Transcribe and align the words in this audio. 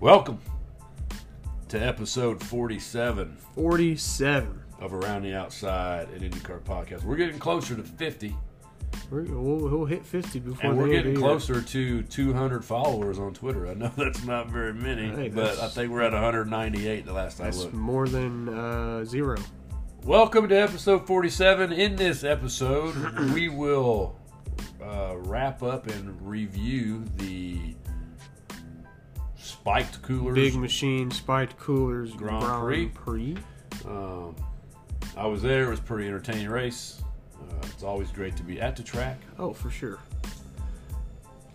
Welcome 0.00 0.38
to 1.68 1.78
episode 1.78 2.42
47 2.42 3.36
47. 3.54 4.62
of 4.80 4.94
Around 4.94 5.22
the 5.22 5.34
Outside 5.34 6.08
an 6.10 6.20
IndyCar 6.20 6.60
podcast. 6.60 7.02
We're 7.04 7.16
getting 7.16 7.38
closer 7.38 7.74
to 7.74 7.82
50, 7.82 8.36
We're, 9.10 9.22
we'll, 9.22 9.56
we'll 9.70 9.84
hit 9.86 10.06
50 10.06 10.38
before 10.38 10.70
and 10.70 10.78
we're 10.78 10.84
end 10.84 10.92
getting 10.92 11.14
the 11.14 11.20
year. 11.20 11.28
closer 11.28 11.60
to 11.60 12.02
200 12.02 12.64
followers 12.64 13.18
on 13.18 13.34
Twitter. 13.34 13.66
I 13.66 13.74
know 13.74 13.90
that's 13.96 14.24
not 14.24 14.48
very 14.50 14.72
many, 14.72 15.08
Hey, 15.08 15.28
but 15.28 15.42
that's- 15.56 15.60
I 15.60 15.66
think 15.68 15.90
we're 15.92 16.02
at 16.02 16.12
198 16.12 17.04
the 17.04 17.12
last 17.12 17.40
I 17.40 17.44
That's 17.44 17.58
looked. 17.64 17.74
more 17.74 18.06
than 18.06 18.48
uh, 18.48 19.04
zero. 19.04 19.36
Welcome 20.04 20.48
to 20.48 20.54
episode 20.56 21.06
47. 21.08 21.72
In 21.72 21.96
this 21.96 22.22
episode, 22.22 22.94
we 23.34 23.48
will 23.48 24.16
uh, 24.80 25.16
wrap 25.18 25.62
up 25.64 25.88
and 25.88 26.16
review 26.26 27.04
the 27.16 27.74
spiked 29.68 30.02
coolers. 30.02 30.34
Big 30.34 30.54
machine, 30.54 31.10
spiked 31.10 31.58
coolers, 31.58 32.12
Grand 32.14 32.42
Grand 32.42 32.94
Prix. 32.94 33.34
Prix. 33.34 33.36
Um, 33.86 34.34
I 35.16 35.26
was 35.26 35.42
there. 35.42 35.64
It 35.64 35.70
was 35.70 35.78
a 35.78 35.82
pretty 35.82 36.08
entertaining 36.08 36.48
race. 36.48 37.02
Uh, 37.34 37.66
it's 37.66 37.82
always 37.82 38.10
great 38.10 38.36
to 38.36 38.42
be 38.42 38.60
at 38.60 38.76
the 38.76 38.82
track. 38.82 39.18
Oh, 39.38 39.52
for 39.52 39.70
sure. 39.70 39.98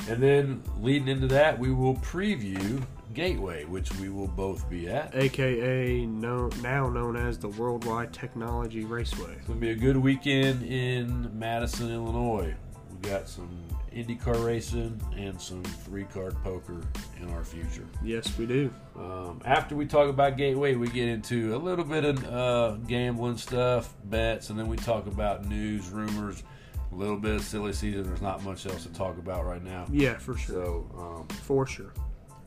And 0.10 0.22
then 0.22 0.62
leading 0.80 1.08
into 1.08 1.28
that, 1.28 1.58
we 1.58 1.72
will 1.72 1.96
preview 1.96 2.84
Gateway, 3.14 3.64
which 3.66 3.94
we 4.00 4.10
will 4.10 4.28
both 4.28 4.68
be 4.70 4.90
at. 4.90 5.14
AKA 5.14 6.06
now 6.08 6.50
known 6.90 7.16
as 7.16 7.38
the 7.38 7.48
Worldwide 7.48 8.12
Technology 8.12 8.86
Raceway. 8.86 9.34
It's 9.38 9.48
gonna 9.48 9.60
be 9.60 9.70
a 9.70 9.76
good 9.76 9.98
weekend 9.98 10.64
in 10.64 11.30
Madison, 11.38 11.92
Illinois. 11.92 12.56
We 12.90 13.10
got 13.10 13.30
some 13.30 13.50
IndyCar 13.94 14.44
racing 14.46 15.00
and 15.16 15.40
some 15.40 15.64
three-card 15.64 16.36
poker 16.44 16.82
in 17.22 17.30
our 17.32 17.44
future. 17.44 17.86
Yes, 18.04 18.38
we 18.38 18.46
do. 18.46 18.74
Um, 18.96 19.42
after 19.46 19.76
we 19.76 19.86
talk 19.86 20.10
about 20.10 20.36
Gateway, 20.38 20.76
we 20.76 20.88
get 20.88 21.08
into 21.08 21.56
a 21.56 21.58
little 21.58 21.86
bit 21.86 22.04
of 22.06 22.24
uh, 22.26 22.72
gambling 22.88 23.38
stuff, 23.38 23.94
bets, 24.06 24.50
and 24.50 24.58
then 24.58 24.68
we 24.68 24.78
talk 24.78 25.06
about 25.08 25.46
news, 25.46 25.90
rumors, 25.90 26.44
a 26.92 26.96
little 26.96 27.18
bit 27.18 27.36
of 27.36 27.42
silly 27.42 27.74
season. 27.74 28.04
There's 28.04 28.22
not 28.22 28.44
much 28.44 28.66
else 28.66 28.84
to 28.84 28.90
talk 28.94 29.18
about 29.18 29.46
right 29.46 29.64
now. 29.64 29.86
Yeah, 29.92 30.18
for 30.18 30.36
sure. 30.38 30.56
So, 30.66 30.90
um, 30.98 31.28
For 31.44 31.66
sure. 31.68 31.94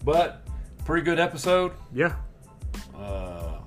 but 0.04 0.46
pretty 0.84 1.04
good 1.04 1.18
episode. 1.20 1.72
Yeah. 1.92 2.14
Uh, 2.96 3.58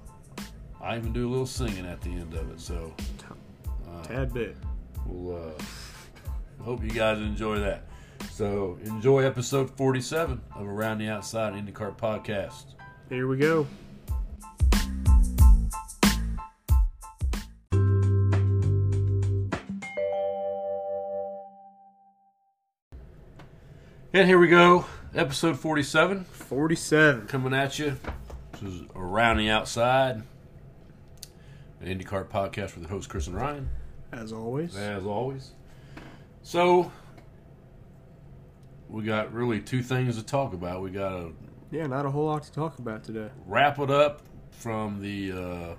I 0.82 0.98
even 0.98 1.12
do 1.14 1.28
a 1.28 1.30
little 1.30 1.46
singing 1.46 1.86
at 1.86 2.00
the 2.02 2.10
end 2.12 2.34
of 2.34 2.50
it. 2.52 2.60
So, 2.60 2.94
Tad 4.04 4.34
bit. 4.34 4.56
we'll 5.06 5.36
uh, 5.36 5.52
hope 6.64 6.84
you 6.84 6.90
guys 6.90 7.20
enjoy 7.20 7.60
that. 7.60 7.84
So, 8.32 8.78
enjoy 8.84 9.24
episode 9.26 9.70
47 9.78 10.42
of 10.56 10.68
Around 10.68 11.00
the 11.00 11.08
Outside 11.10 11.54
IndyCar 11.54 11.98
podcast. 11.98 12.76
Here 13.10 13.28
we 13.28 13.38
go. 13.38 13.66
And 24.14 24.28
here 24.28 24.40
we 24.40 24.48
go, 24.48 24.86
episode 25.14 25.60
47. 25.60 26.24
47. 26.26 27.28
coming 27.28 27.54
at 27.54 27.78
you. 27.78 27.98
This 28.54 28.62
is 28.74 28.82
Around 28.96 29.38
the 29.38 29.50
Outside, 29.50 30.24
an 31.82 32.00
IndyCar 32.00 32.26
podcast 32.28 32.74
with 32.76 32.84
the 32.84 32.90
host 32.90 33.10
Chris 33.10 33.28
and 33.28 33.36
Ryan, 33.36 33.70
As 34.12 34.34
always. 34.34 34.76
as 34.76 35.06
always. 35.06 35.52
So, 36.42 36.92
we 38.90 39.04
got 39.04 39.34
really 39.34 39.60
two 39.60 39.84
things 39.84 40.18
to 40.18 40.24
talk 40.26 40.54
about. 40.54 40.82
We 40.82 40.90
got 40.92 41.14
a 41.14 41.32
Yeah, 41.72 41.86
not 41.88 42.06
a 42.06 42.10
whole 42.10 42.26
lot 42.26 42.44
to 42.44 42.52
talk 42.52 42.80
about 42.80 43.04
today. 43.04 43.30
wrap 43.46 43.80
it 43.80 43.92
up 43.92 44.22
from 44.52 45.02
the 45.02 45.32
uh, 45.32 45.76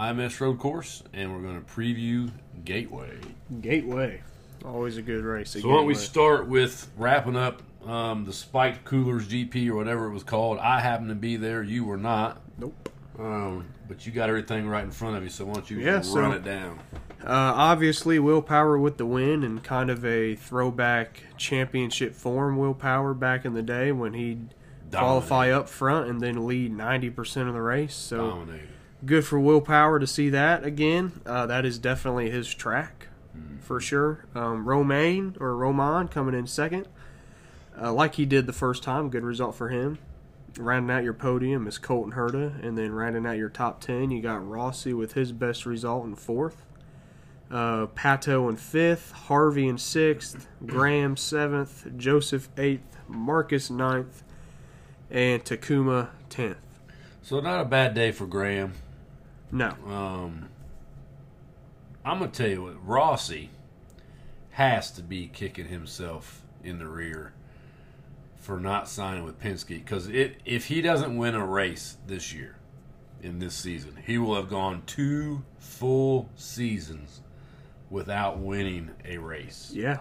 IMS 0.00 0.40
road 0.40 0.58
course, 0.58 1.02
and 1.12 1.32
we're 1.34 1.42
going 1.42 1.62
to 1.62 1.66
preview 1.72 2.30
Gateway. 2.64 3.18
Gateway. 3.60 4.22
Always 4.64 4.96
a 4.96 5.02
good 5.02 5.24
race. 5.24 5.50
So, 5.50 5.60
why 5.68 5.76
don't 5.76 5.86
we 5.86 5.94
start 5.94 6.48
with 6.48 6.90
wrapping 6.96 7.36
up 7.36 7.62
um, 7.86 8.24
the 8.24 8.32
Spiked 8.32 8.84
Coolers 8.84 9.28
GP 9.28 9.68
or 9.68 9.74
whatever 9.76 10.06
it 10.06 10.12
was 10.12 10.24
called? 10.24 10.58
I 10.58 10.80
happened 10.80 11.08
to 11.10 11.14
be 11.14 11.36
there. 11.36 11.62
You 11.62 11.84
were 11.84 11.98
not. 11.98 12.40
Nope. 12.58 12.88
Um, 13.18 13.66
but 13.88 14.04
you 14.06 14.12
got 14.12 14.28
everything 14.28 14.66
right 14.68 14.84
in 14.84 14.90
front 14.90 15.16
of 15.16 15.22
you, 15.22 15.28
so 15.30 15.44
why 15.44 15.54
don't 15.54 15.70
you 15.70 15.78
Yeah, 15.78 15.92
run 15.94 16.02
so- 16.04 16.32
it 16.32 16.44
down? 16.44 16.78
Uh, 17.22 17.52
obviously, 17.56 18.18
Will 18.18 18.42
Power 18.42 18.78
with 18.78 18.98
the 18.98 19.06
win 19.06 19.42
and 19.42 19.62
kind 19.62 19.90
of 19.90 20.04
a 20.04 20.36
throwback 20.36 21.22
championship 21.36 22.14
form. 22.14 22.56
Will 22.56 22.74
Power 22.74 23.14
back 23.14 23.44
in 23.44 23.54
the 23.54 23.62
day 23.62 23.90
when 23.92 24.14
he'd 24.14 24.54
qualify 24.92 25.50
up 25.50 25.68
front 25.68 26.08
and 26.08 26.20
then 26.20 26.46
lead 26.46 26.72
90% 26.72 27.48
of 27.48 27.54
the 27.54 27.60
race. 27.62 27.94
So 27.94 28.30
Dominated. 28.30 28.68
good 29.04 29.24
for 29.26 29.40
Will 29.40 29.60
Power 29.60 29.98
to 29.98 30.06
see 30.06 30.28
that 30.30 30.64
again. 30.64 31.20
Uh, 31.26 31.46
that 31.46 31.64
is 31.64 31.78
definitely 31.78 32.30
his 32.30 32.52
track 32.52 33.08
for 33.60 33.80
sure. 33.80 34.24
Um, 34.34 34.64
Romain 34.66 35.36
or 35.40 35.56
Roman 35.56 36.08
coming 36.08 36.34
in 36.34 36.46
second, 36.46 36.86
uh, 37.80 37.92
like 37.92 38.14
he 38.14 38.24
did 38.24 38.46
the 38.46 38.52
first 38.52 38.82
time. 38.82 39.10
Good 39.10 39.24
result 39.24 39.54
for 39.54 39.68
him. 39.68 39.98
Rounding 40.58 40.94
out 40.96 41.04
your 41.04 41.12
podium 41.12 41.66
is 41.66 41.76
Colton 41.76 42.12
Herta, 42.12 42.64
and 42.64 42.78
then 42.78 42.92
rounding 42.92 43.26
out 43.26 43.36
your 43.36 43.50
top 43.50 43.80
ten, 43.80 44.10
you 44.10 44.22
got 44.22 44.46
Rossi 44.46 44.94
with 44.94 45.12
his 45.12 45.32
best 45.32 45.66
result 45.66 46.06
in 46.06 46.14
fourth. 46.14 46.64
Uh, 47.50 47.86
Pato 47.86 48.50
in 48.50 48.56
fifth, 48.56 49.12
Harvey 49.12 49.68
in 49.68 49.78
sixth, 49.78 50.48
Graham 50.66 51.16
seventh, 51.16 51.86
Josef 51.96 52.48
eighth, 52.56 52.96
Marcus 53.06 53.70
ninth, 53.70 54.24
and 55.10 55.44
Takuma 55.44 56.08
tenth. 56.28 56.56
So 57.22 57.38
not 57.40 57.60
a 57.60 57.64
bad 57.64 57.94
day 57.94 58.10
for 58.10 58.26
Graham. 58.26 58.72
No, 59.52 59.70
Um, 59.86 60.48
I'm 62.04 62.18
gonna 62.18 62.30
tell 62.32 62.48
you 62.48 62.62
what 62.64 62.84
Rossi 62.86 63.50
has 64.50 64.90
to 64.92 65.02
be 65.02 65.28
kicking 65.28 65.66
himself 65.66 66.42
in 66.64 66.78
the 66.80 66.88
rear 66.88 67.32
for 68.36 68.58
not 68.58 68.88
signing 68.88 69.22
with 69.24 69.40
Penske 69.40 69.68
because 69.68 70.08
it 70.08 70.40
if 70.44 70.66
he 70.66 70.80
doesn't 70.80 71.16
win 71.16 71.34
a 71.36 71.46
race 71.46 71.96
this 72.08 72.32
year 72.32 72.56
in 73.22 73.38
this 73.38 73.54
season, 73.54 73.98
he 74.04 74.18
will 74.18 74.34
have 74.34 74.48
gone 74.48 74.82
two 74.86 75.44
full 75.58 76.28
seasons 76.34 77.20
without 77.90 78.38
winning 78.38 78.90
a 79.04 79.18
race. 79.18 79.72
yeah, 79.74 79.98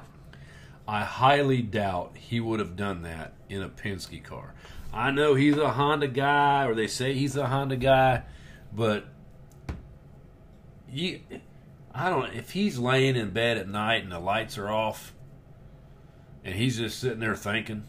I 0.87 1.03
highly 1.03 1.61
doubt 1.61 2.15
he 2.15 2.39
would 2.39 2.59
have 2.59 2.75
done 2.75 3.03
that 3.03 3.33
in 3.49 3.61
a 3.61 3.69
Penske 3.69 4.23
car. 4.23 4.53
I 4.93 5.11
know 5.11 5.35
he's 5.35 5.57
a 5.57 5.71
Honda 5.71 6.07
guy, 6.07 6.65
or 6.65 6.75
they 6.75 6.87
say 6.87 7.13
he's 7.13 7.35
a 7.35 7.47
Honda 7.47 7.75
guy, 7.75 8.23
but 8.71 9.05
you, 10.89 11.19
I 11.93 12.09
don't. 12.09 12.33
Know. 12.33 12.39
If 12.39 12.51
he's 12.51 12.77
laying 12.77 13.15
in 13.15 13.31
bed 13.31 13.57
at 13.57 13.67
night 13.67 14.03
and 14.03 14.11
the 14.11 14.19
lights 14.19 14.57
are 14.57 14.69
off, 14.69 15.13
and 16.43 16.55
he's 16.55 16.77
just 16.77 16.99
sitting 16.99 17.19
there 17.19 17.35
thinking 17.35 17.83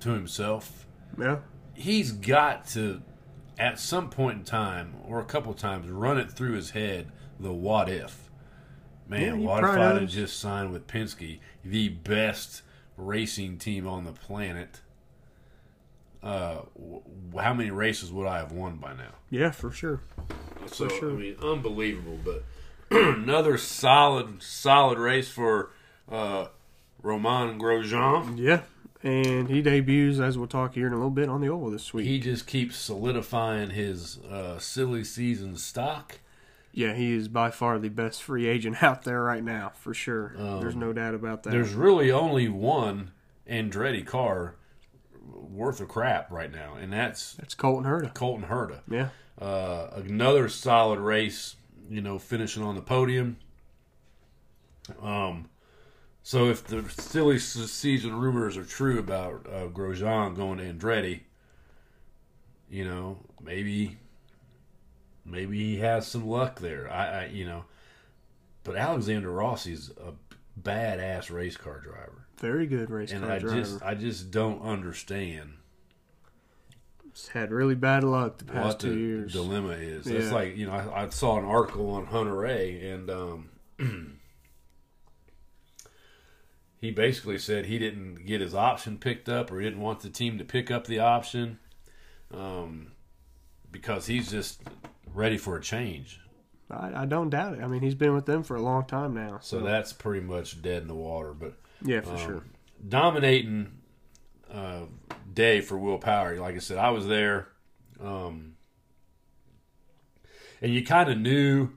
to 0.00 0.10
himself, 0.10 0.86
yeah, 1.18 1.38
he's 1.74 2.12
got 2.12 2.66
to, 2.68 3.00
at 3.58 3.78
some 3.78 4.10
point 4.10 4.38
in 4.38 4.44
time 4.44 4.94
or 5.06 5.20
a 5.20 5.24
couple 5.24 5.52
of 5.52 5.58
times, 5.58 5.88
run 5.88 6.18
it 6.18 6.30
through 6.30 6.52
his 6.52 6.70
head 6.70 7.10
the 7.40 7.52
what 7.52 7.88
if. 7.88 8.27
Man, 9.08 9.20
Yeah, 9.22 9.36
he 9.36 9.44
what 9.46 9.64
if 9.64 9.70
I'd 9.70 10.00
have 10.02 10.08
just 10.10 10.38
signed 10.38 10.72
with 10.72 10.86
Penske, 10.86 11.38
the 11.64 11.88
best 11.88 12.62
racing 12.96 13.58
team 13.58 13.86
on 13.86 14.04
the 14.04 14.12
planet? 14.12 14.80
Uh, 16.22 16.62
w- 16.76 17.02
how 17.40 17.54
many 17.54 17.70
races 17.70 18.12
would 18.12 18.26
I 18.26 18.38
have 18.38 18.52
won 18.52 18.76
by 18.76 18.92
now? 18.92 19.12
yeah, 19.30 19.50
for 19.50 19.70
sure. 19.70 20.00
So 20.66 20.88
sure. 20.88 21.12
I 21.12 21.14
mean, 21.14 21.36
unbelievable. 21.42 22.18
But 22.24 22.44
another 22.90 23.56
solid, 23.56 24.42
solid 24.42 24.98
race 24.98 25.30
for 25.30 25.70
uh, 26.10 26.46
Roman 27.02 27.58
Grosjean. 27.58 28.36
Yeah, 28.38 28.62
and 29.02 29.48
he 29.48 29.62
debuts, 29.62 30.18
as 30.18 30.36
we'll 30.36 30.48
talk 30.48 30.74
here 30.74 30.88
in 30.88 30.92
a 30.92 30.96
little 30.96 31.10
bit, 31.10 31.28
on 31.28 31.40
the 31.40 31.48
oval 31.48 31.70
this 31.70 31.94
week. 31.94 32.06
He 32.06 32.18
just 32.18 32.46
keeps 32.48 32.76
solidifying 32.76 33.70
his 33.70 34.18
uh, 34.24 34.58
silly 34.58 35.04
season 35.04 35.56
stock. 35.56 36.18
Yeah, 36.78 36.94
he 36.94 37.12
is 37.12 37.26
by 37.26 37.50
far 37.50 37.80
the 37.80 37.88
best 37.88 38.22
free 38.22 38.46
agent 38.46 38.82
out 38.84 39.02
there 39.02 39.20
right 39.22 39.42
now, 39.42 39.72
for 39.74 39.92
sure. 39.92 40.32
There's 40.36 40.76
no 40.76 40.92
doubt 40.92 41.14
about 41.14 41.42
that. 41.42 41.50
There's 41.50 41.74
really 41.74 42.12
only 42.12 42.48
one 42.48 43.10
Andretti 43.50 44.06
car 44.06 44.54
worth 45.26 45.80
of 45.80 45.88
crap 45.88 46.30
right 46.30 46.52
now, 46.52 46.74
and 46.74 46.92
that's 46.92 47.34
That's 47.34 47.54
Colton 47.54 47.84
Herta. 47.84 48.14
Colton 48.14 48.46
Herta. 48.48 48.80
Yeah, 48.88 49.08
Uh, 49.40 49.88
another 49.96 50.48
solid 50.48 51.00
race, 51.00 51.56
you 51.90 52.00
know, 52.00 52.18
finishing 52.18 52.62
on 52.62 52.76
the 52.76 52.82
podium. 52.82 53.38
Um, 55.02 55.48
so 56.22 56.48
if 56.48 56.62
the 56.64 56.88
silly 56.90 57.38
season 57.40 58.14
rumors 58.18 58.56
are 58.56 58.64
true 58.64 58.98
about 59.00 59.46
uh, 59.46 59.66
Grosjean 59.66 60.36
going 60.36 60.58
to 60.58 60.64
Andretti, 60.72 61.22
you 62.70 62.84
know, 62.84 63.18
maybe, 63.42 63.98
maybe 65.30 65.58
he 65.58 65.78
has 65.78 66.06
some 66.06 66.26
luck 66.26 66.60
there. 66.60 66.90
I, 66.90 67.06
I 67.06 67.26
you 67.26 67.44
know, 67.44 67.64
but 68.64 68.76
Alexander 68.76 69.30
Rossi's 69.30 69.90
a 69.90 70.12
badass 70.60 71.30
race 71.30 71.56
car 71.56 71.80
driver, 71.80 72.26
very 72.38 72.66
good 72.66 72.90
race 72.90 73.12
and 73.12 73.22
car 73.24 73.32
I 73.32 73.38
driver. 73.38 73.60
just, 73.60 73.82
I 73.82 73.94
just 73.94 74.30
don't 74.30 74.62
understand 74.62 75.54
He's 77.18 77.28
had 77.28 77.50
really 77.50 77.74
bad 77.74 78.04
luck 78.04 78.38
the 78.38 78.44
past 78.44 78.64
what 78.64 78.80
two 78.80 78.90
the 78.90 78.96
years. 78.96 79.32
dilemma 79.32 79.70
is. 79.70 80.06
It's 80.06 80.30
like 80.30 80.56
you 80.56 80.66
know, 80.66 80.72
I, 80.72 81.04
I 81.04 81.08
saw 81.08 81.36
an 81.36 81.44
article 81.44 81.90
on 81.90 82.06
Hunter-Reay, 82.06 82.94
and 82.94 83.10
um, 83.10 83.48
he 86.80 86.92
basically 86.92 87.38
said 87.38 87.66
he 87.66 87.76
didn't 87.78 88.24
get 88.24 88.40
his 88.40 88.54
option 88.54 88.98
picked 88.98 89.28
up, 89.28 89.50
or 89.50 89.58
he 89.58 89.66
didn't 89.66 89.80
want 89.80 90.00
the 90.00 90.10
team 90.10 90.38
to 90.38 90.44
pick 90.44 90.70
up 90.70 90.86
the 90.86 91.00
option, 91.00 91.58
um, 92.32 92.92
because 93.72 94.06
he's 94.06 94.30
just 94.30 94.62
ready 95.14 95.38
for 95.38 95.56
a 95.56 95.60
change. 95.60 96.20
I, 96.70 97.02
I 97.02 97.06
don't 97.06 97.30
doubt 97.30 97.54
it. 97.54 97.62
I 97.62 97.66
mean, 97.66 97.80
he's 97.82 97.94
been 97.94 98.14
with 98.14 98.26
them 98.26 98.42
for 98.42 98.56
a 98.56 98.62
long 98.62 98.84
time 98.84 99.14
now. 99.14 99.38
So 99.40 99.60
So, 99.60 99.64
that's 99.64 99.92
pretty 99.92 100.20
much 100.24 100.60
dead 100.60 100.82
in 100.82 100.88
the 100.88 100.94
water. 100.94 101.32
But 101.32 101.54
yeah, 101.82 102.00
for 102.02 102.12
um, 102.12 102.18
sure. 102.18 102.42
dominating 102.86 103.72
uh, 104.52 104.82
day 105.32 105.60
for 105.60 105.78
Will 105.78 105.98
Power. 105.98 106.36
Like 106.36 106.56
I 106.56 106.58
said, 106.58 106.78
I 106.78 106.90
was 106.90 107.06
there, 107.06 107.48
um, 108.02 108.54
and 110.60 110.72
you 110.72 110.84
kind 110.84 111.10
of 111.10 111.18
knew 111.18 111.70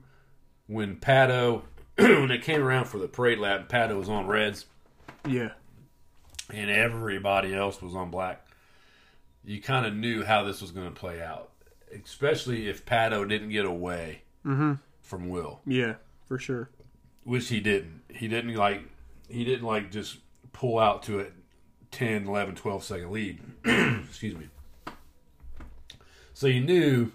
when 0.66 0.96
Pato 0.96 1.62
when 1.96 2.30
it 2.30 2.42
came 2.42 2.62
around 2.62 2.86
for 2.86 2.98
the 2.98 3.08
parade 3.08 3.38
lap. 3.38 3.60
and 3.60 3.68
Pato 3.68 3.96
was 3.96 4.08
on 4.08 4.26
reds, 4.26 4.66
Yeah, 5.26 5.52
and 6.50 6.70
everybody 6.70 7.54
else 7.54 7.80
was 7.80 7.94
on 7.94 8.10
black. 8.10 8.46
You 9.44 9.60
kind 9.60 9.86
of 9.86 9.94
knew 9.94 10.22
how 10.24 10.44
this 10.44 10.60
was 10.60 10.70
going 10.70 10.86
to 10.88 10.94
play 10.94 11.22
out, 11.22 11.50
especially 12.04 12.68
if 12.68 12.84
Pato 12.84 13.28
didn't 13.28 13.50
get 13.50 13.64
away 13.64 14.22
Mhm. 14.44 14.80
from 15.00 15.28
Will, 15.28 15.60
yeah, 15.66 15.94
for 16.26 16.38
sure. 16.38 16.68
which 17.24 17.48
he 17.48 17.60
didn't. 17.60 18.02
He 18.08 18.28
didn't 18.28 18.54
like 18.54 18.82
he 19.28 19.44
didn't 19.44 19.66
like 19.66 19.90
just 19.90 20.18
pull 20.52 20.78
out 20.78 21.02
to 21.04 21.20
a 21.20 21.26
10, 21.90 22.26
11, 22.26 22.54
12 22.54 22.84
second 22.84 23.10
lead. 23.10 23.40
Excuse 23.64 24.36
me. 24.36 24.48
So 26.34 26.46
you 26.46 26.60
knew 26.60 27.12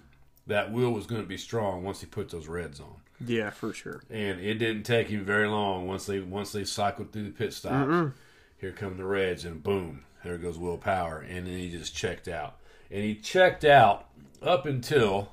that 0.47 0.71
Will 0.71 0.91
was 0.91 1.05
going 1.05 1.21
to 1.21 1.27
be 1.27 1.37
strong 1.37 1.83
once 1.83 1.99
he 2.01 2.07
put 2.07 2.29
those 2.29 2.47
reds 2.47 2.79
on. 2.79 2.95
Yeah, 3.25 3.49
for 3.49 3.73
sure. 3.73 4.01
And 4.09 4.39
it 4.39 4.55
didn't 4.55 4.83
take 4.83 5.07
him 5.09 5.25
very 5.25 5.47
long 5.47 5.87
once 5.87 6.05
they 6.05 6.19
once 6.19 6.51
they 6.51 6.63
cycled 6.63 7.11
through 7.11 7.23
the 7.25 7.31
pit 7.31 7.53
stops. 7.53 8.13
Here 8.59 8.71
come 8.71 8.97
the 8.97 9.05
reds 9.05 9.45
and 9.45 9.61
boom, 9.61 10.03
there 10.23 10.37
goes 10.37 10.57
Will 10.57 10.77
Power 10.77 11.19
and 11.19 11.45
then 11.45 11.57
he 11.57 11.69
just 11.69 11.95
checked 11.95 12.27
out. 12.27 12.57
And 12.89 13.03
he 13.03 13.15
checked 13.15 13.65
out 13.65 14.07
up 14.41 14.65
until 14.65 15.31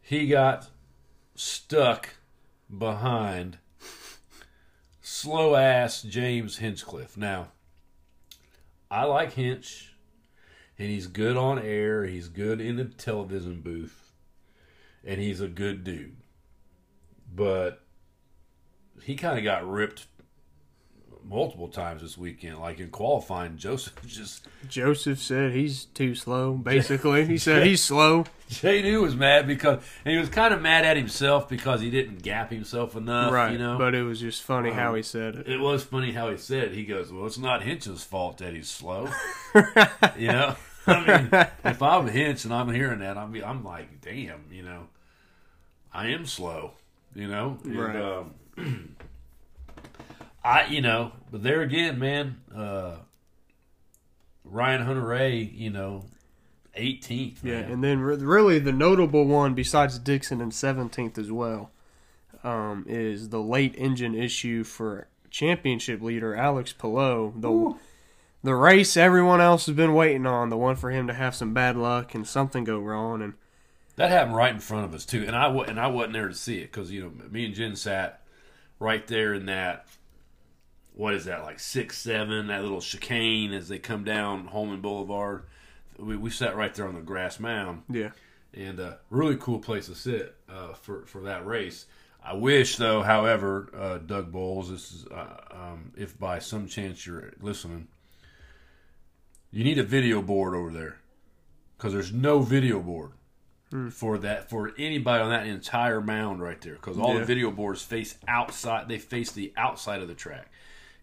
he 0.00 0.26
got 0.26 0.68
stuck 1.34 2.16
behind 2.76 3.58
slow 5.00 5.54
ass 5.54 6.02
James 6.02 6.58
Hinchcliffe. 6.58 7.16
Now, 7.16 7.48
I 8.90 9.04
like 9.04 9.32
Hinch, 9.32 9.94
and 10.78 10.88
he's 10.88 11.06
good 11.06 11.36
on 11.36 11.58
air. 11.58 12.04
He's 12.04 12.28
good 12.28 12.60
in 12.60 12.76
the 12.76 12.84
television 12.84 13.60
booth, 13.60 14.12
and 15.04 15.20
he's 15.20 15.40
a 15.40 15.48
good 15.48 15.84
dude. 15.84 16.16
But 17.34 17.82
he 19.02 19.16
kind 19.16 19.38
of 19.38 19.44
got 19.44 19.68
ripped 19.68 20.06
multiple 21.28 21.68
times 21.68 22.02
this 22.02 22.16
weekend. 22.16 22.58
Like 22.58 22.78
in 22.80 22.90
qualifying, 22.90 23.56
Josef 23.58 23.94
just 24.06 24.46
Josef 24.68 25.20
said 25.20 25.52
he's 25.52 25.84
too 25.86 26.14
slow. 26.14 26.52
Basically, 26.62 27.24
he 27.26 27.38
said 27.38 27.66
he's 27.66 27.82
slow. 27.82 28.24
Jay 28.48 28.80
knew 28.80 29.02
was 29.02 29.16
mad 29.16 29.46
because 29.48 29.82
and 30.04 30.12
he 30.14 30.18
was 30.20 30.28
kind 30.28 30.54
of 30.54 30.62
mad 30.62 30.84
at 30.84 30.96
himself 30.96 31.48
because 31.48 31.80
he 31.80 31.90
didn't 31.90 32.22
gap 32.22 32.50
himself 32.52 32.94
enough. 32.94 33.32
right, 33.32 33.52
you 33.52 33.58
know, 33.58 33.76
but 33.76 33.94
it 33.94 34.02
was 34.04 34.20
just 34.20 34.42
funny 34.42 34.70
how 34.70 34.90
Um, 34.90 34.96
he 34.96 35.02
said 35.02 35.34
it. 35.34 35.48
it 35.48 35.58
was 35.58 35.82
funny 35.82 36.12
how 36.12 36.30
he 36.30 36.36
said. 36.36 36.68
it. 36.68 36.72
He 36.74 36.84
goes, 36.84 37.10
"Well, 37.12 37.26
it's 37.26 37.38
not 37.38 37.62
Hinch's 37.64 38.04
fault 38.04 38.38
that 38.38 38.52
he's 38.54 38.68
slow." 38.68 39.08
you 40.16 40.28
know, 40.28 40.54
I 40.86 41.00
mean, 41.30 41.46
if 41.64 41.82
I'm 41.82 42.06
Hinch 42.06 42.44
and 42.44 42.54
I'm 42.54 42.72
hearing 42.72 43.00
that, 43.00 43.18
I'm 43.18 43.34
I'm 43.42 43.64
like, 43.64 44.00
"Damn," 44.00 44.44
you 44.52 44.62
know, 44.62 44.86
I 45.92 46.08
am 46.08 46.24
slow. 46.26 46.72
You 47.16 47.26
know, 47.28 47.58
and, 47.64 47.76
Right. 47.76 47.96
um, 47.96 48.96
I 50.46 50.66
you 50.66 50.80
know, 50.80 51.12
but 51.30 51.42
there 51.42 51.60
again, 51.62 51.98
man, 51.98 52.36
uh, 52.54 52.96
Ryan 54.44 54.82
Hunter-Reay, 54.82 55.58
you 55.58 55.70
know, 55.70 56.04
18th. 56.78 57.38
Yeah, 57.42 57.62
man. 57.62 57.72
and 57.72 57.84
then 57.84 58.00
re- 58.00 58.16
really 58.16 58.58
the 58.60 58.72
notable 58.72 59.24
one, 59.24 59.54
besides 59.54 59.98
Dixon 59.98 60.40
and 60.40 60.52
17th 60.52 61.18
as 61.18 61.32
well, 61.32 61.72
um, 62.44 62.84
is 62.88 63.30
the 63.30 63.40
late 63.40 63.74
engine 63.76 64.14
issue 64.14 64.62
for 64.62 65.08
championship 65.30 66.00
leader 66.00 66.36
Alex 66.36 66.72
Palou. 66.72 67.32
The 67.36 67.74
the 68.44 68.54
race 68.54 68.96
everyone 68.96 69.40
else 69.40 69.66
has 69.66 69.74
been 69.74 69.94
waiting 69.94 70.26
on, 70.26 70.50
the 70.50 70.56
one 70.56 70.76
for 70.76 70.90
him 70.92 71.08
to 71.08 71.12
have 71.12 71.34
some 71.34 71.52
bad 71.52 71.76
luck 71.76 72.14
and 72.14 72.24
something 72.24 72.62
go 72.62 72.78
wrong, 72.78 73.20
and 73.20 73.34
That 73.96 74.10
happened 74.10 74.36
right 74.36 74.54
in 74.54 74.60
front 74.60 74.84
of 74.84 74.94
us 74.94 75.04
too, 75.04 75.24
and 75.26 75.34
I 75.34 75.48
and 75.64 75.80
I 75.80 75.88
wasn't 75.88 76.12
there 76.12 76.28
to 76.28 76.34
see 76.34 76.58
it 76.58 76.70
because 76.70 76.92
you 76.92 77.02
know 77.02 77.28
me 77.28 77.46
and 77.46 77.54
Jen 77.54 77.74
sat 77.74 78.22
right 78.78 79.04
there 79.08 79.34
in 79.34 79.46
that. 79.46 79.88
What 80.96 81.12
is 81.14 81.26
that 81.26 81.42
like 81.44 81.60
six 81.60 81.98
seven? 81.98 82.46
That 82.46 82.62
little 82.62 82.80
chicane 82.80 83.52
as 83.52 83.68
they 83.68 83.78
come 83.78 84.02
down 84.02 84.46
Hulman 84.46 84.80
Boulevard. 84.80 85.44
We, 85.98 86.16
we 86.16 86.30
sat 86.30 86.56
right 86.56 86.74
there 86.74 86.88
on 86.88 86.94
the 86.94 87.00
grass 87.02 87.38
mound, 87.38 87.82
yeah, 87.90 88.10
and 88.54 88.80
uh, 88.80 88.94
really 89.10 89.36
cool 89.36 89.58
place 89.58 89.86
to 89.86 89.94
sit 89.94 90.34
uh, 90.48 90.72
for 90.72 91.04
for 91.06 91.20
that 91.22 91.46
race. 91.46 91.84
I 92.24 92.34
wish 92.34 92.76
though, 92.76 93.02
however, 93.02 93.68
uh, 93.78 93.98
Doug 93.98 94.32
Boles, 94.32 94.70
this 94.70 94.90
is 94.90 95.06
uh, 95.08 95.36
um, 95.50 95.92
if 95.98 96.18
by 96.18 96.38
some 96.38 96.66
chance 96.66 97.06
you're 97.06 97.32
listening, 97.42 97.88
you 99.50 99.64
need 99.64 99.78
a 99.78 99.82
video 99.84 100.22
board 100.22 100.54
over 100.54 100.70
there 100.70 100.96
because 101.76 101.92
there's 101.92 102.12
no 102.12 102.40
video 102.40 102.80
board 102.80 103.12
for 103.90 104.16
that 104.18 104.48
for 104.48 104.72
anybody 104.78 105.22
on 105.22 105.28
that 105.30 105.46
entire 105.46 106.00
mound 106.00 106.40
right 106.40 106.60
there 106.62 106.74
because 106.74 106.96
all 106.98 107.12
Yeah. 107.14 107.20
the 107.20 107.26
video 107.26 107.50
boards 107.50 107.82
face 107.82 108.16
outside 108.26 108.88
they 108.88 108.98
face 108.98 109.32
the 109.32 109.52
outside 109.56 110.00
of 110.00 110.08
the 110.08 110.14
track 110.14 110.50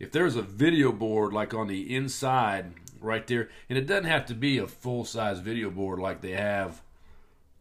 if 0.04 0.12
there's 0.12 0.36
a 0.36 0.42
video 0.42 0.92
board 0.92 1.34
like 1.34 1.54
on 1.54 1.68
the 1.68 1.96
inside 1.96 2.74
right 3.00 3.26
there 3.28 3.50
and 3.70 3.78
it 3.78 3.88
doesn't 3.88 4.10
have 4.10 4.26
to 4.26 4.34
be 4.34 4.58
a 4.58 4.68
full 4.68 5.06
size 5.06 5.40
video 5.40 5.70
board 5.70 5.98
like 5.98 6.22
they 6.22 6.32
have 6.32 6.82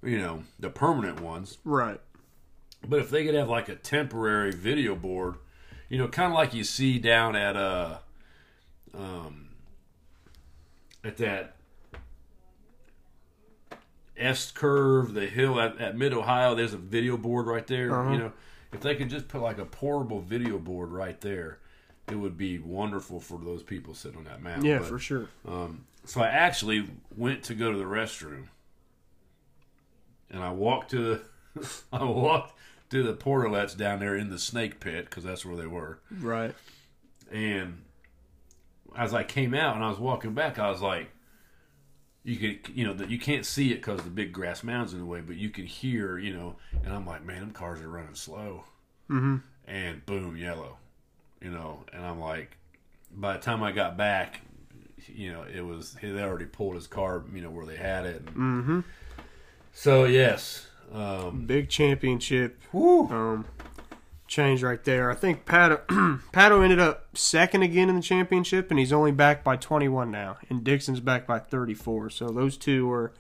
you 0.03 0.19
know 0.19 0.43
the 0.59 0.69
permanent 0.69 1.21
ones 1.21 1.59
right, 1.65 2.01
but 2.87 2.99
if 2.99 3.11
they 3.11 3.25
could 3.25 3.35
have 3.35 3.49
like 3.49 3.69
a 3.69 3.77
temporary 3.77 4.51
video 4.51 4.97
board, 4.97 5.37
you 5.89 5.99
know, 5.99 6.09
kind 6.09 6.33
of 6.33 6.37
like 6.37 6.53
you 6.53 6.65
see 6.65 6.99
down 6.99 7.37
at 7.37 7.57
uh, 7.57 7.99
um, 8.93 9.51
at 11.05 11.17
that 11.19 11.57
S 14.17 14.51
curve, 14.51 15.15
the 15.15 15.27
hill 15.27 15.61
at, 15.61 15.81
at 15.81 15.97
Mid 15.97 16.13
Ohio, 16.13 16.55
there's 16.55 16.75
a 16.75 16.79
video 16.79 17.17
board 17.17 17.47
right 17.47 17.67
there. 17.67 17.95
Uh-huh. 17.95 18.11
You 18.11 18.19
know, 18.19 18.33
if 18.73 18.81
they 18.81 18.97
could 18.97 19.11
just 19.11 19.29
put 19.29 19.41
like 19.41 19.59
a 19.59 19.65
portable 19.65 20.21
video 20.21 20.59
board 20.59 20.91
right 20.91 21.21
there, 21.21 21.59
it 22.13 22.17
would 22.17 22.37
be 22.37 22.59
wonderful 22.59 23.19
for 23.21 23.39
those 23.39 23.63
people 23.63 23.95
sitting 23.95 24.19
on 24.19 24.25
that 24.25 24.43
mountain. 24.43 24.65
yeah, 24.65 24.79
But- 24.79 24.89
for 24.89 24.99
sure. 24.99 25.29
um, 25.47 25.85
so 26.05 26.21
I 26.21 26.29
actually 26.29 26.89
went 27.17 27.43
to 27.45 27.55
go 27.55 27.73
to 27.73 27.79
the 27.79 27.85
restroom, 27.85 28.47
and 30.31 30.43
I 30.43 30.51
walked 30.51 30.91
to 30.91 30.99
the 31.55 31.71
I 31.93 32.05
walked 32.05 32.55
to 32.91 33.03
the 33.03 33.15
portalets 33.15 33.77
down 33.77 34.01
there 34.01 34.17
in 34.17 34.31
the 34.31 34.39
snake 34.39 34.81
pit 34.81 35.05
because 35.07 35.25
that's 35.25 35.45
where 35.45 35.57
they 35.57 35.67
were. 35.67 35.99
Right, 36.11 36.55
And 37.31 37.83
as 38.97 39.15
I 39.15 39.23
came 39.25 39.55
out 39.55 39.75
and 39.77 39.85
I 39.85 39.89
was 39.89 39.99
walking 39.99 40.35
back, 40.35 40.59
I 40.59 40.71
was 40.71 40.81
like, 40.83 41.11
you 42.25 42.37
could 42.37 42.75
you 42.75 42.85
know 42.87 42.95
that 42.95 43.11
you 43.11 43.19
can't 43.19 43.45
see 43.47 43.73
it 43.73 43.77
because 43.77 44.03
the 44.03 44.11
big 44.11 44.33
grass 44.33 44.63
mound's 44.63 44.93
in 44.93 44.99
the 45.01 45.07
way, 45.07 45.21
but 45.21 45.37
you 45.37 45.51
can 45.51 45.67
hear 45.67 46.19
you 46.19 46.33
know. 46.35 46.57
And 46.85 46.93
I'm 46.93 47.07
like, 47.07 47.25
man, 47.25 47.41
them 47.41 47.51
cars 47.53 47.81
are 47.81 47.89
running 47.89 48.15
slow. 48.15 48.65
hmm 49.09 49.37
And 49.67 50.05
boom, 50.07 50.37
yellow, 50.37 50.79
you 51.43 51.51
know. 51.51 51.85
And 51.93 52.05
I'm 52.05 52.21
like, 52.21 52.57
by 53.15 53.35
the 53.35 53.39
time 53.41 53.63
I 53.63 53.73
got 53.73 53.97
back, 53.97 54.41
you 55.07 55.33
know, 55.33 55.45
it 55.53 55.61
was 55.63 55.97
they 56.03 56.23
already 56.23 56.47
pulled 56.47 56.75
his 56.75 56.87
car, 56.87 57.25
you 57.35 57.41
know, 57.41 57.51
where 57.51 57.67
they 57.67 57.77
had 57.77 58.07
it. 58.07 58.23
hmm 58.31 58.81
So 59.73 60.05
yes, 60.05 60.69
um, 60.93 61.45
big 61.47 61.69
championship 61.69 62.61
um, 62.75 63.47
change 64.27 64.63
right 64.63 64.83
there. 64.85 65.11
I 65.11 65.15
think 65.15 65.45
Pato 65.45 65.85
Pato 66.33 66.63
ended 66.63 66.79
up 66.79 67.17
second 67.17 67.63
again 67.63 67.89
in 67.89 67.97
the 67.97 68.03
championship, 68.03 68.71
and 68.71 68.79
he's 68.79 68.93
only 68.93 69.13
back 69.13 69.43
by 69.45 69.57
21 69.57 70.11
now, 70.11 70.37
and 70.49 70.63
Dixon's 70.65 71.01
back 71.01 71.27
by 71.27 71.39
34. 71.39 72.11
So 72.11 72.29
those 72.29 72.57
two 72.57 72.91
are 72.91 73.13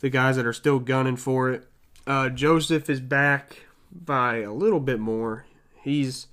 the 0.00 0.10
guys 0.10 0.36
that 0.36 0.46
are 0.46 0.52
still 0.52 0.78
gunning 0.78 1.16
for 1.16 1.50
it. 1.50 1.66
Uh, 2.06 2.28
Josef 2.28 2.88
is 2.88 3.00
back 3.00 3.62
by 3.90 4.36
a 4.38 4.52
little 4.52 4.78
bit 4.80 5.00
more. 5.00 5.46
He's 5.82 6.26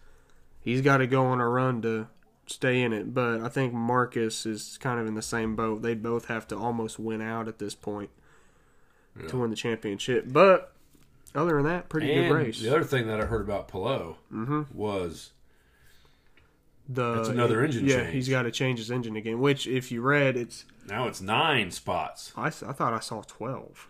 he's 0.64 0.82
got 0.82 0.98
to 0.98 1.08
go 1.08 1.26
on 1.26 1.40
a 1.40 1.48
run 1.48 1.82
to 1.84 2.08
stay 2.48 2.82
in 2.82 2.92
it, 2.94 3.14
but 3.14 3.42
I 3.42 3.48
think 3.50 3.74
Marcus 3.74 4.46
is 4.46 4.78
kind 4.82 5.00
of 5.00 5.08
in 5.08 5.14
the 5.16 5.22
same 5.22 5.56
boat. 5.56 5.82
They 5.82 5.94
both 5.94 6.26
have 6.26 6.48
to 6.50 6.58
almost 6.58 7.00
win 7.00 7.22
out 7.22 7.48
at 7.48 7.60
this 7.60 7.76
point 7.76 8.10
to 9.28 9.38
win 9.38 9.50
the 9.50 9.56
championship. 9.56 10.26
But 10.28 10.74
other 11.36 11.56
than 11.58 11.66
that, 11.66 11.88
pretty 11.90 12.12
and 12.12 12.28
good 12.28 12.34
race. 12.34 12.60
the 12.60 12.70
other 12.76 12.84
thing 12.84 13.08
that 13.08 13.22
I 13.22 13.26
heard 13.26 13.42
about 13.42 13.68
Palou 13.68 14.16
hmm 14.30 14.64
was 14.74 15.32
the 16.88 17.14
That's 17.16 17.30
another 17.30 17.64
engine 17.64 17.88
Yeah, 17.88 18.02
change. 18.02 18.14
he's 18.14 18.30
got 18.30 18.42
to 18.44 18.52
change 18.52 18.80
his 18.80 18.92
engine 18.92 19.16
again. 19.16 19.40
Which, 19.40 19.68
if 19.68 19.92
you 19.92 20.02
read, 20.02 20.36
it's 20.36 20.66
Now 20.88 21.08
it's 21.08 21.22
nine 21.22 21.72
spots. 21.72 22.34
I, 22.36 22.48
I 22.48 22.50
thought 22.50 22.94
I 22.94 23.00
saw 23.00 23.22
twelve. 23.22 23.88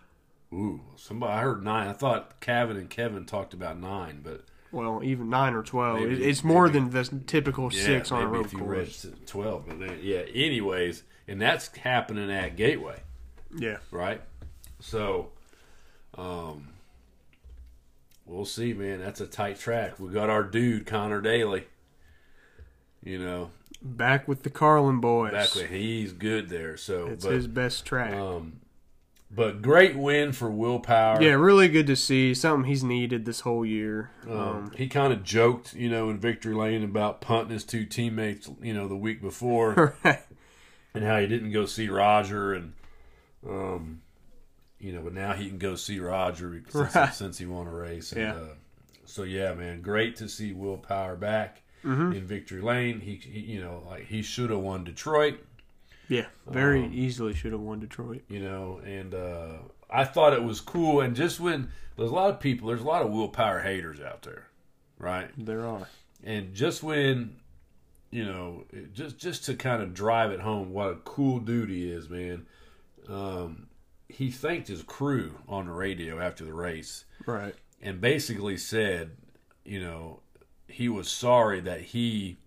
Ooh, 0.52 0.80
somebody 0.96 1.32
I 1.32 1.40
heard 1.40 1.64
nine. 1.64 1.88
I 1.88 1.92
thought 1.92 2.38
Kevin 2.40 2.76
and 2.76 2.88
Kevin 2.88 3.24
talked 3.24 3.52
about 3.54 3.78
nine, 3.80 4.20
but 4.22 4.44
Well, 4.74 5.00
even 5.04 5.30
nine 5.30 5.54
or 5.54 5.62
twelve. 5.62 6.00
Maybe, 6.00 6.24
it's 6.24 6.42
more 6.44 6.66
maybe. 6.66 6.80
than 6.80 6.90
the 6.90 7.20
typical 7.26 7.72
yeah, 7.72 7.84
six 7.84 8.12
on 8.12 8.22
a 8.22 8.26
road 8.26 8.52
course. 8.52 9.06
twelve. 9.26 9.66
But 9.68 9.78
then, 9.80 9.98
yeah. 10.02 10.22
Anyways, 10.34 11.04
and 11.28 11.40
that's 11.40 11.68
happening 11.76 12.30
at 12.30 12.56
Gateway, 12.56 13.00
Yeah, 13.56 13.78
right? 13.90 14.20
So, 14.80 15.30
um, 16.18 16.68
we'll 18.26 18.44
see, 18.44 18.72
man. 18.74 18.98
That's 19.00 19.20
a 19.20 19.26
tight 19.26 19.58
track. 19.58 19.98
We 19.98 20.10
got 20.10 20.28
our 20.28 20.42
dude 20.42 20.86
Connor 20.86 21.20
Daly. 21.20 21.64
You 23.02 23.18
know, 23.18 23.50
back 23.82 24.26
with 24.26 24.42
the 24.42 24.50
Carlin 24.50 25.00
boys. 25.00 25.32
back 25.32 25.54
when 25.54 25.68
he's 25.68 26.12
good 26.12 26.48
there. 26.48 26.76
So, 26.76 27.06
It's 27.08 27.24
but 27.24 27.34
his 27.34 27.46
best 27.46 27.84
track. 27.84 28.14
um, 28.14 28.60
but 29.34 29.62
great 29.62 29.96
win 29.96 30.32
for 30.32 30.50
Will 30.50 30.78
Power. 30.80 31.20
yeah, 31.22 31.32
really 31.32 31.68
good 31.68 31.86
to 31.88 31.96
see. 31.96 32.34
Something 32.34 32.68
he's 32.68 32.84
needed 32.84 33.24
this 33.24 33.40
whole 33.40 33.64
year. 33.66 34.10
Um, 34.28 34.38
Um, 34.38 34.70
he 34.76 34.88
kind 34.88 35.12
of 35.12 35.24
joked, 35.24 35.74
you 35.74 35.88
know, 35.88 36.10
in 36.10 36.18
victory 36.18 36.54
lane 36.54 36.84
about 36.84 37.20
punting 37.20 37.52
his 37.52 37.64
two 37.64 37.84
teammates, 37.84 38.48
you 38.62 38.72
know, 38.74 38.86
the 38.88 38.96
week 38.96 39.20
before, 39.20 39.96
and 40.94 41.04
how 41.04 41.18
he 41.20 41.26
didn't 41.26 41.52
go 41.52 41.66
see 41.66 41.88
Roger, 41.88 42.52
and 42.54 42.72
um, 43.48 44.00
you 44.78 44.92
know, 44.92 45.00
but 45.02 45.14
now 45.14 45.32
he 45.32 45.48
can 45.48 45.58
go 45.58 45.74
see 45.76 45.98
Roger 45.98 46.62
since, 46.68 46.94
Right. 46.94 47.12
since 47.14 47.38
he 47.38 47.46
won 47.46 47.66
a 47.66 47.72
race. 47.72 48.12
And, 48.12 48.20
Yeah. 48.20 48.34
Uh, 48.34 48.46
so 49.06 49.22
yeah, 49.22 49.52
man, 49.54 49.82
great 49.82 50.16
to 50.16 50.28
see 50.28 50.52
Will 50.52 50.78
Power 50.78 51.16
back 51.16 51.60
Mm-hmm. 51.84 52.12
in 52.12 52.26
victory 52.26 52.62
lane. 52.62 53.00
He, 53.00 53.16
he 53.16 53.40
you 53.40 53.60
know, 53.60 53.82
like 53.86 54.06
he 54.06 54.22
should 54.22 54.48
have 54.48 54.60
won 54.60 54.84
Detroit. 54.84 55.38
Yeah, 56.08 56.26
very 56.46 56.84
Um, 56.84 56.92
easily 56.92 57.34
should 57.34 57.52
have 57.52 57.60
won 57.60 57.80
Detroit. 57.80 58.22
you 58.28 58.40
know, 58.40 58.80
and 58.84 59.14
uh, 59.14 59.58
I 59.90 60.04
thought 60.04 60.32
it 60.32 60.42
was 60.44 60.60
cool. 60.60 61.00
And 61.00 61.16
just 61.16 61.40
when 61.40 61.70
there's 61.96 62.10
a 62.10 62.14
lot 62.14 62.30
of 62.30 62.40
people, 62.40 62.68
there's 62.68 62.80
a 62.82 62.84
lot 62.84 63.02
of 63.02 63.10
Will 63.10 63.28
Power 63.28 63.60
haters 63.60 64.00
out 64.00 64.22
there, 64.22 64.48
right? 64.98 65.30
There 65.38 65.66
are. 65.66 65.88
And 66.22 66.54
just 66.54 66.82
when, 66.82 67.36
you 68.10 68.24
know, 68.24 68.64
just 68.92 69.18
just 69.18 69.44
to 69.46 69.54
kind 69.54 69.82
of 69.82 69.94
drive 69.94 70.30
it 70.30 70.40
home, 70.40 70.72
what 70.72 70.88
a 70.90 70.96
cool 70.96 71.38
dude 71.40 71.70
he 71.70 71.90
is, 71.90 72.08
man. 72.10 72.46
Um, 73.08 73.68
he 74.08 74.30
thanked 74.30 74.68
his 74.68 74.82
crew 74.82 75.34
on 75.48 75.66
the 75.66 75.72
radio 75.72 76.20
after 76.20 76.44
the 76.44 76.52
race, 76.54 77.04
Right. 77.26 77.54
and 77.82 78.00
basically 78.00 78.56
said, 78.56 79.12
you 79.64 79.80
know, 79.80 80.20
he 80.68 80.88
was 80.88 81.10
sorry 81.10 81.60
that 81.60 81.80
he 81.80 82.38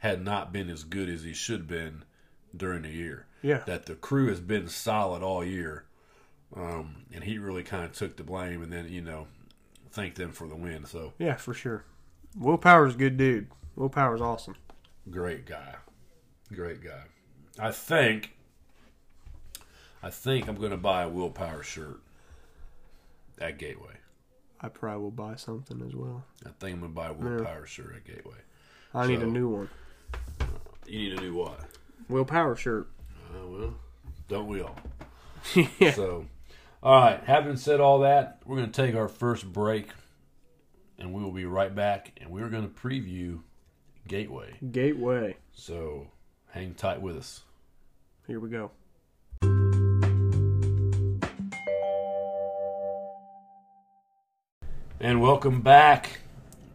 had 0.00 0.22
not 0.24 0.52
been 0.52 0.68
as 0.70 0.84
good 0.84 1.08
as 1.08 1.22
he 1.22 1.32
should 1.32 1.60
have 1.60 1.68
been 1.68 2.04
during 2.56 2.82
the 2.82 2.90
year 2.90 3.26
Yeah. 3.42 3.58
that 3.66 3.86
the 3.86 3.94
crew 3.94 4.28
has 4.28 4.40
been 4.40 4.68
solid 4.68 5.22
all 5.22 5.44
year. 5.44 5.84
Um, 6.56 7.04
and 7.12 7.24
he 7.24 7.38
really 7.38 7.62
kind 7.62 7.84
of 7.84 7.92
took 7.92 8.16
the 8.16 8.24
blame 8.24 8.62
and 8.62 8.72
then, 8.72 8.88
you 8.88 9.02
know, 9.02 9.26
thanked 9.90 10.16
them 10.16 10.32
for 10.32 10.48
the 10.48 10.56
win. 10.56 10.84
So 10.86 11.12
Yeah, 11.18 11.36
for 11.36 11.52
sure. 11.54 11.84
Will 12.36 12.58
Power's 12.58 12.94
a 12.94 12.98
good 12.98 13.16
dude. 13.16 13.48
Will 13.76 13.88
Willpower's 13.88 14.20
awesome. 14.20 14.56
great 15.10 15.44
guy. 15.46 15.76
Great 16.52 16.82
guy. 16.82 17.02
I 17.58 17.70
think 17.72 18.34
I 20.02 20.10
think 20.10 20.46
I'm 20.48 20.54
gonna 20.56 20.76
buy 20.76 21.02
a 21.02 21.08
Will 21.08 21.30
Power 21.30 21.62
shirt 21.62 22.00
at 23.40 23.58
Gateway. 23.58 23.94
I 24.60 24.68
probably 24.68 25.02
will 25.02 25.10
buy 25.10 25.36
something 25.36 25.82
as 25.86 25.94
well. 25.94 26.24
I 26.46 26.50
think 26.58 26.74
I'm 26.74 26.80
gonna 26.80 26.92
buy 26.92 27.08
a 27.08 27.12
Will 27.12 27.44
Power 27.44 27.66
shirt 27.66 27.94
at 27.96 28.04
Gateway. 28.04 28.38
I 28.94 29.06
need 29.06 29.20
a 29.22 29.26
new 29.26 29.48
one. 29.48 29.68
You 30.86 30.98
need 30.98 31.18
a 31.18 31.20
new 31.20 31.34
what? 31.34 31.60
Will 32.08 32.24
Power 32.24 32.56
shirt. 32.56 32.88
Uh, 33.30 33.46
well, 33.46 33.74
don't 34.28 34.46
we 34.46 34.62
all? 34.62 34.76
yeah. 35.78 35.92
So, 35.92 36.26
all 36.82 37.02
right. 37.02 37.22
Having 37.24 37.56
said 37.58 37.80
all 37.80 38.00
that, 38.00 38.40
we're 38.46 38.56
going 38.56 38.70
to 38.70 38.86
take 38.86 38.94
our 38.94 39.08
first 39.08 39.52
break, 39.52 39.88
and 40.98 41.12
we 41.12 41.22
will 41.22 41.32
be 41.32 41.44
right 41.44 41.74
back. 41.74 42.12
And 42.20 42.30
we're 42.30 42.48
going 42.48 42.62
to 42.62 42.74
preview 42.74 43.40
Gateway. 44.06 44.56
Gateway. 44.72 45.36
So, 45.52 46.06
hang 46.52 46.72
tight 46.72 47.02
with 47.02 47.18
us. 47.18 47.42
Here 48.26 48.40
we 48.40 48.48
go. 48.48 48.70
And 55.00 55.20
welcome 55.20 55.60
back 55.60 56.20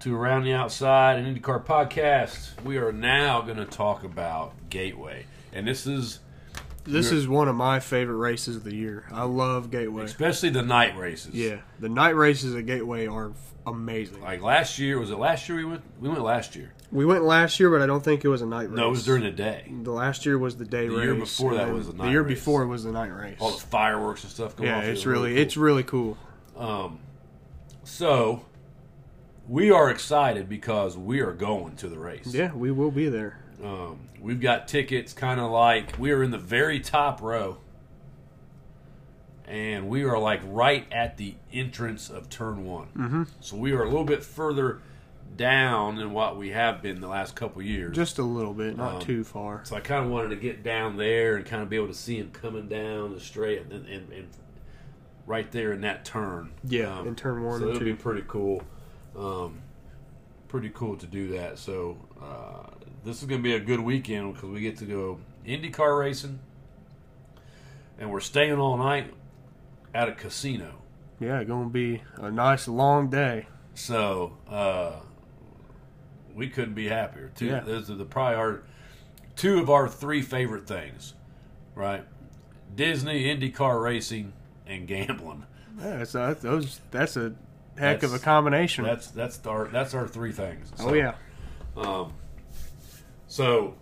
to 0.03 0.13
Around 0.13 0.43
the 0.43 0.51
Outside, 0.51 1.17
an 1.17 1.33
IndyCar 1.33 1.63
podcast. 1.63 2.62
We 2.62 2.75
are 2.75 2.91
now 2.91 3.39
going 3.39 3.55
to 3.55 3.63
talk 3.63 4.03
about 4.03 4.51
Gateway, 4.69 5.27
and 5.53 5.65
this 5.65 5.88
is 5.88 6.19
This 6.83 7.10
is 7.10 7.25
one 7.25 7.48
of 7.48 7.55
my 7.55 7.79
favorite 7.79 8.17
races 8.17 8.57
of 8.57 8.65
the 8.65 8.75
year. 8.75 9.05
I 9.13 9.24
love 9.24 9.72
Gateway. 9.72 10.03
especially 10.03 10.50
the 10.50 10.62
night 10.62 10.98
races. 10.98 11.33
Yeah, 11.33 11.60
the 11.79 11.88
night 11.88 12.17
races 12.17 12.53
at 12.53 12.65
Gateway 12.65 13.07
are 13.07 13.29
f- 13.29 13.53
amazing. 13.65 14.19
Like 14.19 14.41
last 14.41 14.77
year, 14.77 15.00
was 15.00 15.10
it 15.10 15.17
last 15.17 15.48
year 15.48 15.60
we 15.60 15.63
went? 15.63 15.83
We 16.01 16.10
went 16.10 16.22
last 16.22 16.57
year. 16.57 16.74
We 16.91 17.05
went 17.05 17.24
last 17.24 17.57
year, 17.62 17.69
but 17.69 17.81
I 17.81 17.86
don't 17.86 18.03
think 18.03 18.25
it 18.25 18.27
was 18.27 18.41
a 18.41 18.45
night 18.45 18.69
race. 18.69 18.77
No, 18.77 18.88
it 18.88 18.91
was 18.91 19.05
during 19.05 19.24
the 19.24 19.31
day. 19.31 19.72
the 19.83 19.91
last 19.91 20.25
year 20.25 20.38
was 20.38 20.57
the 20.57 20.65
day 20.65 20.89
race. 20.89 20.91
The 20.91 20.98
race. 20.98 21.05
year 21.05 21.15
before 21.15 21.55
that 21.55 21.74
was 21.74 21.88
the 21.88 21.93
night. 21.93 22.03
the 22.03 22.12
year 22.12 22.24
race. 22.24 22.39
before 22.39 22.67
was 22.67 22.83
the 22.83 22.91
night 22.91 23.15
race. 23.15 23.38
All 23.39 23.51
the 23.51 23.57
fireworks 23.57 24.24
and 24.24 24.33
stuff 24.33 24.57
going 24.57 24.67
yeah, 24.67 24.81
it's 24.81 24.98
was 24.98 25.05
really, 25.05 25.31
cool. 25.31 25.41
it's 25.41 25.55
really 25.55 25.83
cool. 25.83 26.17
Um, 26.57 27.00
so 27.86 28.45
we 29.47 29.71
are 29.71 29.89
excited 29.89 30.47
because 30.50 30.97
we 30.97 31.19
are 31.19 31.33
going 31.33 31.75
to 31.77 31.89
the 31.89 32.00
race. 32.00 32.33
Yeah, 32.33 32.53
we 32.53 32.71
will 32.71 32.91
be 32.91 33.09
there. 33.09 33.39
Um, 33.63 34.09
we've 34.19 34.41
got 34.41 34.67
tickets, 34.67 35.13
kind 35.13 35.39
of 35.39 35.51
like 35.51 35.97
we 35.97 36.12
are 36.12 36.23
in 36.23 36.31
the 36.31 36.38
very 36.38 36.79
top 36.79 37.21
row, 37.21 37.57
and 39.47 39.88
we 39.89 40.03
are 40.03 40.17
like 40.17 40.41
right 40.45 40.85
at 40.91 41.17
the 41.17 41.35
entrance 41.51 42.09
of 42.09 42.29
turn 42.29 42.65
one. 42.65 42.88
Mm-hmm. 42.97 43.23
So 43.41 43.55
we 43.57 43.71
are 43.73 43.83
a 43.83 43.85
little 43.89 44.05
bit 44.05 44.23
further 44.23 44.81
down 45.35 45.95
than 45.95 46.12
what 46.13 46.38
we 46.38 46.50
have 46.51 46.81
been 46.81 47.01
the 47.01 47.07
last 47.07 47.35
couple 47.35 47.62
years. 47.62 47.95
Just 47.95 48.19
a 48.19 48.23
little 48.23 48.53
bit, 48.53 48.77
not 48.77 48.95
Um, 48.95 49.01
too 49.01 49.23
far. 49.23 49.62
So 49.65 49.75
I 49.75 49.79
kind 49.79 50.05
of 50.05 50.12
wanted 50.12 50.29
to 50.29 50.35
get 50.35 50.63
down 50.63 50.97
there 50.97 51.35
and 51.38 51.45
kind 51.45 51.63
of 51.63 51.69
be 51.69 51.75
able 51.75 51.88
to 51.88 51.93
see 51.93 52.17
him 52.17 52.29
coming 52.31 52.67
down 52.67 53.13
the 53.13 53.19
straight 53.19 53.62
and, 53.63 53.71
and, 53.88 54.12
and 54.12 54.27
right 55.25 55.50
there 55.51 55.71
in 55.71 55.81
that 55.81 56.05
turn. 56.05 56.51
Yeah, 56.63 57.00
Um, 57.00 57.07
in 57.07 57.15
turn 57.15 57.43
one 57.43 57.59
so 57.59 57.69
it'll 57.69 57.79
be 57.79 57.93
pretty 57.93 58.23
cool. 58.27 58.62
Um, 59.17 59.62
pretty 60.48 60.70
cool 60.70 60.96
to 60.98 61.05
do 61.05 61.29
that. 61.38 61.58
So 61.60 61.98
uh, 62.22 62.70
this 63.03 63.22
is 63.22 63.27
going 63.27 63.41
to 63.41 63.43
be 63.43 63.55
a 63.55 63.60
good 63.60 63.79
weekend 63.79 64.34
because 64.34 64.50
we 64.50 64.62
get 64.62 64.77
to 64.77 64.86
go 64.86 65.20
IndyCar 65.46 66.00
racing, 66.00 66.39
and 68.00 68.12
we're 68.12 68.20
staying 68.20 68.53
all 68.60 68.77
night 68.77 69.13
at 69.93 70.10
a 70.10 70.13
casino. 70.13 70.75
Yeah, 71.20 71.43
going 71.43 71.65
to 71.67 71.74
be 71.74 72.01
a 72.17 72.32
nice 72.32 72.67
long 72.67 73.10
day. 73.10 73.48
So 73.75 74.38
uh, 74.50 74.93
we 76.34 76.50
couldn't 76.50 76.74
be 76.74 76.88
happier. 76.89 77.32
Two, 77.36 77.48
Yeah. 77.48 77.60
those 77.62 77.89
are 77.89 77.96
the 77.96 78.05
probably 78.05 78.36
our 78.36 78.63
two 79.36 79.60
of 79.60 79.70
our 79.70 79.88
three 79.88 80.22
favorite 80.22 80.67
things, 80.67 81.13
right? 81.75 82.03
Disney, 82.75 83.24
IndyCar 83.25 83.82
racing, 83.82 84.34
and 84.67 84.88
gambling. 84.88 85.46
Yeah, 85.79 85.98
that's 85.98 86.15
a, 86.15 86.38
those. 86.39 86.82
That's 86.91 87.17
a 87.17 87.34
heck 87.77 88.03
of 88.03 88.13
a 88.13 88.20
combination. 88.20 88.84
That's 88.86 89.08
that's 89.12 89.46
our 89.46 89.68
that's 89.68 89.94
our 89.94 90.08
three 90.08 90.32
things. 90.32 90.72
oh 90.80 90.89
So, 90.89 90.94
yeah, 90.94 91.15
Um, 91.77 92.13
so 93.27 93.75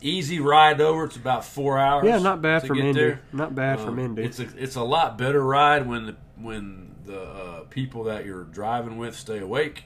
easy 0.00 0.40
ride 0.40 0.80
over. 0.80 1.04
It's 1.04 1.16
about 1.16 1.44
four 1.44 1.78
hours. 1.78 2.04
yeah, 2.06 2.18
not 2.18 2.42
bad 2.42 2.62
to 2.62 2.66
from 2.68 2.78
Indy. 2.78 2.92
there. 3.00 3.20
Not 3.32 3.54
bad 3.54 3.78
Um, 3.80 3.86
from 3.86 3.98
Indy. 3.98 4.24
It's 4.24 4.40
a 4.40 4.46
it's 4.56 4.76
a 4.76 4.82
lot 4.82 5.18
better 5.18 5.42
ride 5.42 5.86
when 5.86 6.06
the 6.06 6.16
when 6.36 6.94
the 7.04 7.20
uh, 7.20 7.60
people 7.70 8.04
that 8.04 8.24
you're 8.24 8.44
driving 8.44 8.96
with 8.96 9.14
stay 9.16 9.38
awake 9.38 9.84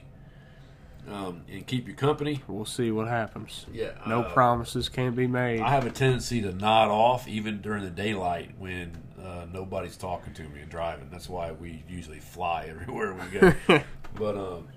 um, 1.09 1.41
and 1.51 1.65
keep 1.67 1.87
you 1.87 1.93
company. 1.93 2.41
We'll 2.47 2.65
see 2.65 2.91
what 2.91 3.07
happens. 3.07 3.65
Yeah, 3.73 3.91
No 4.07 4.21
uh, 4.21 4.33
promises 4.33 4.87
can 4.89 5.15
be 5.15 5.27
made. 5.27 5.59
I 5.59 5.69
have 5.71 5.85
a 5.85 5.91
tendency 5.91 6.41
to 6.41 6.53
nod 6.53 6.89
off 6.89 7.27
even 7.27 7.61
during 7.61 7.83
the 7.83 7.89
daylight 7.89 8.51
when 8.57 8.97
uh, 9.21 9.45
nobody's 9.51 9.97
talking 9.97 10.33
to 10.33 10.43
me 10.43 10.61
and 10.61 10.69
driving. 10.71 11.09
That's 11.11 11.29
why 11.29 11.51
we 11.51 11.83
usually 11.87 12.19
fly 12.19 12.65
everywhere 12.69 13.13
we 13.13 13.39
go. 13.39 13.53
but 14.15 14.37
um, 14.37 14.67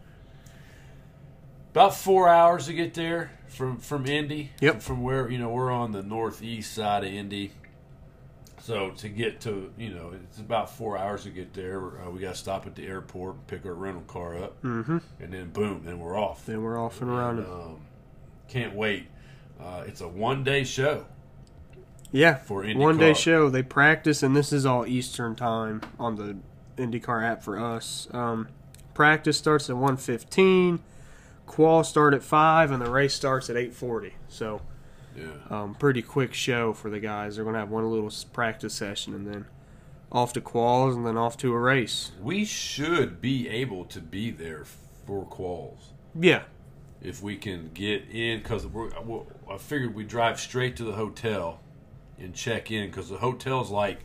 about 1.73 1.95
four 1.95 2.29
hours 2.29 2.67
to 2.67 2.73
get 2.73 2.95
there 2.95 3.31
from 3.49 3.79
from 3.79 4.07
Indy. 4.07 4.51
Yep. 4.61 4.83
From 4.83 5.03
where 5.03 5.31
you 5.31 5.39
know 5.39 5.49
we're 5.51 5.71
on 5.73 5.93
the 5.93 6.03
northeast 6.03 6.75
side 6.75 7.05
of 7.05 7.13
Indy. 7.13 7.53
So 8.61 8.91
to 8.91 9.09
get 9.09 9.41
to 9.43 9.73
you 9.77 9.91
know 9.95 10.13
it's 10.13 10.39
about 10.39 10.71
four 10.71 10.97
hours 10.99 11.25
to 11.25 11.31
get 11.31 11.53
there. 11.53 11.81
Uh, 12.01 12.11
we 12.11 12.21
got 12.21 12.35
to 12.35 12.39
stop 12.41 12.67
at 12.67 12.75
the 12.75 12.87
airport, 12.87 13.47
pick 13.47 13.65
our 13.67 13.75
rental 13.75 14.03
car 14.03 14.37
up, 14.43 14.57
hmm 14.63 14.99
and 15.21 15.33
then 15.33 15.51
boom, 15.51 15.83
then 15.85 15.99
we're 15.99 16.19
off. 16.19 16.47
Then 16.47 16.63
we're 16.63 16.79
off 16.81 17.01
and 17.01 17.11
running. 17.11 17.45
Um, 17.47 17.81
can't 18.49 18.75
wait. 18.75 19.07
Uh, 19.61 19.85
it's 19.87 20.01
a 20.01 20.09
one 20.09 20.45
day 20.45 20.65
show. 20.65 21.07
Yeah, 22.13 22.35
for 22.37 22.65
one 22.75 22.99
day 22.99 23.15
show. 23.15 23.49
They 23.49 23.63
practice, 23.63 24.23
and 24.23 24.37
this 24.37 24.53
is 24.53 24.67
all 24.67 24.87
Eastern 24.87 25.35
time 25.35 25.81
on 25.99 26.17
the 26.17 26.37
IndyCar 26.81 27.25
app 27.25 27.43
for 27.43 27.59
us. 27.59 28.07
Um, 28.13 28.49
practice 28.95 29.39
starts 29.39 29.69
at 29.71 29.77
one 29.77 29.97
fifteen. 29.97 30.81
qual 31.47 31.83
start 31.85 32.15
at 32.15 32.23
five, 32.23 32.71
and 32.71 32.81
the 32.81 32.91
race 32.91 33.15
starts 33.15 33.51
at 33.51 33.57
eight 33.57 33.75
forty. 33.75 34.15
So, 34.29 34.61
Yeah. 35.17 35.25
um, 35.51 35.75
pretty 35.75 36.01
quick 36.03 36.33
show 36.35 36.73
for 36.73 36.89
the 36.91 37.01
guys. 37.01 37.37
They're 37.37 37.45
gonna 37.45 37.59
have 37.59 37.71
one 37.71 37.91
little 37.91 38.11
practice 38.33 38.75
session, 38.75 39.13
and 39.15 39.27
then 39.27 39.47
off 40.11 40.33
to 40.35 40.41
quals, 40.41 40.95
and 40.95 41.07
then 41.07 41.17
off 41.17 41.37
to 41.39 41.53
a 41.53 41.59
race. 41.59 42.13
We 42.23 42.45
should 42.45 43.21
be 43.21 43.49
able 43.49 43.85
to 43.87 44.01
be 44.01 44.31
there 44.31 44.65
for 45.07 45.25
quals 45.27 45.91
Yeah, 46.15 46.43
if 47.03 47.23
we 47.23 47.37
can 47.37 47.71
get 47.75 48.05
in 48.11 48.41
because 48.43 48.67
I 49.51 49.57
figured 49.59 49.95
we 49.95 50.05
drive 50.05 50.39
straight 50.39 50.77
to 50.77 50.85
the 50.85 50.93
hotel 50.93 51.61
and 52.19 52.35
check 52.35 52.71
in 52.71 52.89
because 52.89 53.09
the 53.09 53.17
hotel's 53.19 53.71
like 53.71 54.01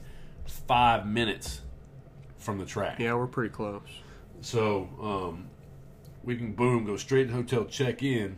five 0.45 1.05
minutes 1.05 1.61
from 2.37 2.57
the 2.57 2.65
track. 2.65 2.99
yeah, 2.99 3.13
we're 3.13 3.27
pretty 3.27 3.53
close. 3.53 3.81
So 4.41 4.89
um, 5.01 5.47
we 6.23 6.35
can 6.37 6.53
boom 6.53 6.85
go 6.85 6.95
straight 6.97 7.23
to 7.25 7.29
the 7.29 7.33
hotel, 7.33 7.65
check 7.65 8.03
in, 8.03 8.37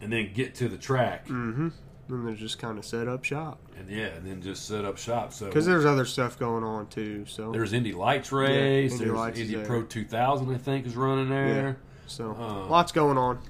and 0.00 0.12
then 0.12 0.32
get 0.32 0.54
to 0.56 0.68
the 0.68 0.76
track, 0.78 1.26
Mm-hmm. 1.26 1.68
Then 2.08 2.24
they're 2.24 2.34
just 2.36 2.60
kind 2.60 2.78
of 2.78 2.84
set 2.84 3.08
up 3.08 3.24
shop 3.24 3.58
and 3.76 3.90
yeah, 3.90 4.06
and 4.14 4.24
then 4.24 4.40
just 4.40 4.68
set 4.68 4.84
up 4.84 4.96
shop. 4.96 5.32
So 5.32 5.46
because 5.46 5.66
there's 5.66 5.84
other 5.84 6.04
stuff 6.04 6.38
going 6.38 6.62
on 6.62 6.86
too. 6.86 7.24
So 7.26 7.50
there's 7.50 7.72
Indy 7.72 7.90
Lights 7.90 8.30
race, 8.30 8.92
Indy 8.92 9.06
there's 9.06 9.16
Lights 9.18 9.40
Indy. 9.40 9.56
Pro 9.64 9.82
2000, 9.82 10.54
I 10.54 10.56
think, 10.58 10.86
is 10.86 10.94
running 10.94 11.28
there. 11.30 11.48
Yeah. 11.66 11.72
so 12.06 12.30
Uh, 12.38 12.66
lots 12.68 12.92
going 12.92 13.18
on. 13.18 13.40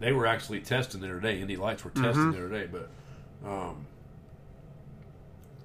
They 0.00 0.10
were 0.10 0.26
actually 0.26 0.58
testing 0.60 1.00
there 1.00 1.14
today. 1.14 1.40
Indy 1.40 1.54
Lights 1.56 1.84
were 1.84 1.92
Mm-hmm. 1.92 2.02
testing 2.04 2.32
there 2.32 2.48
today, 2.48 2.68
but 2.72 3.48
um, 3.48 3.86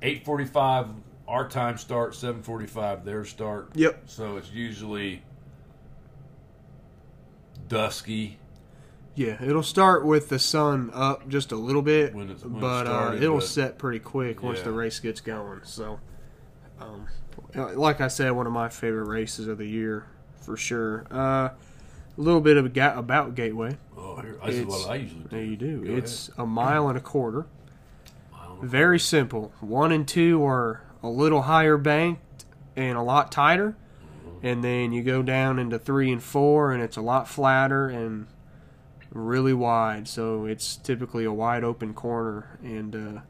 8:45 0.06 0.88
our 1.28 1.48
time 1.48 1.78
start, 1.78 2.14
7:45 2.14 3.04
their 3.04 3.26
start. 3.26 3.70
Yep. 3.74 4.04
So 4.06 4.38
it's 4.38 4.52
usually 4.52 5.24
dusky. 7.68 8.38
Yeah, 9.16 9.42
it'll 9.42 9.64
start 9.64 10.06
with 10.06 10.28
the 10.30 10.38
sun 10.40 10.92
up 10.94 11.28
just 11.30 11.52
a 11.52 11.56
little 11.56 11.82
bit, 11.82 12.14
When 12.14 12.30
it's- 12.30 12.44
when 12.44 12.58
it 12.58 12.62
but 12.62 12.86
started, 12.86 13.20
uh, 13.20 13.24
it'll 13.24 13.38
but- 13.38 13.46
set 13.46 13.78
pretty 13.78 14.00
quick 14.00 14.44
once 14.44 14.60
Yeah. 14.60 14.66
the 14.66 14.72
race 14.74 15.00
gets 15.00 15.22
going. 15.22 15.62
So, 15.64 16.00
um, 16.80 17.08
like 17.76 18.02
I 18.02 18.10
said, 18.10 18.32
one 18.34 18.46
of 18.46 18.52
my 18.54 18.68
favorite 18.70 19.06
races 19.08 19.48
of 19.48 19.58
the 19.58 19.68
year 19.68 20.06
for 20.42 20.58
sure. 20.58 21.06
Uh, 21.10 21.50
a 22.18 22.22
little 22.22 22.42
bit 22.42 22.58
of 22.58 22.66
about 22.78 23.36
Gateway. 23.36 23.78
Oh, 23.98 24.18
here, 24.18 24.38
this 24.46 24.56
is 24.58 24.66
what 24.66 24.90
I 24.90 24.96
usually 24.96 25.22
do. 25.24 25.30
There 25.30 25.44
you 25.44 25.56
do. 25.56 25.86
Go 25.86 25.92
it's 25.96 26.30
a 26.38 26.46
mile 26.46 26.90
and 26.90 26.98
a 26.98 27.02
quarter. 27.02 27.40
ahead. 27.40 27.50
I 28.34 28.38
don't 28.44 28.45
know. 28.45 28.45
Very 28.62 29.00
simple. 29.00 29.52
One 29.60 29.92
and 29.92 30.08
two 30.08 30.44
are 30.46 30.82
a 31.04 31.10
little 31.10 31.44
higher 31.44 31.78
banked 31.78 32.46
and 32.76 32.98
a 32.98 33.02
lot 33.02 33.32
tighter. 33.32 33.76
And 34.44 34.64
then 34.64 34.92
you 34.92 35.02
go 35.02 35.24
down 35.24 35.58
into 35.60 35.80
three 35.80 36.12
and 36.12 36.22
four, 36.22 36.72
and 36.72 36.84
it's 36.84 36.98
a 36.98 37.02
lot 37.02 37.28
flatter 37.28 37.88
and 37.88 38.28
really 39.12 39.54
wide. 39.54 40.08
So 40.08 40.46
it's 40.46 40.76
typically 40.76 41.24
a 41.26 41.32
wide 41.34 41.64
open 41.64 41.94
corner. 41.94 42.60
And 42.62 42.96
uh, 42.96 43.22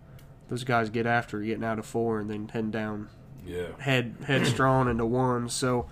those 0.49 0.63
guys 0.63 0.89
get 0.89 1.05
after 1.05 1.39
getting 1.41 1.63
out 1.63 1.79
of 1.79 1.85
four 1.85 2.19
and 2.19 2.29
then 2.29 2.49
heading 2.49 2.71
down 2.71 3.09
Yeah. 3.45 3.67
head 3.79 4.15
headstrong 4.25 4.89
into 4.89 5.05
one. 5.05 5.47
So 5.49 5.89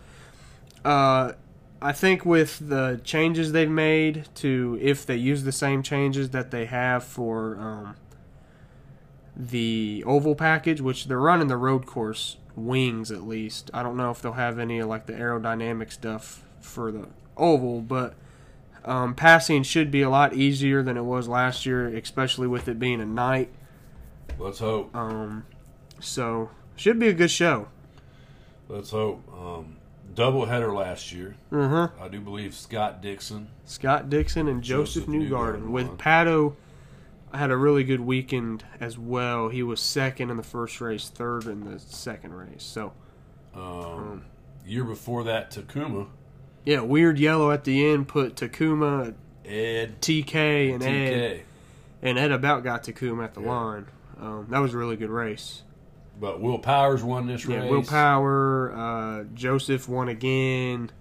uh, 0.83 1.33
I 1.81 1.91
think 1.93 2.25
with 2.25 2.67
the 2.67 2.99
changes 3.03 3.51
they've 3.51 3.69
made 3.69 4.27
to 4.35 4.77
if 4.81 5.05
they 5.05 5.15
use 5.15 5.43
the 5.43 5.51
same 5.51 5.83
changes 5.83 6.31
that 6.31 6.51
they 6.51 6.65
have 6.65 7.03
for 7.03 7.57
um, 7.59 7.95
the 9.35 10.03
oval 10.05 10.35
package, 10.35 10.81
which 10.81 11.05
they're 11.07 11.19
running 11.19 11.47
the 11.47 11.57
road 11.57 11.85
course 11.85 12.37
wings 12.55 13.11
at 13.11 13.27
least. 13.27 13.71
I 13.73 13.83
don't 13.83 13.97
know 13.97 14.11
if 14.11 14.21
they'll 14.21 14.33
have 14.33 14.59
any 14.59 14.79
of 14.79 14.87
like 14.87 15.05
the 15.05 15.13
aerodynamic 15.13 15.91
stuff 15.91 16.45
for 16.61 16.91
the 16.91 17.07
oval, 17.35 17.81
but 17.81 18.15
um, 18.85 19.15
passing 19.15 19.63
should 19.63 19.91
be 19.91 20.01
a 20.01 20.09
lot 20.09 20.33
easier 20.33 20.83
than 20.83 20.97
it 20.97 21.03
was 21.03 21.27
last 21.27 21.65
year, 21.65 21.87
especially 21.87 22.47
with 22.47 22.67
it 22.67 22.79
being 22.79 23.01
a 23.01 23.05
night. 23.05 23.49
Let's 24.37 24.59
hope. 24.59 24.95
Um, 24.95 25.45
so 25.99 26.49
should 26.75 26.99
be 26.99 27.07
a 27.07 27.13
good 27.13 27.31
show. 27.31 27.67
Let's 28.67 28.91
hope. 28.91 29.23
Um, 29.33 29.77
double 30.15 30.45
header 30.45 30.73
last 30.73 31.11
year. 31.11 31.35
Uh 31.51 31.67
huh. 31.67 31.87
I 31.99 32.07
do 32.07 32.19
believe 32.19 32.53
Scott 32.53 33.01
Dixon. 33.01 33.49
Scott 33.65 34.09
Dixon 34.09 34.47
and 34.47 34.63
Josef, 34.63 35.05
Josef 35.05 35.09
Newgarden. 35.09 35.63
Newgarden 35.63 35.69
With. 35.69 35.97
Pato, 35.97 36.55
had 37.33 37.51
a 37.51 37.57
really 37.57 37.83
good 37.83 38.01
weekend 38.01 38.63
as 38.79 38.97
well. 38.97 39.49
He 39.49 39.63
was 39.63 39.79
second 39.79 40.29
in 40.29 40.37
the 40.37 40.43
first 40.43 40.79
race, 40.81 41.09
third 41.09 41.45
in 41.45 41.63
the 41.71 41.79
second 41.79 42.33
race. 42.33 42.63
So 42.63 42.93
Um, 43.55 44.23
year 44.65 44.83
before 44.83 45.23
that, 45.25 45.51
Takuma, 45.51 46.07
yeah, 46.65 46.81
weird 46.81 47.19
yellow 47.19 47.51
at 47.51 47.63
the 47.63 47.85
end 47.87 48.07
put 48.07 48.35
Takuma, 48.35 49.13
Ed, 49.45 50.01
TK, 50.01 50.73
and 50.73 50.83
Ed, 50.83 51.41
and 52.01 52.17
Ed 52.17 52.31
about 52.31 52.63
got 52.63 52.83
Takuma 52.83 53.23
at 53.25 53.33
the 53.33 53.41
Yeah. 53.41 53.49
line. 53.51 53.85
Um, 54.19 54.47
that 54.49 54.59
was 54.59 54.73
a 54.73 54.77
really 54.77 54.95
good 54.95 55.09
race. 55.09 55.63
But 56.19 56.39
Will 56.39 56.59
Powers 56.59 57.03
won 57.03 57.25
this 57.27 57.45
race. 57.45 57.63
Yeah, 57.63 57.69
Will 57.69 57.83
Power, 57.83 58.71
uh, 58.71 59.23
Josef 59.33 59.89
won 59.89 60.07
again. 60.09 60.91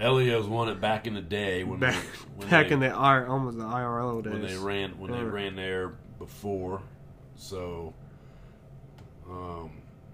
Elios 0.00 0.48
won 0.48 0.68
it 0.68 0.80
back 0.80 1.06
in 1.06 1.14
the 1.14 1.20
day 1.20 1.64
when 1.64 1.78
Back, 1.80 1.94
they, 1.94 2.00
when 2.36 2.48
back 2.48 2.68
they, 2.68 2.74
in 2.74 2.80
the 2.80 2.88
I, 2.88 3.24
almost 3.26 3.58
the 3.58 3.64
IRL 3.64 4.22
days. 4.24 4.32
when 4.32 4.42
they 4.42 4.56
ran 4.56 4.98
when 4.98 5.10
they 5.12 5.22
ran 5.22 5.54
there 5.56 5.94
before. 6.18 6.82
So, 7.36 7.92
um, 9.28 9.70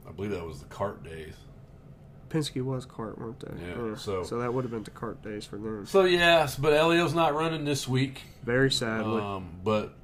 I 0.09 0.13
believe 0.13 0.31
that 0.33 0.45
was 0.45 0.61
the 0.61 0.67
cart 0.67 1.03
days. 1.05 1.35
Penske 2.31 2.63
was 2.63 2.85
cart, 2.85 3.19
weren't 3.19 3.41
they? 3.41 3.67
Yeah, 3.67 3.95
so- 3.97 4.23
so 4.23 4.39
that 4.39 4.53
would 4.53 4.65
have 4.65 4.71
been 4.71 4.83
the 4.83 4.91
cart 4.91 5.23
days 5.23 5.47
for 5.47 5.57
them. 5.57 5.87
So 5.87 6.05
yes, 6.05 6.57
but 6.57 6.73
Helio's 6.75 7.15
not 7.15 7.35
running 7.35 7.65
this 7.65 7.89
week. 7.89 8.23
Very 8.45 8.71
sadly. 8.71 9.23
Um, 9.23 9.49
but 9.65 9.95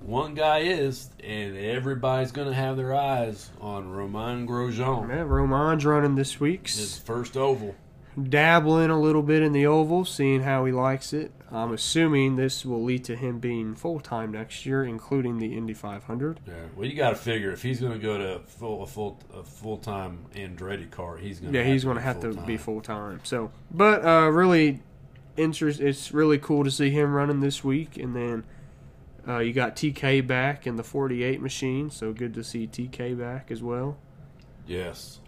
one 0.00 0.34
guy 0.34 0.58
is, 0.60 1.10
and 1.22 1.56
everybody's 1.56 2.30
going 2.30 2.48
to 2.48 2.54
have 2.54 2.76
their 2.76 2.94
eyes 2.94 3.50
on 3.60 3.90
Romain 3.90 4.46
Grosjean. 4.46 5.08
Yeah, 5.08 5.22
Roman's 5.22 5.84
running 5.84 6.14
this 6.14 6.38
week's 6.38 6.76
His 6.78 6.98
first 6.98 7.36
oval. 7.36 7.74
Dabbling 8.20 8.90
a 8.90 9.00
little 9.00 9.22
bit 9.22 9.42
in 9.42 9.52
the 9.52 9.66
oval, 9.66 10.04
seeing 10.04 10.42
how 10.42 10.64
he 10.66 10.72
likes 10.72 11.12
it. 11.12 11.32
I'm 11.50 11.72
assuming 11.72 12.36
this 12.36 12.64
will 12.64 12.82
lead 12.82 13.04
to 13.04 13.16
him 13.16 13.38
being 13.38 13.74
full 13.74 14.00
time 14.00 14.32
next 14.32 14.66
year, 14.66 14.84
including 14.84 15.38
the 15.38 15.56
Indy 15.56 15.74
500. 15.74 16.40
Yeah. 16.46 16.54
Well, 16.76 16.86
you 16.86 16.94
got 16.94 17.10
to 17.10 17.16
figure 17.16 17.52
if 17.52 17.62
he's 17.62 17.80
going 17.80 17.92
to 17.92 17.98
go 17.98 18.18
to 18.18 18.40
full 18.46 18.82
a 18.82 18.86
full 18.86 19.18
a 19.34 19.42
full 19.42 19.78
time 19.78 20.26
Andretti 20.34 20.90
car, 20.90 21.16
he's 21.16 21.40
going. 21.40 21.54
Yeah, 21.54 21.64
he's 21.64 21.84
going 21.84 21.96
to 21.96 22.02
have 22.02 22.20
to 22.20 22.34
be 22.34 22.56
full 22.56 22.80
time. 22.80 23.20
So, 23.22 23.50
but 23.70 24.04
uh, 24.04 24.28
really, 24.30 24.82
interest. 25.36 25.80
It's 25.80 26.12
really 26.12 26.38
cool 26.38 26.64
to 26.64 26.70
see 26.70 26.90
him 26.90 27.12
running 27.12 27.40
this 27.40 27.64
week, 27.64 27.96
and 27.96 28.14
then 28.14 28.44
uh, 29.26 29.38
you 29.38 29.52
got 29.52 29.76
TK 29.76 30.26
back 30.26 30.66
in 30.66 30.76
the 30.76 30.84
48 30.84 31.40
machine. 31.40 31.90
So 31.90 32.12
good 32.12 32.34
to 32.34 32.44
see 32.44 32.66
TK 32.66 33.18
back 33.18 33.50
as 33.50 33.62
well. 33.62 33.96
Yes. 34.66 35.20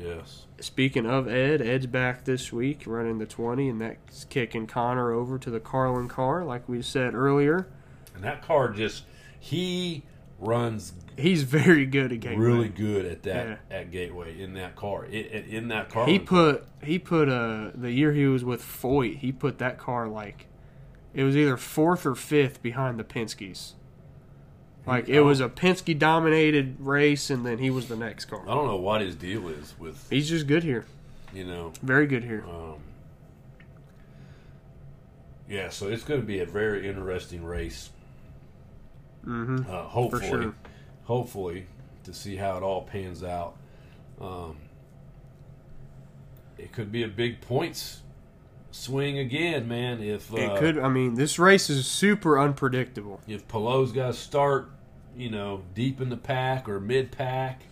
Yes. 0.00 0.46
Speaking 0.60 1.06
of 1.06 1.28
Ed, 1.28 1.60
Ed's 1.60 1.86
back 1.86 2.24
this 2.24 2.52
week 2.52 2.84
running 2.86 3.18
the 3.18 3.26
20, 3.26 3.68
and 3.68 3.80
that's 3.80 4.24
kicking 4.24 4.66
Connor 4.66 5.12
over 5.12 5.38
to 5.38 5.50
the 5.50 5.60
Carlin 5.60 6.08
car, 6.08 6.44
like 6.44 6.68
we 6.68 6.80
said 6.82 7.14
earlier. 7.14 7.66
And 8.14 8.24
that 8.24 8.42
car 8.42 8.70
just 8.70 9.04
he 9.38 10.02
runs 10.38 10.94
He's 11.18 11.42
very 11.42 11.84
good 11.84 12.12
at 12.12 12.20
Gateway. 12.20 12.36
really 12.44 12.68
good 12.70 13.04
at 13.04 13.22
that 13.24 13.60
Yeah. 13.70 13.76
at 13.76 13.90
Gateway 13.90 14.40
in 14.40 14.54
that 14.54 14.74
car. 14.74 15.04
It, 15.04 15.46
in 15.48 15.68
that 15.68 15.90
car, 15.90 16.06
He 16.06 16.18
put 16.18 16.66
he 16.82 16.98
put 16.98 17.28
uh 17.28 17.70
the 17.74 17.92
year 17.92 18.12
he 18.12 18.26
was 18.26 18.42
with 18.44 18.62
Foyt, 18.62 19.18
he 19.18 19.32
put 19.32 19.58
that 19.58 19.76
car 19.78 20.08
like 20.08 20.46
it 21.12 21.24
was 21.24 21.36
either 21.36 21.56
fourth 21.56 22.06
or 22.06 22.14
fifth 22.14 22.62
behind 22.62 22.98
the 22.98 23.04
Penske's. 23.04 23.74
Like 24.90 25.08
it 25.08 25.20
was 25.20 25.40
a 25.40 25.48
Penske 25.48 25.96
dominated 25.98 26.76
race, 26.80 27.30
and 27.30 27.46
then 27.46 27.58
he 27.58 27.70
was 27.70 27.86
the 27.86 27.96
next 27.96 28.24
car. 28.24 28.42
I 28.42 28.54
don't 28.54 28.66
know 28.66 28.76
what 28.76 29.00
his 29.00 29.14
deal 29.14 29.48
is 29.48 29.74
with 29.78 30.10
He's 30.10 30.28
just 30.28 30.48
good 30.48 30.64
here, 30.64 30.84
you 31.32 31.44
know. 31.44 31.72
very 31.80 32.08
good 32.08 32.24
here. 32.24 32.44
Um, 32.48 32.78
yeah, 35.48 35.68
so 35.68 35.88
it's 35.88 36.02
going 36.02 36.20
to 36.20 36.26
be 36.26 36.40
a 36.40 36.46
very 36.46 36.88
interesting 36.88 37.44
race. 37.44 37.90
Mm-hmm. 39.24 39.70
Uh, 39.70 39.82
hopefully, 39.84 40.28
sure. 40.28 40.54
hopefully, 41.04 41.66
to 42.04 42.12
see 42.12 42.34
how 42.34 42.56
it 42.56 42.64
all 42.64 42.82
pans 42.82 43.22
out. 43.22 43.56
Um, 44.20 44.56
it 46.58 46.72
could 46.72 46.90
be 46.90 47.04
a 47.04 47.08
big 47.08 47.40
points 47.40 48.00
swing 48.72 49.18
again, 49.18 49.68
man. 49.68 50.02
If 50.02 50.32
uh, 50.32 50.36
It 50.36 50.58
could. 50.58 50.78
I 50.78 50.88
mean, 50.88 51.14
this 51.14 51.38
race 51.38 51.70
is 51.70 51.86
super 51.86 52.38
unpredictable. 52.38 53.20
if 53.28 53.46
Palou's 53.48 53.92
got 53.92 54.08
to 54.08 54.12
start, 54.14 54.70
you 55.20 55.30
know, 55.30 55.62
deep 55.74 56.00
in 56.00 56.08
the 56.08 56.16
pack 56.16 56.68
or 56.68 56.80
mid 56.80 57.12
pack, 57.12 57.62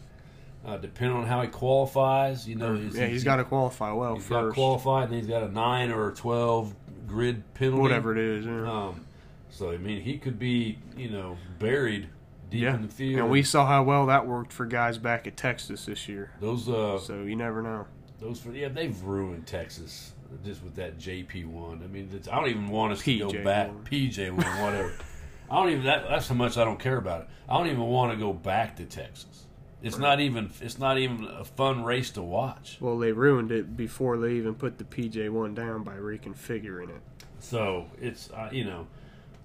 uh, 0.67 0.77
depending 0.77 1.17
on 1.17 1.27
how 1.27 1.41
he 1.41 1.49
qualifies, 1.49 2.47
you 2.47 2.55
know, 2.55 2.75
yeah, 2.75 3.07
he's 3.07 3.25
got 3.25 3.37
to 3.37 3.45
qualify 3.45 3.91
well 3.93 4.17
he's 4.17 4.29
got 4.29 4.43
to 4.43 4.51
qualify, 4.51 5.05
and 5.05 5.15
he's 5.15 5.27
got 5.27 5.43
a 5.43 5.49
nine 5.49 5.91
or 5.91 6.11
a 6.11 6.15
twelve 6.15 6.75
grid 7.07 7.43
penalty, 7.55 7.81
whatever 7.81 8.13
it 8.13 8.19
is. 8.19 8.45
Yeah. 8.45 8.71
Um, 8.71 9.07
so 9.51 9.71
I 9.71 9.79
mean, 9.79 10.03
he 10.03 10.19
could 10.19 10.39
be, 10.39 10.79
you 10.97 11.09
know, 11.11 11.39
buried 11.59 12.09
deep 12.51 12.63
yeah. 12.63 12.75
in 12.75 12.83
the 12.83 12.89
field. 12.89 13.21
And 13.21 13.31
we 13.31 13.43
saw 13.43 13.67
how 13.67 13.83
well 13.83 14.07
that 14.07 14.27
worked 14.27 14.53
for 14.53 14.67
guys 14.67 14.99
back 14.99 15.27
at 15.27 15.37
Texas 15.37 15.87
this 15.87 16.09
year. 16.09 16.33
those 16.41 16.69
uh 16.69 16.99
So 16.99 17.23
you 17.23 17.37
never 17.37 17.63
know. 17.63 17.87
those 18.21 18.41
for 18.41 18.53
yeah 18.53 18.69
they've 18.69 19.01
ruined 19.03 19.47
Texas. 19.47 20.13
just 20.45 20.63
with 20.63 20.75
that 20.77 20.99
JP 20.99 21.47
one. 21.47 21.83
I 21.83 21.87
mean, 21.87 22.11
it's, 22.13 22.29
I 22.29 22.37
don't 22.37 22.51
even 22.51 22.69
want 22.69 22.93
us 22.93 23.03
to 23.05 23.19
go 23.19 23.33
back 23.43 23.69
one. 23.69 23.85
PJ 23.85 24.31
one, 24.31 24.63
whatever. 24.63 24.93
I 25.51 25.57
don't 25.57 25.71
even 25.71 25.85
that, 25.85 26.09
that's 26.09 26.29
how 26.29 26.35
much 26.35 26.57
I 26.59 26.65
don't 26.65 26.79
care 26.79 26.97
about 26.97 27.23
it. 27.23 27.29
I 27.49 27.57
don't 27.57 27.69
even 27.69 27.81
want 27.81 28.13
to 28.13 28.19
go 28.19 28.33
back 28.33 28.77
to 28.77 28.85
Texas. 28.85 29.47
It's 29.83 29.97
not 29.97 30.21
even 30.21 30.51
it's 30.61 30.79
not 30.79 30.99
even 30.99 31.25
a 31.25 31.45
fun 31.45 31.85
race 31.85 32.11
to 32.13 32.23
watch. 32.23 32.79
Well, 32.81 32.99
they 32.99 33.13
ruined 33.13 33.53
it 33.53 33.77
before 33.77 34.19
they 34.19 34.33
even 34.33 34.55
put 34.55 34.77
the 34.77 34.85
PJ 34.85 35.31
one 35.31 35.55
down 35.55 35.85
by 35.85 35.95
reconfiguring 35.95 36.91
it. 36.91 37.01
So 37.39 37.87
it's 38.01 38.31
uh, 38.31 38.49
you 38.51 38.65
know, 38.65 38.87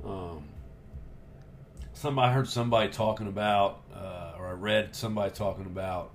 um, 0.03 0.43
some 1.93 2.17
I 2.17 2.33
heard 2.33 2.47
somebody 2.47 2.89
talking 2.89 3.27
about, 3.27 3.81
uh, 3.95 4.33
or 4.37 4.47
I 4.47 4.53
read 4.53 4.95
somebody 4.95 5.31
talking 5.31 5.65
about, 5.67 6.11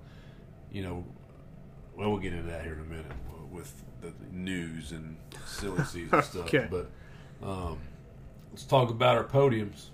you 0.71 0.83
know, 0.83 1.05
well 1.95 2.11
we'll 2.11 2.19
get 2.19 2.33
into 2.33 2.49
that 2.49 2.63
here 2.63 2.73
in 2.73 2.81
a 2.81 2.83
minute 2.83 3.11
with 3.51 3.73
the 4.01 4.11
news 4.31 4.91
and 4.91 5.15
silly 5.45 5.83
season 5.85 6.21
stuff. 6.23 6.51
But 6.69 6.89
um, 7.41 7.79
let's 8.51 8.63
talk 8.63 8.89
about 8.89 9.17
our 9.17 9.23
podiums. 9.23 9.87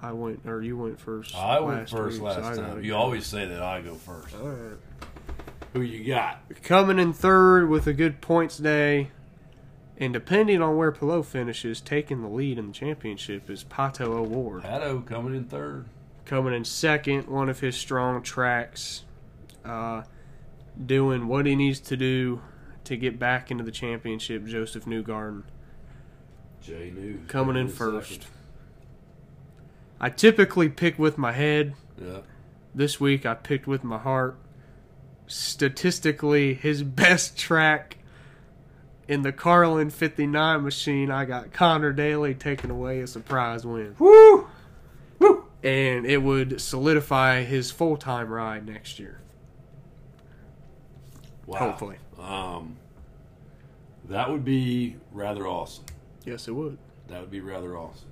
I 0.00 0.12
went, 0.12 0.40
or 0.46 0.62
you 0.62 0.76
went 0.76 0.98
first. 0.98 1.34
I 1.36 1.60
went 1.60 1.88
first 1.88 2.14
week, 2.14 2.24
last 2.24 2.44
I 2.44 2.56
time. 2.56 2.82
You 2.82 2.90
go. 2.90 2.96
always 2.98 3.24
say 3.24 3.46
that 3.46 3.62
I 3.62 3.80
go 3.80 3.94
first. 3.94 4.34
All 4.34 4.48
right. 4.48 4.78
Who 5.72 5.80
you 5.80 6.04
got? 6.04 6.42
Coming 6.64 6.98
in 6.98 7.12
third 7.12 7.68
with 7.68 7.86
a 7.86 7.92
good 7.92 8.20
points 8.20 8.58
day, 8.58 9.10
and 9.96 10.12
depending 10.12 10.60
on 10.60 10.76
where 10.76 10.90
Palou 10.90 11.22
finishes, 11.22 11.80
taking 11.80 12.20
the 12.20 12.28
lead 12.28 12.58
in 12.58 12.66
the 12.66 12.72
championship 12.72 13.48
is 13.48 13.62
Pato 13.64 14.08
O'Ward. 14.08 14.64
Pato 14.64 15.06
coming 15.06 15.36
in 15.36 15.44
third. 15.44 15.86
Coming 16.24 16.52
in 16.52 16.64
second, 16.64 17.28
one 17.28 17.48
of 17.48 17.60
his 17.60 17.76
strong 17.76 18.22
tracks, 18.22 19.04
uh, 19.64 20.02
doing 20.84 21.28
what 21.28 21.46
he 21.46 21.54
needs 21.54 21.78
to 21.80 21.96
do 21.96 22.42
to 22.84 22.96
get 22.96 23.18
back 23.18 23.50
into 23.50 23.62
the 23.62 23.70
championship. 23.70 24.44
Josef 24.46 24.84
Newgarden 24.84 25.44
Jay 26.62 26.92
News 26.94 27.20
coming 27.28 27.56
in 27.56 27.68
second. 27.68 27.76
first. 27.76 28.26
I 30.00 30.10
typically 30.10 30.68
pick 30.68 30.98
with 30.98 31.18
my 31.18 31.32
head. 31.32 31.74
Yeah. 32.00 32.20
This 32.74 32.98
week 33.00 33.26
I 33.26 33.34
picked 33.34 33.66
with 33.66 33.84
my 33.84 33.98
heart. 33.98 34.36
Statistically, 35.26 36.54
his 36.54 36.82
best 36.82 37.36
track 37.38 37.98
in 39.08 39.22
the 39.22 39.32
Carlin 39.32 39.90
59 39.90 40.62
machine, 40.62 41.10
I 41.10 41.24
got 41.24 41.52
Connor 41.52 41.92
Daly 41.92 42.34
taking 42.34 42.70
away 42.70 43.00
a 43.00 43.06
surprise 43.06 43.66
win. 43.66 43.94
Woo! 43.98 44.48
Woo! 45.18 45.44
And 45.62 46.06
it 46.06 46.22
would 46.22 46.60
solidify 46.60 47.42
his 47.44 47.70
full 47.70 47.96
time 47.96 48.28
ride 48.28 48.66
next 48.66 48.98
year. 48.98 49.20
Wow. 51.46 51.58
Hopefully. 51.58 51.96
Um, 52.18 52.76
that 54.08 54.30
would 54.30 54.44
be 54.44 54.96
rather 55.12 55.46
awesome. 55.46 55.84
Yes, 56.24 56.48
it 56.48 56.52
would. 56.52 56.78
That 57.08 57.20
would 57.20 57.30
be 57.30 57.40
rather 57.40 57.76
awesome. 57.76 58.08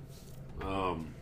Um, 0.61 1.13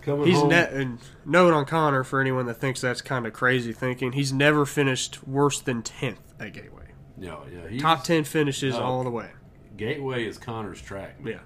coming 0.00 0.26
He's 0.26 0.38
home, 0.38 0.48
ne- 0.48 0.68
and 0.72 0.98
note 1.24 1.52
on 1.52 1.64
Connor 1.66 2.02
for 2.04 2.20
anyone 2.20 2.46
that 2.46 2.54
thinks 2.54 2.80
that's 2.80 3.02
kind 3.02 3.26
of 3.26 3.32
crazy 3.32 3.72
thinking. 3.72 4.12
He's 4.12 4.32
never 4.32 4.64
finished 4.66 5.26
worse 5.26 5.60
than 5.60 5.82
10th 5.82 6.16
at 6.40 6.52
Gateway. 6.52 6.86
no, 7.16 7.44
yeah, 7.70 7.78
Top 7.80 8.02
10 8.04 8.24
finishes 8.24 8.74
No. 8.74 8.82
all 8.82 9.04
the 9.04 9.10
way. 9.10 9.30
Gateway 9.76 10.24
is 10.26 10.38
Connor's 10.38 10.80
track, 10.80 11.16
Yeah. 11.24 11.40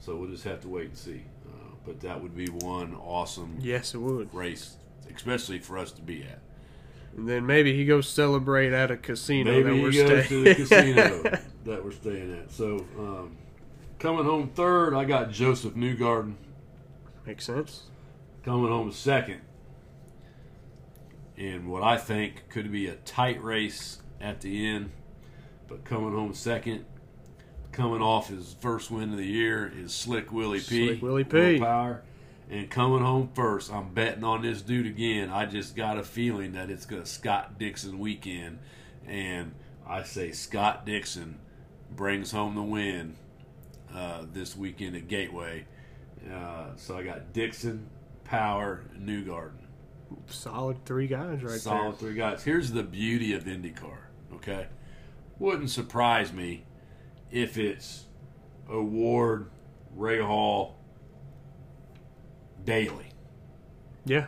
so 0.00 0.16
we'll 0.16 0.30
just 0.30 0.44
have 0.44 0.60
to 0.62 0.68
wait 0.68 0.88
and 0.88 0.96
see. 0.98 1.22
Uh, 1.46 1.74
but 1.84 2.00
that 2.00 2.20
would 2.22 2.34
be 2.34 2.46
one 2.46 2.94
awesome 2.96 3.58
Yes, 3.60 3.94
it 3.94 3.98
would. 3.98 4.32
race, 4.34 4.76
especially 5.14 5.58
for 5.60 5.78
us 5.78 5.92
to 5.92 6.02
be 6.02 6.22
at. 6.24 6.40
And 7.16 7.28
then 7.28 7.46
maybe 7.46 7.76
he 7.76 7.84
goes 7.84 8.08
celebrate 8.08 8.72
at 8.72 8.90
a 8.90 8.96
casino 8.96 9.50
Maybe 9.52 9.62
that 9.62 9.74
he 9.74 9.82
we're 9.82 9.92
goes 9.92 10.26
staying. 10.26 10.28
to 10.28 10.42
the 10.44 10.54
casino 10.54 11.22
that 11.64 11.84
we're 11.84 11.92
staying 11.92 12.32
at. 12.36 12.50
So 12.50 12.84
um, 12.98 13.36
coming 13.98 14.24
home 14.24 14.48
third, 14.54 14.94
I 14.94 15.04
got 15.04 15.30
Josef 15.30 15.74
Newgarden. 15.74 16.34
Makes 17.26 17.44
sense. 17.44 17.84
coming 18.44 18.68
home 18.68 18.90
second 18.92 19.40
in 21.36 21.68
what 21.68 21.82
I 21.82 21.96
think 21.98 22.48
could 22.48 22.70
be 22.70 22.86
a 22.86 22.94
tight 22.96 23.42
race 23.42 23.98
at 24.20 24.40
the 24.40 24.66
end, 24.66 24.90
but 25.68 25.84
coming 25.84 26.12
home 26.12 26.34
second, 26.34 26.84
coming 27.72 28.00
off 28.02 28.28
his 28.28 28.54
first 28.60 28.90
win 28.90 29.10
of 29.12 29.18
the 29.18 29.26
year 29.26 29.72
is 29.76 29.92
Slick 29.92 30.30
Willie 30.32 30.60
P. 30.60 30.88
Slick 30.88 31.02
Willie 31.02 31.24
P. 31.24 31.58
Power. 31.58 32.02
And 32.54 32.70
coming 32.70 33.00
home 33.00 33.30
first, 33.34 33.72
I'm 33.72 33.92
betting 33.92 34.22
on 34.22 34.42
this 34.42 34.62
dude 34.62 34.86
again. 34.86 35.28
I 35.28 35.44
just 35.44 35.74
got 35.74 35.98
a 35.98 36.04
feeling 36.04 36.52
that 36.52 36.70
it's 36.70 36.86
going 36.86 37.02
to 37.02 37.08
Scott 37.08 37.58
Dixon 37.58 37.98
weekend, 37.98 38.60
and 39.08 39.56
I 39.84 40.04
say 40.04 40.30
Scott 40.30 40.86
Dixon 40.86 41.40
brings 41.90 42.30
home 42.30 42.54
the 42.54 42.62
win 42.62 43.16
uh, 43.92 44.26
this 44.32 44.56
weekend 44.56 44.94
at 44.94 45.08
Gateway. 45.08 45.66
Uh, 46.32 46.66
so 46.76 46.96
I 46.96 47.02
got 47.02 47.32
Dixon, 47.32 47.90
Power, 48.22 48.84
and 48.94 49.08
Newgarden. 49.08 49.66
Solid 50.28 50.84
three 50.84 51.08
guys 51.08 51.42
right 51.42 51.50
there. 51.50 51.58
Solid 51.58 51.98
three 51.98 52.14
guys. 52.14 52.44
Here's 52.44 52.70
the 52.70 52.84
beauty 52.84 53.34
of 53.34 53.46
IndyCar. 53.46 53.98
Okay, 54.32 54.68
wouldn't 55.40 55.70
surprise 55.70 56.32
me 56.32 56.66
if 57.32 57.58
it's 57.58 58.04
O'Ward, 58.70 59.50
Ray 59.96 60.20
Hall, 60.20 60.78
There. 62.64 62.88
Yeah. 64.04 64.26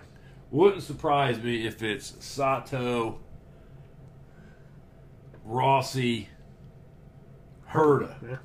Wouldn't 0.50 0.82
surprise 0.82 1.42
me 1.42 1.66
if 1.66 1.82
it's 1.82 2.14
Sato, 2.24 3.20
Rossi, 5.44 6.28
Herta. 7.70 8.14
Yeah. 8.22 8.36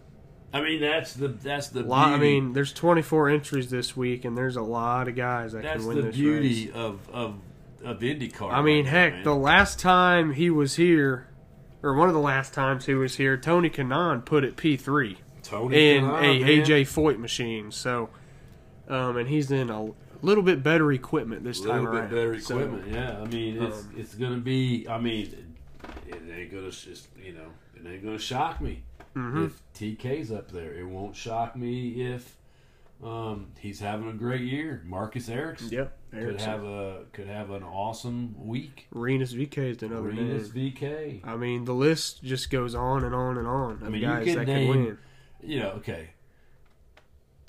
I 0.53 0.61
mean, 0.61 0.81
that's 0.81 1.13
the 1.13 1.29
that's 1.29 1.69
the 1.69 1.83
Lot, 1.83 2.09
I 2.09 2.17
mean, 2.17 2.53
there's 2.53 2.73
24 2.73 3.29
entries 3.29 3.69
this 3.69 3.95
week, 3.95 4.25
and 4.25 4.37
there's 4.37 4.57
a 4.57 4.61
lot 4.61 5.07
of 5.07 5.15
guys 5.15 5.53
that 5.53 5.63
that's 5.63 5.79
can 5.79 5.87
win 5.87 5.97
the 5.97 6.03
this 6.03 6.15
beauty 6.15 6.65
race. 6.67 6.75
of 6.75 7.09
of 7.09 7.35
of 7.83 7.99
IndyCar. 7.99 8.51
I 8.51 8.61
mean, 8.61 8.85
right 8.85 8.91
heck, 8.91 9.23
the 9.23 9.35
last 9.35 9.79
time 9.79 10.33
he 10.33 10.49
was 10.49 10.75
here, 10.75 11.27
or 11.81 11.95
one 11.95 12.09
of 12.09 12.13
the 12.13 12.19
last 12.19 12.53
times 12.53 12.85
he 12.85 12.93
was 12.93 13.15
here, 13.15 13.37
Tony 13.37 13.69
Kanaan 13.69 14.25
put 14.25 14.43
it 14.43 14.57
P3 14.57 15.17
Tony 15.41 15.91
in 15.91 16.03
a 16.03 16.07
man. 16.07 16.41
AJ 16.41 16.81
Foyt 16.81 17.17
machine. 17.17 17.71
So, 17.71 18.09
um, 18.91 19.17
and 19.17 19.27
he's 19.29 19.49
in 19.51 19.69
a 19.69 19.89
little 20.21 20.43
bit 20.43 20.61
better 20.61 20.91
equipment 20.91 21.43
this 21.43 21.61
time. 21.61 21.69
a 21.69 21.71
time 21.73 21.83
little 21.83 21.97
around. 21.99 22.09
bit 22.09 22.15
better 22.15 22.39
So, 22.39 22.59
equipment. 22.59 22.91
yeah, 22.93 23.19
I 23.21 23.25
mean, 23.25 23.61
it's 23.63 23.77
um, 23.81 23.93
it's 23.97 24.15
gonna 24.15 24.37
be. 24.37 24.87
I 24.87 24.99
mean, 24.99 25.55
it 26.07 26.21
ain't 26.31 26.51
gonna 26.51 26.69
just 26.71 27.07
you 27.23 27.33
know 27.33 27.47
it 27.75 27.87
ain't 27.87 28.03
gonna 28.03 28.19
shock 28.19 28.61
me 28.61 28.83
mhm. 29.15 29.47
if 29.47 29.61
TK's 29.73 30.31
up 30.31 30.51
there. 30.51 30.73
It 30.73 30.85
won't 30.85 31.15
shock 31.15 31.55
me 31.55 32.01
if 32.13 32.37
um, 33.03 33.47
he's 33.59 33.79
having 33.79 34.09
a 34.09 34.13
great 34.13 34.41
year. 34.41 34.83
Marcus 34.85 35.27
Ericsson 35.27 35.69
Yep. 35.69 35.97
could 36.11 36.39
have 36.41 36.63
a 36.63 37.05
could 37.13 37.25
have 37.27 37.49
an 37.49 37.63
awesome 37.63 38.35
week. 38.37 38.85
Rinus 38.91 39.33
VeeKay 39.33 39.71
is 39.75 39.81
another 39.81 40.03
Rinus 40.09 40.53
name. 40.53 40.71
VeeKay. 40.73 41.21
I 41.27 41.35
mean, 41.35 41.65
the 41.65 41.73
list 41.73 42.23
just 42.23 42.51
goes 42.51 42.75
on 42.75 43.03
and 43.03 43.15
on 43.15 43.37
and 43.39 43.47
on 43.47 43.81
I 43.83 43.89
mean, 43.89 44.01
you 44.01 44.07
guys 44.07 44.25
can 44.25 44.35
that 44.35 44.45
name- 44.47 44.71
can 44.73 44.85
win. 44.85 44.97
You 45.43 45.59
know, 45.61 45.69
okay. 45.77 46.09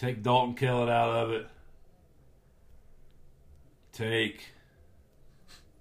Take 0.03 0.21
Dalton 0.25 0.55
Kellett 0.55 0.89
out 0.89 1.11
of 1.11 1.31
it. 1.31 1.47
Take 3.93 4.47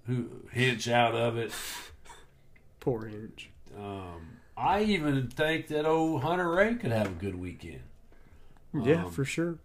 who 0.05 0.29
Hinch 0.51 0.87
out 0.87 1.15
of 1.15 1.37
it. 1.37 1.51
Poor 2.79 3.05
Hinch. 3.07 3.49
Um, 3.75 4.37
I 4.55 4.83
even 4.83 5.27
think 5.29 5.69
that 5.69 5.87
old 5.87 6.21
Hunter-Reay 6.21 6.79
could 6.79 6.91
have 6.91 7.07
a 7.07 7.15
good 7.15 7.33
weekend. 7.33 7.81
Yeah, 8.79 9.05
Um, 9.05 9.11
for 9.11 9.25
sure. 9.25 9.57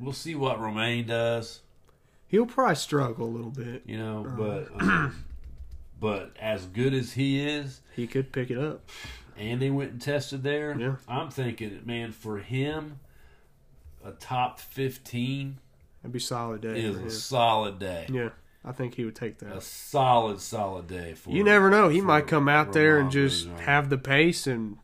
We'll 0.00 0.12
see 0.12 0.34
what 0.34 0.58
Romain 0.60 1.06
does, 1.06 1.60
He'll 2.26 2.46
probably 2.46 2.74
struggle 2.76 3.26
a 3.26 3.30
little 3.30 3.50
bit. 3.52 3.82
you 3.86 3.98
know, 3.98 4.24
Uh-huh. 4.26 4.36
but 4.36 4.70
um, 4.82 5.24
but 6.00 6.36
as 6.40 6.66
good 6.66 6.92
as 6.92 7.12
he 7.12 7.40
is, 7.46 7.82
He 7.94 8.08
could 8.08 8.32
pick 8.32 8.50
it 8.50 8.58
up. 8.58 8.88
And 9.40 9.60
they 9.60 9.70
went 9.70 9.92
and 9.92 10.00
tested 10.02 10.42
there. 10.42 10.76
Yeah. 10.78 10.96
I'm 11.08 11.30
thinking, 11.30 11.80
man, 11.84 12.12
for 12.12 12.38
him, 12.38 13.00
a 14.04 14.12
top 14.12 14.60
fifteen 14.60 15.58
That'd 16.02 16.12
be 16.12 16.18
solid 16.18 16.62
day 16.62 16.80
is 16.80 16.96
a 16.96 17.10
solid 17.10 17.78
day. 17.78 18.06
Yeah, 18.10 18.30
I 18.64 18.72
think 18.72 18.94
he 18.94 19.04
would 19.04 19.16
take 19.16 19.38
that. 19.40 19.54
A 19.56 19.60
solid, 19.60 20.40
solid 20.40 20.86
day 20.86 21.12
for 21.14 21.30
You 21.30 21.44
never 21.44 21.68
know. 21.68 21.88
He 21.88 22.00
might 22.00 22.26
come 22.26 22.48
out 22.48 22.72
there 22.72 22.98
and 22.98 23.10
just 23.10 23.48
have 23.48 23.90
the 23.90 23.98
pace, 23.98 24.46
and 24.46 24.78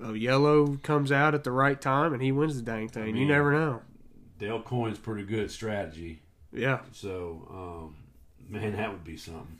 a 0.00 0.14
yellow 0.14 0.76
comes 0.82 1.10
out 1.10 1.34
at 1.34 1.42
the 1.42 1.50
right 1.50 1.80
time, 1.80 2.12
and 2.12 2.22
he 2.22 2.30
wins 2.30 2.56
the 2.56 2.62
dang 2.62 2.88
thing. 2.88 3.08
you 3.08 3.12
mean- 3.14 3.28
never 3.28 3.52
know. 3.52 3.82
Dale 4.38 4.62
Coyne's 4.62 4.98
pretty 4.98 5.24
good 5.24 5.50
strategy. 5.50 6.20
Yeah, 6.52 6.80
So, 6.92 7.48
um, 7.50 7.96
man, 8.48 8.76
that 8.76 8.92
would 8.92 9.02
be 9.04 9.16
something. 9.16 9.58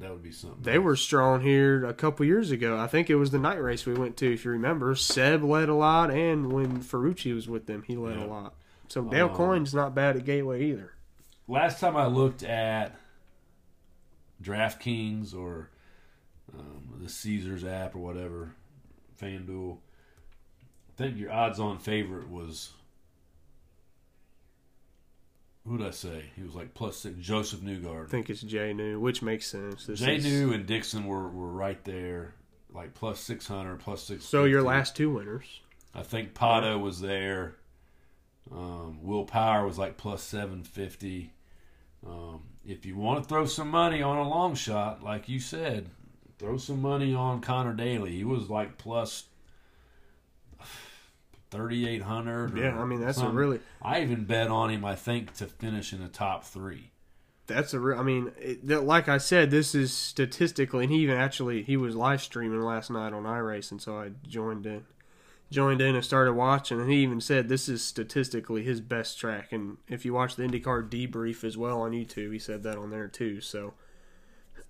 That 0.00 0.10
would 0.10 0.22
be 0.24 0.32
something. 0.32 0.62
they 0.62 0.78
were 0.78 0.96
strong 0.96 1.40
here 1.40 1.84
a 1.84 1.94
couple 1.94 2.26
years 2.26 2.50
ago. 2.50 2.76
I 2.76 2.86
think 2.88 3.08
it 3.10 3.14
was 3.14 3.30
the 3.30 3.38
night 3.38 3.62
race 3.62 3.86
we 3.86 3.94
went 3.94 4.16
to, 4.18 4.32
if 4.32 4.44
you 4.44 4.50
remember. 4.50 4.94
Seb 4.96 5.44
led 5.44 5.68
a 5.68 5.74
lot, 5.74 6.10
and 6.10 6.52
when 6.52 6.80
Ferrucci 6.82 7.32
was 7.34 7.48
with 7.48 7.66
them, 7.66 7.82
he 7.86 7.96
led 7.96 8.18
Yeah. 8.18 8.24
a 8.24 8.26
lot. 8.26 8.54
So 8.88 9.02
Dale 9.02 9.28
Um, 9.28 9.34
Coyne's 9.36 9.72
not 9.72 9.94
bad 9.94 10.16
at 10.16 10.24
Gateway 10.24 10.64
either. 10.64 10.92
Last 11.46 11.78
time 11.78 11.96
I 11.96 12.06
looked 12.06 12.42
at 12.42 12.96
DraftKings 14.42 15.34
or 15.34 15.70
um, 16.56 16.98
the 17.00 17.08
Caesars 17.08 17.64
app 17.64 17.94
or 17.94 17.98
whatever, 18.00 18.54
FanDuel. 19.20 19.78
I 19.78 20.96
think 20.96 21.18
your 21.18 21.32
odds-on 21.32 21.78
favorite 21.78 22.28
was 22.28 22.72
who 25.66 25.78
did 25.78 25.86
I 25.86 25.90
say? 25.90 26.24
He 26.36 26.42
was 26.42 26.54
like 26.54 26.74
plus 26.74 26.96
six. 26.98 27.16
Josef 27.20 27.62
Newgard. 27.62 28.06
I 28.08 28.10
think 28.10 28.28
it's 28.30 28.42
Jay 28.42 28.72
New, 28.72 29.00
which 29.00 29.22
makes 29.22 29.46
sense. 29.46 29.86
This 29.86 30.00
Jay 30.00 30.16
is- 30.16 30.24
New 30.24 30.52
and 30.52 30.66
Dixon 30.66 31.06
were, 31.06 31.28
were 31.28 31.50
right 31.52 31.82
there, 31.84 32.34
like 32.72 32.94
plus 32.94 33.20
six 33.20 33.46
hundred, 33.46 33.80
plus 33.80 34.02
six. 34.02 34.24
So 34.24 34.44
your 34.44 34.62
last 34.62 34.96
two 34.96 35.10
winners. 35.10 35.60
I 35.94 36.02
think 36.02 36.34
Pato 36.34 36.80
was 36.80 37.00
there. 37.00 37.54
Um, 38.52 38.98
Will 39.02 39.24
Power 39.24 39.66
was 39.66 39.78
like 39.78 39.96
plus 39.96 40.22
seven 40.22 40.64
fifty. 40.64 41.32
Um, 42.06 42.42
if 42.66 42.84
you 42.84 42.96
want 42.96 43.22
to 43.22 43.28
throw 43.28 43.46
some 43.46 43.70
money 43.70 44.02
on 44.02 44.18
a 44.18 44.28
long 44.28 44.54
shot, 44.54 45.02
like 45.02 45.28
you 45.28 45.40
said, 45.40 45.88
throw 46.38 46.58
some 46.58 46.82
money 46.82 47.14
on 47.14 47.40
Connor 47.40 47.72
Daly. 47.72 48.10
He 48.12 48.24
was 48.24 48.50
like 48.50 48.76
plus 48.76 49.24
thirty 51.54 51.88
eight 51.88 52.02
hundred. 52.02 52.58
Yeah, 52.58 52.78
I 52.78 52.84
mean 52.84 53.00
that's 53.00 53.18
a 53.18 53.28
really 53.28 53.60
I 53.80 54.02
even 54.02 54.24
bet 54.24 54.48
on 54.48 54.70
him. 54.70 54.84
I 54.84 54.96
think 54.96 55.34
to 55.34 55.46
finish 55.46 55.92
in 55.92 56.02
the 56.02 56.08
top 56.08 56.44
three. 56.44 56.90
that's 57.46 57.72
a 57.74 57.80
real. 57.80 57.98
I 57.98 58.02
mean, 58.02 58.32
it, 58.38 58.66
that, 58.66 58.84
like 58.84 59.08
I 59.08 59.18
said, 59.18 59.50
this 59.50 59.74
is 59.74 59.92
statistically, 59.92 60.84
and 60.84 60.92
he 60.92 61.00
even 61.00 61.16
actually 61.16 61.62
he 61.62 61.76
was 61.76 61.94
live 61.94 62.22
streaming 62.22 62.60
last 62.62 62.90
night 62.90 63.12
on 63.12 63.24
iRace, 63.24 63.70
and 63.70 63.80
so 63.80 63.98
I 63.98 64.10
joined 64.26 64.66
in, 64.66 64.84
joined 65.50 65.80
in 65.80 65.94
and 65.94 66.04
started 66.04 66.32
watching, 66.32 66.80
and 66.80 66.90
he 66.90 67.02
even 67.02 67.20
said 67.20 67.48
this 67.48 67.68
is 67.68 67.84
statistically 67.84 68.64
his 68.64 68.80
best 68.80 69.18
track. 69.18 69.52
And 69.52 69.76
if 69.88 70.04
you 70.04 70.14
watch 70.14 70.36
the 70.36 70.42
IndyCar 70.42 70.88
debrief 70.88 71.44
as 71.44 71.56
well 71.56 71.82
on 71.82 71.92
YouTube, 71.92 72.32
he 72.32 72.38
said 72.38 72.62
that 72.62 72.78
on 72.78 72.90
there 72.90 73.08
too. 73.08 73.40
So, 73.40 73.74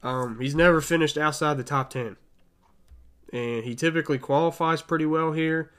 um, 0.02 0.38
he's 0.40 0.54
never 0.54 0.80
finished 0.80 1.16
outside 1.16 1.56
the 1.56 1.64
top 1.64 1.90
ten, 1.90 2.16
and 3.32 3.64
he 3.64 3.74
typically 3.74 4.18
qualifies 4.18 4.82
pretty 4.82 5.06
well 5.06 5.32
here. 5.32 5.70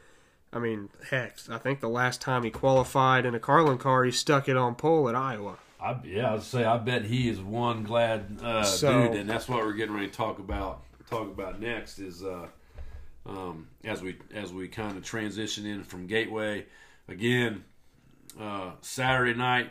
I 0.56 0.60
mean, 0.60 0.90
heck, 1.10 1.38
I 1.50 1.58
think 1.58 1.82
the 1.82 1.90
last 1.90 2.22
time 2.22 2.44
he 2.44 2.50
qualified 2.50 3.26
in 3.26 3.36
a 3.36 3.40
Carlin 3.40 3.78
car, 3.78 4.06
he 4.06 4.12
stuck 4.12 4.48
it 4.48 4.56
on 4.56 4.76
pole 4.76 5.10
at 5.10 5.16
Iowa. 5.16 5.58
I, 5.82 5.98
yeah, 6.06 6.34
I'd 6.34 6.44
say 6.44 6.64
I 6.64 6.78
bet 6.78 7.04
he 7.06 7.28
is 7.30 7.40
one 7.42 7.84
glad 7.84 8.40
uh, 8.42 8.64
So- 8.64 9.10
dude, 9.10 9.20
and 9.20 9.30
that's 9.30 9.48
what 9.50 9.60
we're 9.60 9.74
getting 9.74 9.94
ready 9.94 10.08
to 10.08 10.14
talk 10.14 10.40
about. 10.40 10.82
Talk 11.10 11.28
about 11.28 11.60
next 11.60 12.00
is 12.00 12.24
uh, 12.24 12.48
um, 13.28 13.68
as 13.84 14.02
we 14.02 14.18
as 14.34 14.52
we 14.52 14.68
kind 14.68 14.98
of 14.98 15.04
transition 15.04 15.66
in 15.68 15.84
from 15.84 16.08
Gateway 16.08 16.66
again. 17.08 17.64
Uh, 18.40 18.72
Saturday 18.82 19.34
night, 19.38 19.70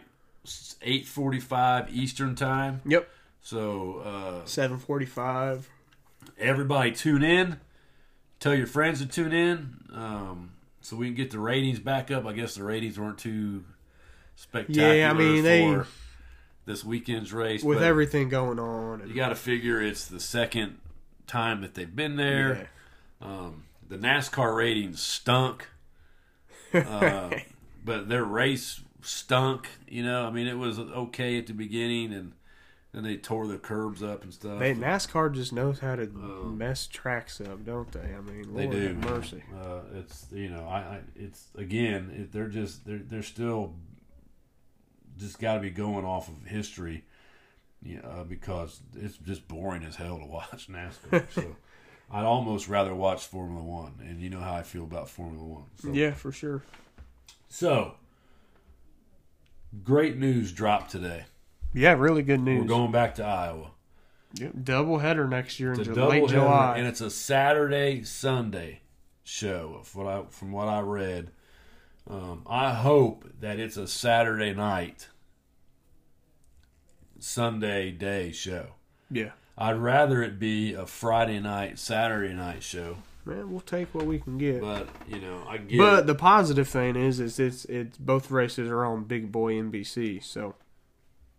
eight 0.83 1.07
forty 1.07 1.41
five 1.41 1.93
Eastern 1.93 2.35
time. 2.37 2.83
Yep. 2.87 3.09
So 3.41 3.99
uh, 3.99 4.45
Seven 4.47 4.79
forty-five. 4.79 5.69
everybody 6.39 6.93
tune 6.93 7.25
in. 7.25 7.59
Tell 8.39 8.55
your 8.55 8.67
friends 8.69 9.01
to 9.01 9.07
tune 9.07 9.33
in, 9.33 9.77
um, 9.93 10.53
so 10.85 10.97
we 10.97 11.07
can 11.07 11.15
get 11.15 11.31
the 11.31 11.39
ratings 11.39 11.79
back 11.81 12.11
up. 12.11 12.27
I 12.27 12.33
guess 12.35 12.55
the 12.55 12.63
ratings 12.63 12.99
weren't 12.99 13.19
too 13.19 13.65
spectacular. 14.37 14.95
Yeah, 14.95 15.11
I 15.11 15.15
mean, 15.15 15.43
they- 15.43 15.65
for 15.65 15.87
this 16.67 16.85
weekend's 16.85 17.33
race 17.33 17.63
with 17.63 17.83
everything 17.83 18.29
going 18.29 18.59
on. 18.59 19.07
You 19.09 19.15
got 19.15 19.29
to 19.31 19.35
figure 19.35 19.83
it's 19.83 20.07
the 20.07 20.21
second 20.21 20.79
time 21.27 21.61
that 21.63 21.75
they've 21.75 21.95
been 21.95 22.17
there. 22.17 22.71
Um, 23.21 23.65
the 23.89 23.97
NASCAR 23.99 24.57
ratings 24.57 25.01
stunk, 25.03 25.69
uh, 26.73 27.31
but 27.85 28.09
their 28.09 28.25
race 28.25 28.81
stunk. 29.03 29.69
You 29.89 30.03
know, 30.05 30.27
I 30.27 30.31
mean, 30.31 30.47
it 30.47 30.57
was 30.59 30.79
okay 30.79 31.39
at 31.39 31.47
the 31.47 31.53
beginning, 31.55 32.13
and 32.13 32.33
then 32.95 33.03
they 33.05 33.17
tore 33.17 33.47
the 33.49 33.59
curbs 33.59 34.03
up 34.03 34.23
and 34.23 34.33
stuff. 34.33 34.59
They, 34.61 34.73
NASCAR 34.75 35.35
just 35.35 35.53
knows 35.53 35.81
how 35.81 35.97
to 35.97 36.07
mess 36.07 36.87
tracks 36.87 37.41
up, 37.41 37.65
don't 37.65 37.91
they? 37.93 38.15
I 38.15 38.21
mean, 38.21 38.55
They 38.55 38.65
Lord 38.65 38.77
do. 38.77 38.87
have 38.89 38.97
mercy. 39.11 39.43
Uh, 39.55 39.81
it's 39.95 40.27
you 40.33 40.49
know, 40.49 40.67
I, 40.69 40.79
I 40.79 41.01
it's 41.17 41.49
again, 41.57 42.13
it, 42.17 42.33
they're 42.33 42.49
just 42.49 42.87
they're 42.87 42.99
they're 42.99 43.23
still 43.23 43.75
just 45.19 45.39
got 45.39 45.55
to 45.55 45.61
be 45.61 45.71
going 45.71 46.05
off 46.05 46.29
of 46.29 46.45
history, 46.47 47.05
yeah, 47.83 48.01
uh, 48.01 48.25
because 48.25 48.81
it's 48.97 49.17
just 49.19 49.47
boring 49.49 49.83
as 49.85 49.97
hell 49.97 50.19
to 50.19 50.27
watch 50.29 50.69
NASCAR. 50.69 51.25
so 51.31 51.57
I'd 52.11 52.25
almost 52.25 52.69
rather 52.69 52.95
watch 52.95 53.25
Formula 53.27 53.63
One, 53.63 53.95
and 54.01 54.21
you 54.21 54.29
know 54.31 54.41
how 54.41 54.55
I 54.55 54.63
feel 54.63 54.85
about 54.85 55.09
Formula 55.09 55.45
One. 55.45 55.65
So, 55.81 55.93
Yeah, 55.93 56.13
for 56.13 56.31
sure. 56.33 56.63
so 57.49 57.95
great 59.83 60.17
news 60.17 60.53
dropped 60.53 60.91
today. 60.91 61.25
Yeah, 61.75 61.95
really 61.95 62.23
good 62.23 62.41
news. 62.41 62.63
We're 62.63 62.69
going 62.69 62.93
back 62.93 63.17
to 63.17 63.25
Iowa. 63.25 63.73
Yep, 64.35 64.53
double 64.65 64.99
header 64.99 65.29
next 65.29 65.61
year 65.61 65.73
in 65.73 65.81
a 65.81 65.85
Ju- 65.85 65.95
double 65.95 66.09
late 66.11 66.29
July. 66.29 66.77
and 66.79 66.87
it's 66.87 67.01
a 67.01 67.11
Saturday 67.11 68.03
Sunday 68.05 68.81
show. 69.23 69.77
Of 69.81 69.95
what 69.95 70.07
I 70.07 70.23
from 70.31 70.51
what 70.53 70.69
I 70.69 70.81
read, 70.81 71.31
um, 72.09 72.43
I 72.49 72.73
hope 72.75 73.27
that 73.41 73.61
it's 73.61 73.77
a 73.77 73.87
Saturday 73.87 74.53
night, 74.55 75.09
Sunday 77.19 77.91
day 77.93 78.33
show. 78.33 78.75
yeah, 79.11 79.31
I'd 79.57 79.77
rather 79.79 80.23
it 80.23 80.39
be 80.39 80.75
a 80.75 80.87
Friday 80.87 81.39
night, 81.41 81.79
Saturday 81.79 82.35
night 82.35 82.63
show. 82.63 82.97
man, 83.25 83.51
we'll 83.51 83.61
take 83.61 83.95
what 83.95 84.05
we 84.07 84.19
can 84.19 84.37
get. 84.37 84.61
But 84.61 84.89
you 85.09 85.21
know, 85.21 85.45
I 85.49 85.59
get. 85.59 85.79
But 85.79 86.07
the 86.09 86.15
positive 86.17 86.69
thing 86.69 86.97
is, 86.97 87.21
is 87.21 87.39
it's 87.39 87.65
it's 87.67 87.99
both 87.99 88.31
races 88.33 88.69
are 88.69 88.85
on 88.85 89.05
Big 89.05 89.31
Boy 89.31 89.55
NBC. 89.55 90.23
So 90.25 90.57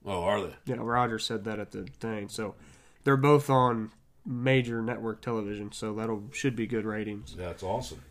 oh, 0.06 0.24
are 0.24 0.42
they? 0.42 0.56
you 0.66 0.76
know, 0.76 0.84
Roger 0.84 1.20
said 1.20 1.44
that 1.46 1.60
at 1.60 1.72
the 1.72 1.84
thing. 2.00 2.30
So 2.30 2.56
they're 3.04 3.18
both 3.18 3.50
on 3.50 3.92
major 4.26 4.82
network 4.82 5.22
television. 5.22 5.72
So 5.72 5.94
that'll 5.94 6.24
should 6.32 6.56
be 6.56 6.68
good 6.68 6.86
ratings. 6.86 7.36
That's 7.36 7.64
awesome. 7.64 8.02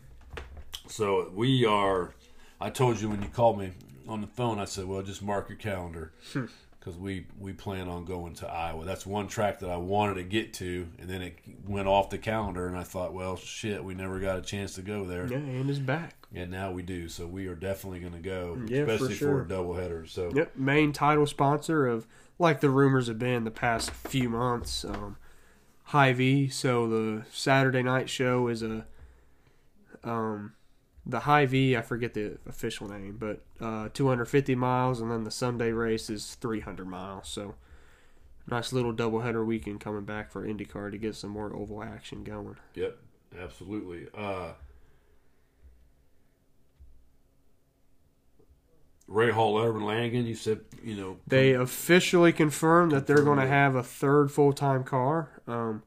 So 0.87 1.31
we 1.33 1.65
are. 1.65 2.13
I 2.59 2.69
told 2.69 3.01
you 3.01 3.09
when 3.09 3.21
you 3.21 3.27
called 3.27 3.59
me 3.59 3.71
on 4.07 4.21
the 4.21 4.27
phone. 4.27 4.59
I 4.59 4.65
said, 4.65 4.85
"Well, 4.85 5.01
just 5.01 5.21
mark 5.21 5.49
your 5.49 5.57
calendar 5.57 6.13
hmm. 6.33 6.45
Because 6.85 6.99
we 6.99 7.25
we 7.39 7.51
plan 7.51 7.87
on 7.89 8.05
going 8.05 8.35
to 8.35 8.47
Iowa. 8.47 8.85
That's 8.85 9.07
one 9.07 9.27
track 9.27 9.57
that 9.61 9.71
I 9.71 9.77
wanted 9.77 10.15
to 10.15 10.23
get 10.23 10.53
to, 10.55 10.87
and 10.99 11.09
then 11.09 11.23
it 11.23 11.39
went 11.67 11.87
off 11.87 12.11
the 12.11 12.19
calendar. 12.19 12.67
And 12.67 12.77
I 12.77 12.83
thought, 12.83 13.11
well, 13.11 13.35
shit, 13.37 13.83
we 13.83 13.95
never 13.95 14.19
got 14.19 14.37
a 14.37 14.41
chance 14.43 14.75
to 14.75 14.83
go 14.83 15.03
there, 15.03 15.25
Yeah, 15.25 15.37
and 15.37 15.67
it's 15.67 15.79
back. 15.79 16.27
and 16.35 16.51
now 16.51 16.71
we 16.71 16.83
do. 16.83 17.09
So 17.09 17.25
we 17.25 17.47
are 17.47 17.55
definitely 17.55 18.01
going 18.01 18.13
to 18.13 18.19
go, 18.19 18.59
Yeah, 18.67 18.85
for 18.85 18.91
especially 18.91 19.15
sure. 19.15 19.41
a 19.41 19.45
doubleheader. 19.45 20.07
So 20.07 20.29
Yep, 20.35 20.57
main 20.57 20.93
title 20.93 21.25
sponsor 21.25 21.87
of 21.87 22.05
like 22.37 22.59
the 22.61 22.69
rumors 22.69 23.07
have 23.07 23.17
been 23.17 23.45
the 23.45 23.51
past 23.51 23.89
few 23.89 24.29
months. 24.29 24.85
Um, 24.85 25.17
Hy-Vee. 25.85 26.49
So 26.49 26.87
the 26.87 27.25
Saturday 27.31 27.81
night 27.81 28.09
show 28.11 28.47
is 28.47 28.61
a 28.61 28.85
um, 30.03 30.53
the 31.05 31.21
Hy-Vee. 31.21 31.77
I 31.77 31.81
forget 31.81 32.13
the 32.13 32.37
official 32.47 32.87
name, 32.89 33.17
but 33.19 33.41
uh, 33.61 33.89
250 33.93 34.55
miles, 34.55 35.01
and 35.01 35.11
then 35.11 35.23
the 35.23 35.31
Sunday 35.31 35.71
race 35.71 36.09
is 36.09 36.35
300 36.35 36.87
miles. 36.87 37.27
So 37.27 37.55
nice 38.47 38.73
little 38.73 38.93
doubleheader 38.93 39.45
weekend 39.45 39.79
coming 39.79 40.05
back 40.05 40.31
for 40.31 40.47
IndyCar 40.47 40.91
to 40.91 40.97
get 40.97 41.15
some 41.15 41.31
more 41.31 41.53
oval 41.55 41.83
action 41.83 42.23
going. 42.23 42.57
Yep, 42.75 42.97
absolutely. 43.39 44.07
Uh, 44.15 44.53
Rahal, 49.09 49.63
Urban 49.63 49.85
Langan, 49.85 50.25
you 50.25 50.35
said, 50.35 50.61
you 50.83 50.95
know, 50.95 51.17
They 51.27 51.53
officially 51.53 52.33
confirmed 52.33 52.91
that 52.91 53.05
they're 53.05 53.23
going 53.23 53.39
to 53.39 53.47
have 53.47 53.75
a 53.75 53.83
third 53.83 54.31
full 54.31 54.51
time 54.53 54.83
car. 54.83 55.41
Um, 55.47 55.83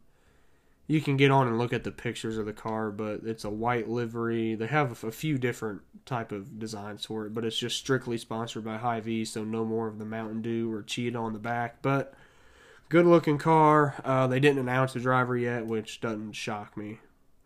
you 0.88 1.02
can 1.02 1.18
get 1.18 1.30
on 1.30 1.46
and 1.46 1.58
look 1.58 1.74
at 1.74 1.84
the 1.84 1.92
pictures 1.92 2.38
of 2.38 2.46
the 2.46 2.52
car, 2.52 2.90
but 2.90 3.20
it's 3.22 3.44
a 3.44 3.50
white 3.50 3.88
livery. 3.88 4.54
They 4.54 4.66
have 4.66 5.04
a 5.04 5.12
few 5.12 5.36
different 5.36 5.82
type 6.06 6.32
of 6.32 6.58
designs 6.58 7.04
for 7.04 7.26
it, 7.26 7.34
but 7.34 7.44
it's 7.44 7.58
just 7.58 7.76
strictly 7.76 8.16
sponsored 8.16 8.64
by 8.64 9.00
V, 9.00 9.26
so 9.26 9.44
no 9.44 9.66
more 9.66 9.86
of 9.86 9.98
the 9.98 10.06
Mountain 10.06 10.40
Dew 10.40 10.72
or 10.72 10.82
Cheetah 10.82 11.18
on 11.18 11.34
the 11.34 11.38
back. 11.38 11.82
But 11.82 12.14
good 12.88 13.04
looking 13.04 13.36
car. 13.36 13.96
Uh, 14.02 14.26
they 14.28 14.40
didn't 14.40 14.60
announce 14.60 14.94
the 14.94 15.00
driver 15.00 15.36
yet, 15.36 15.66
which 15.66 16.00
doesn't 16.00 16.32
shock 16.32 16.74
me. 16.74 17.00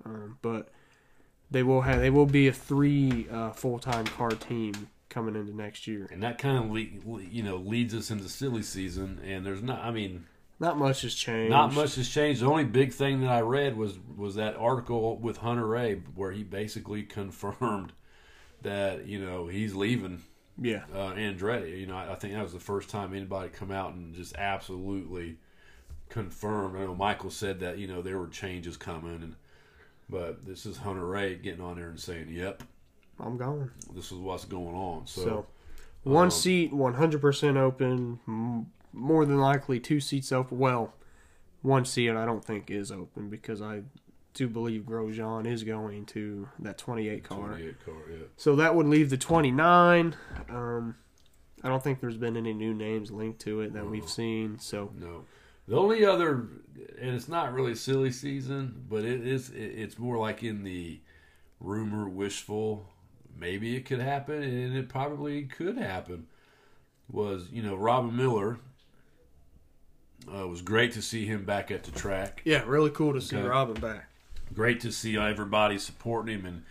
Um, 0.04 0.38
but 0.40 0.68
they 1.50 1.64
will 1.64 1.82
have 1.82 2.00
they 2.00 2.10
will 2.10 2.26
be 2.26 2.46
a 2.46 2.52
three 2.52 3.26
uh, 3.28 3.50
full 3.50 3.80
time 3.80 4.06
car 4.06 4.30
team 4.30 4.88
coming 5.08 5.34
into 5.34 5.54
next 5.54 5.86
year. 5.86 6.08
and 6.10 6.22
that 6.22 6.38
kind 6.38 6.56
of 6.56 6.70
le- 6.70 7.22
you 7.22 7.42
know 7.42 7.56
leads 7.56 7.92
us 7.92 8.10
into 8.10 8.28
silly 8.28 8.62
season. 8.62 9.20
And 9.24 9.44
there's 9.44 9.62
not, 9.62 9.80
I 9.80 9.90
mean, 9.90 10.26
Not 10.60 10.78
much 10.78 11.02
has 11.02 11.14
changed. 11.14 11.50
not 11.50 11.74
much 11.74 11.96
has 11.96 12.08
changed. 12.08 12.40
The 12.40 12.46
only 12.46 12.64
big 12.64 12.92
thing 12.92 13.20
that 13.22 13.30
I 13.30 13.40
read 13.40 13.76
was 13.76 13.98
was 14.16 14.36
that 14.36 14.56
article 14.56 15.16
with 15.16 15.38
Hunter-Reay 15.38 16.02
where 16.14 16.30
he 16.32 16.44
basically 16.44 17.02
confirmed 17.18 17.92
that 18.62 19.06
you 19.06 19.18
know 19.18 19.48
he's 19.48 19.74
leaving 19.74 20.22
Yeah. 20.60 20.84
uh, 20.94 21.12
Andretti. 21.14 21.80
You 21.80 21.86
know, 21.86 21.96
I, 21.96 22.12
I 22.12 22.14
think 22.14 22.34
that 22.34 22.42
was 22.44 22.52
the 22.52 22.60
first 22.60 22.90
time 22.90 23.12
anybody 23.12 23.48
come 23.48 23.72
out 23.72 23.94
and 23.94 24.14
just 24.14 24.36
absolutely 24.36 25.38
confirmed. 26.08 26.76
I 26.76 26.80
know 26.84 26.94
Michael 26.94 27.30
said 27.30 27.58
that 27.60 27.78
you 27.78 27.88
know 27.88 28.02
there 28.02 28.18
were 28.18 28.28
changes 28.28 28.76
coming, 28.76 29.16
and 29.22 29.34
but 30.08 30.44
this 30.46 30.64
is 30.66 30.76
Hunter-Reay 30.76 31.42
getting 31.42 31.60
on 31.62 31.76
there 31.76 31.88
and 31.88 31.98
saying, 31.98 32.28
"Yep, 32.30 32.62
I'm 33.18 33.36
gone. 33.36 33.72
this 33.94 34.12
is 34.12 34.18
what's 34.18 34.44
going 34.44 34.76
on." 34.76 35.06
So, 35.08 35.22
So, 35.24 35.46
one 36.04 36.24
um, 36.26 36.30
seat, 36.30 36.72
100% 36.72 37.56
open. 37.56 38.66
More 38.92 39.24
than 39.24 39.38
likely, 39.38 39.80
two 39.80 40.00
seats 40.00 40.32
open. 40.32 40.58
Well, 40.58 40.94
one 41.62 41.84
seat 41.84 42.10
I 42.10 42.24
don't 42.26 42.44
think 42.44 42.70
is 42.70 42.90
open 42.92 43.30
because 43.30 43.62
I 43.62 43.82
do 44.34 44.48
believe 44.48 44.82
Grosjean 44.82 45.46
is 45.46 45.62
going 45.62 46.06
to 46.06 46.48
that 46.58 46.78
28 46.78 47.24
car. 47.24 47.48
28 47.48 47.84
car, 47.84 47.94
yeah. 48.10 48.16
So 48.36 48.56
that 48.56 48.74
would 48.74 48.86
leave 48.86 49.10
the 49.10 49.16
29. 49.16 50.16
Um, 50.48 50.96
I 51.62 51.68
don't 51.68 51.82
think 51.82 52.00
there's 52.00 52.16
been 52.16 52.36
any 52.36 52.52
new 52.52 52.74
names 52.74 53.10
linked 53.10 53.40
to 53.42 53.60
it 53.60 53.72
that 53.74 53.88
we've 53.88 54.08
seen. 54.08 54.58
So 54.58 54.90
No. 54.98 55.24
The 55.68 55.76
only 55.76 56.04
other, 56.04 56.48
and 57.00 57.14
it's 57.14 57.28
not 57.28 57.52
really 57.52 57.76
silly 57.76 58.10
season, 58.10 58.84
but 58.88 59.04
it 59.04 59.24
is. 59.24 59.50
It's 59.54 59.96
more 59.96 60.18
like 60.18 60.42
in 60.42 60.64
the 60.64 61.00
rumor, 61.60 62.08
wishful. 62.08 62.88
Maybe 63.38 63.76
it 63.76 63.86
could 63.86 64.00
happen, 64.00 64.42
and 64.42 64.76
it 64.76 64.88
probably 64.88 65.44
could 65.44 65.78
happen. 65.78 66.26
Was 67.08 67.48
you 67.52 67.62
know 67.62 67.76
Robin 67.76 68.14
Miller? 68.16 68.58
Uh, 70.30 70.44
it 70.44 70.48
was 70.48 70.62
great 70.62 70.92
to 70.92 71.02
see 71.02 71.26
him 71.26 71.44
back 71.44 71.70
at 71.70 71.82
the 71.84 71.90
track. 71.90 72.42
yeah, 72.44 72.62
really 72.66 72.90
cool 72.90 73.12
to 73.12 73.20
see 73.20 73.36
Okay. 73.36 73.46
Robin 73.46 73.74
back. 73.80 74.08
Great 74.54 74.80
to 74.80 74.92
see 74.92 75.16
everybody 75.16 75.78
supporting 75.78 76.40
him, 76.40 76.46
and 76.46 76.62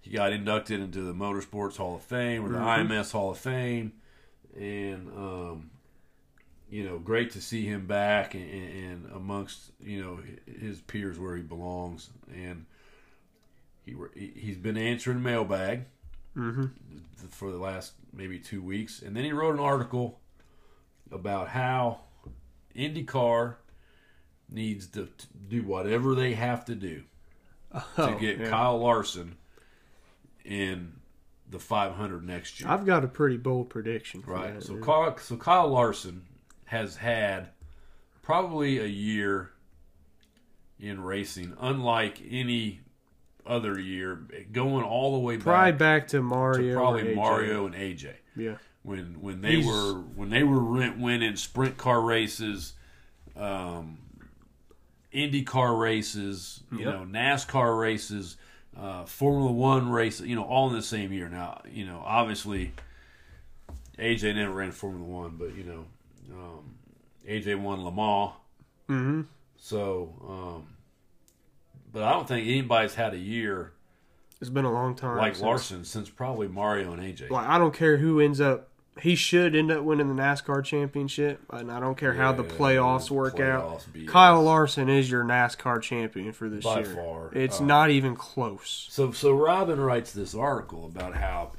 he 0.00 0.10
got 0.10 0.32
inducted 0.32 0.80
into 0.80 1.00
the 1.02 1.14
Motorsports 1.14 1.76
Hall 1.76 1.96
of 1.96 2.02
Fame 2.02 2.44
or 2.44 2.48
the 2.50 2.58
IMS 2.58 3.12
Hall 3.12 3.30
of 3.30 3.38
Fame, 3.38 3.92
and 4.56 5.08
um, 5.16 5.70
you 6.70 6.84
know, 6.84 6.98
great 6.98 7.30
to 7.32 7.40
see 7.40 7.64
him 7.64 7.86
back 7.86 8.34
and, 8.34 8.48
and 8.50 9.12
amongst 9.12 9.70
you 9.82 10.02
know 10.02 10.20
his 10.60 10.80
peers 10.82 11.18
where 11.18 11.34
he 11.34 11.42
belongs, 11.42 12.10
and 12.32 12.66
he 13.84 13.94
he's 14.34 14.56
been 14.58 14.76
answering 14.76 15.22
mailbag 15.22 15.84
hmm 16.34 16.66
for 17.30 17.50
the 17.50 17.58
last 17.58 17.92
maybe 18.12 18.38
two 18.38 18.62
weeks, 18.62 19.02
and 19.02 19.16
then 19.16 19.24
he 19.24 19.32
wrote 19.32 19.54
an 19.54 19.60
article 19.60 20.20
about 21.10 21.48
how 21.48 22.00
IndyCar 22.76 23.56
needs 24.48 24.86
to, 24.88 25.06
to 25.06 25.26
do 25.48 25.62
whatever 25.62 26.14
they 26.14 26.34
have 26.34 26.64
to 26.66 26.74
do 26.74 27.02
to 27.72 27.84
oh, 27.98 28.18
get 28.18 28.40
Oh, 28.40 28.42
yeah. 28.44 28.50
Kyle 28.50 28.78
Larson 28.78 29.36
in 30.44 30.92
the 31.48 31.58
500 31.58 32.24
next 32.26 32.60
year. 32.60 32.68
I've 32.68 32.84
got 32.86 33.04
a 33.04 33.08
pretty 33.08 33.36
bold 33.36 33.70
prediction. 33.70 34.22
For 34.22 34.32
Right. 34.32 34.54
that. 34.54 34.62
So 34.62 34.78
Kyle, 34.78 35.16
so 35.18 35.36
Kyle 35.36 35.68
Larson 35.68 36.22
has 36.66 36.96
had 36.96 37.48
probably 38.22 38.78
a 38.78 38.86
year 38.86 39.50
in 40.78 41.02
racing, 41.02 41.54
unlike 41.60 42.20
any 42.28 42.80
other 43.46 43.78
year, 43.78 44.26
going 44.52 44.84
all 44.84 45.12
the 45.14 45.18
way 45.18 45.36
probably 45.36 45.72
back 45.72 45.78
back 45.78 46.06
to 46.08 46.18
to 46.18 46.22
Mario. 46.22 46.72
or 46.74 46.76
probably. 46.76 47.14
Mario 47.14 47.66
and 47.66 47.74
AJ 47.74 48.14
Yeah. 48.36 48.56
When 48.82 49.20
when 49.20 49.40
they 49.42 49.56
He's- 49.56 49.66
were 49.66 49.94
when 50.00 50.30
they 50.30 50.42
were 50.42 50.60
rent- 50.60 50.98
winning 50.98 51.36
sprint 51.36 51.76
car 51.76 52.00
races, 52.00 52.74
um, 53.36 53.98
Indy 55.12 55.42
car 55.42 55.74
races, 55.76 56.62
you 56.70 56.78
Yep. 56.80 56.86
know, 56.94 57.04
NASCAR 57.04 57.78
races, 57.78 58.36
uh, 58.76 59.04
Formula 59.04 59.50
One 59.50 59.90
races, 59.90 60.26
you 60.26 60.36
know, 60.36 60.44
all 60.44 60.68
in 60.68 60.74
the 60.74 60.82
same 60.82 61.12
year. 61.12 61.28
Now, 61.28 61.60
you 61.70 61.84
know, 61.84 62.00
obviously, 62.04 62.72
AJ 63.98 64.34
never 64.34 64.52
ran 64.54 64.70
Formula 64.72 65.04
One, 65.04 65.36
but 65.36 65.54
you 65.54 65.64
know, 65.64 65.84
um, 66.32 66.74
AJ 67.26 67.56
won 67.56 67.82
Le 67.84 67.92
Mans, 67.92 68.32
hmm 68.86 69.22
so. 69.56 70.14
Um, 70.62 70.74
but 71.92 72.04
I 72.04 72.12
don't 72.12 72.26
think 72.28 72.46
anybody's 72.46 72.94
had 72.94 73.12
a 73.14 73.18
year 73.18 73.72
It's 74.40 74.48
been 74.48 74.64
a 74.64 74.72
long 74.72 74.94
time. 74.94 75.18
like 75.18 75.34
since- 75.34 75.44
Larson 75.44 75.84
since 75.84 76.08
probably 76.08 76.46
Mario 76.48 76.92
and 76.92 77.02
AJ. 77.02 77.28
Like 77.30 77.46
I 77.48 77.58
don't 77.58 77.74
care 77.74 77.96
who 77.98 78.20
ends 78.20 78.40
up. 78.40 78.69
He 79.00 79.14
should 79.14 79.54
end 79.56 79.70
up 79.70 79.82
winning 79.82 80.14
the 80.14 80.22
NASCAR 80.22 80.62
championship, 80.64 81.40
and 81.50 81.70
I 81.72 81.80
don't 81.80 81.96
care 81.96 82.14
how 82.14 82.32
the 82.32 82.42
Yeah, 82.44 82.50
playoffs 82.50 83.10
work 83.10 83.40
out. 83.40 83.84
BS. 83.92 84.08
Kyle 84.08 84.42
Larson 84.42 84.88
is 84.88 85.10
your 85.10 85.24
NASCAR 85.24 85.80
champion 85.80 86.32
for 86.32 86.48
this 86.48 86.64
By 86.64 86.80
year. 86.80 86.94
far. 86.94 87.30
It's 87.34 87.60
Uh, 87.60 87.64
not 87.64 87.90
even 87.90 88.14
close. 88.14 88.86
So, 88.90 89.12
so 89.12 89.32
Robin 89.34 89.80
writes 89.80 90.12
this 90.12 90.34
article 90.34 90.84
about 90.86 91.14
how 91.16 91.52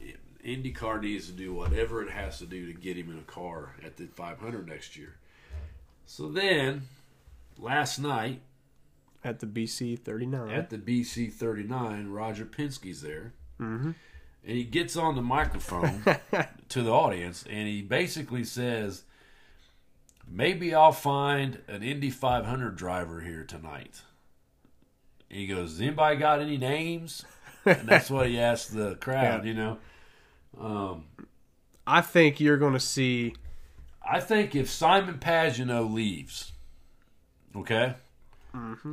IndyCar 0.45 1.01
needs 1.01 1.27
to 1.27 1.33
do 1.33 1.53
whatever 1.53 2.01
it 2.03 2.09
has 2.11 2.39
to 2.39 2.45
do 2.45 2.65
to 2.65 2.73
get 2.73 2.97
him 2.97 3.11
in 3.11 3.17
a 3.19 3.23
car 3.23 3.75
at 3.83 3.97
the 3.97 4.05
500 4.07 4.67
next 4.67 4.95
year. 4.97 5.15
So 6.05 6.29
then, 6.29 6.87
last 7.57 7.99
night 7.99 8.41
At 9.23 9.39
the 9.39 9.45
BC 9.45 9.95
39. 9.99 10.49
at 10.49 10.69
the 10.71 10.77
BC 10.77 11.31
39, 11.31 12.07
Roger 12.09 12.45
Penske's 12.45 13.01
there, 13.01 13.33
hmm 13.57 13.91
and 14.45 14.57
he 14.57 14.63
gets 14.63 14.95
on 14.95 15.15
the 15.15 15.21
microphone 15.21 16.03
to 16.69 16.81
the 16.81 16.91
audience, 16.91 17.45
and 17.49 17.67
he 17.67 17.81
basically 17.81 18.43
says, 18.43 19.03
"Maybe 20.27 20.73
I'll 20.73 20.91
find 20.91 21.59
an 21.67 21.83
Indy 21.83 22.09
500 22.09 22.75
driver 22.75 23.21
here 23.21 23.43
tonight." 23.43 24.01
And 25.29 25.39
he 25.39 25.47
goes, 25.47 25.79
anybody 25.79 26.17
got 26.17 26.41
any 26.41 26.57
names?" 26.57 27.23
And 27.65 27.87
that's 27.87 28.09
what 28.09 28.27
he 28.27 28.39
asked 28.39 28.73
the 28.73 28.95
crowd. 29.01 29.45
Yeah. 29.45 29.49
You 29.49 29.53
know, 29.53 29.77
um, 30.59 31.05
I 31.85 32.01
think 32.01 32.39
you're 32.39 32.57
going 32.57 32.73
to 32.73 32.79
see. 32.79 33.35
I 34.03 34.19
think 34.19 34.55
if 34.55 34.69
Simon 34.69 35.19
Pagenaud 35.19 35.93
leaves, 35.93 36.53
okay, 37.55 37.93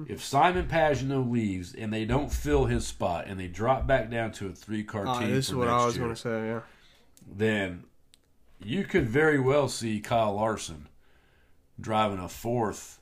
if 0.06 0.22
Simon 0.24 0.66
Pagenaud 0.68 1.30
leaves 1.30 1.74
and 1.74 1.92
they 1.92 2.04
don't 2.04 2.32
fill 2.32 2.66
his 2.66 2.86
spot 2.86 3.26
and 3.26 3.38
they 3.40 3.48
drop 3.48 3.86
back 3.86 4.10
down 4.10 4.32
to 4.32 4.46
a 4.46 4.52
three-car 4.52 5.06
Uh, 5.06 5.18
team 5.20 5.30
this 5.30 5.48
is 5.48 5.54
what 5.54 5.68
I 5.68 5.84
was 5.84 5.96
going 5.98 6.10
to 6.10 6.16
say. 6.16 6.46
Yeah. 6.48 6.60
then 7.30 7.84
you 8.60 8.84
could 8.84 9.08
very 9.08 9.38
well 9.38 9.68
see 9.68 10.00
Kyle 10.00 10.34
Larson 10.34 10.88
driving 11.80 12.18
a 12.18 12.28
fourth 12.28 13.00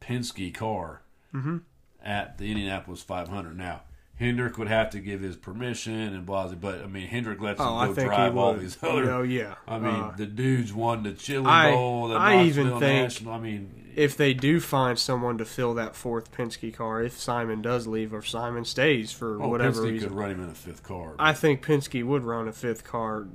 Penske 0.00 0.52
car 0.54 1.02
Mhm. 1.34 1.62
at 2.02 2.38
the 2.38 2.50
Indianapolis 2.50 3.02
500. 3.02 3.56
Now, 3.56 3.82
Hendrick 4.16 4.56
would 4.56 4.68
have 4.68 4.88
to 4.90 4.98
give 5.00 5.20
his 5.20 5.36
permission 5.36 5.92
and 5.94 6.24
blah, 6.24 6.46
blah, 6.46 6.54
but 6.56 6.82
I 6.82 6.86
mean, 6.86 7.06
Hendrick 7.08 7.40
lets 7.40 7.60
Oh, 7.60 7.64
him 7.82 7.90
I 7.90 7.94
go 7.94 8.04
drive 8.06 8.36
all 8.36 8.54
these 8.54 8.78
other. 8.82 9.10
Oh 9.12 9.22
yeah. 9.22 9.56
I 9.68 9.78
mean, 9.78 9.94
Uh, 9.94 10.14
the 10.16 10.26
dude's 10.26 10.72
won 10.72 11.02
the 11.02 11.12
Chili 11.12 11.44
I- 11.46 11.70
Bowl, 11.72 12.08
the 12.08 12.14
I 12.16 12.42
even 12.44 12.68
Knoxville 12.68 12.80
think- 12.80 13.02
National. 13.02 13.32
I 13.34 13.38
mean, 13.40 13.70
if 13.96 14.14
they 14.14 14.34
do 14.34 14.60
find 14.60 14.98
someone 14.98 15.38
to 15.38 15.44
fill 15.46 15.72
that 15.74 15.96
fourth 15.96 16.30
Penske 16.30 16.72
car, 16.72 17.02
if 17.02 17.18
Simon 17.18 17.62
does 17.62 17.86
leave 17.86 18.12
or 18.12 18.22
Simon 18.22 18.66
stays 18.66 19.10
for 19.10 19.42
oh, 19.42 19.48
whatever 19.48 19.80
Penske 19.80 19.90
reason, 19.90 20.08
could 20.10 20.18
run 20.18 20.30
him 20.32 20.44
in 20.44 20.50
a 20.50 20.54
fifth 20.54 20.82
car. 20.82 21.14
I 21.18 21.32
think 21.32 21.64
Penske 21.64 22.04
would 22.04 22.22
run 22.22 22.46
a 22.46 22.52
fifth 22.52 22.84
car 22.84 23.26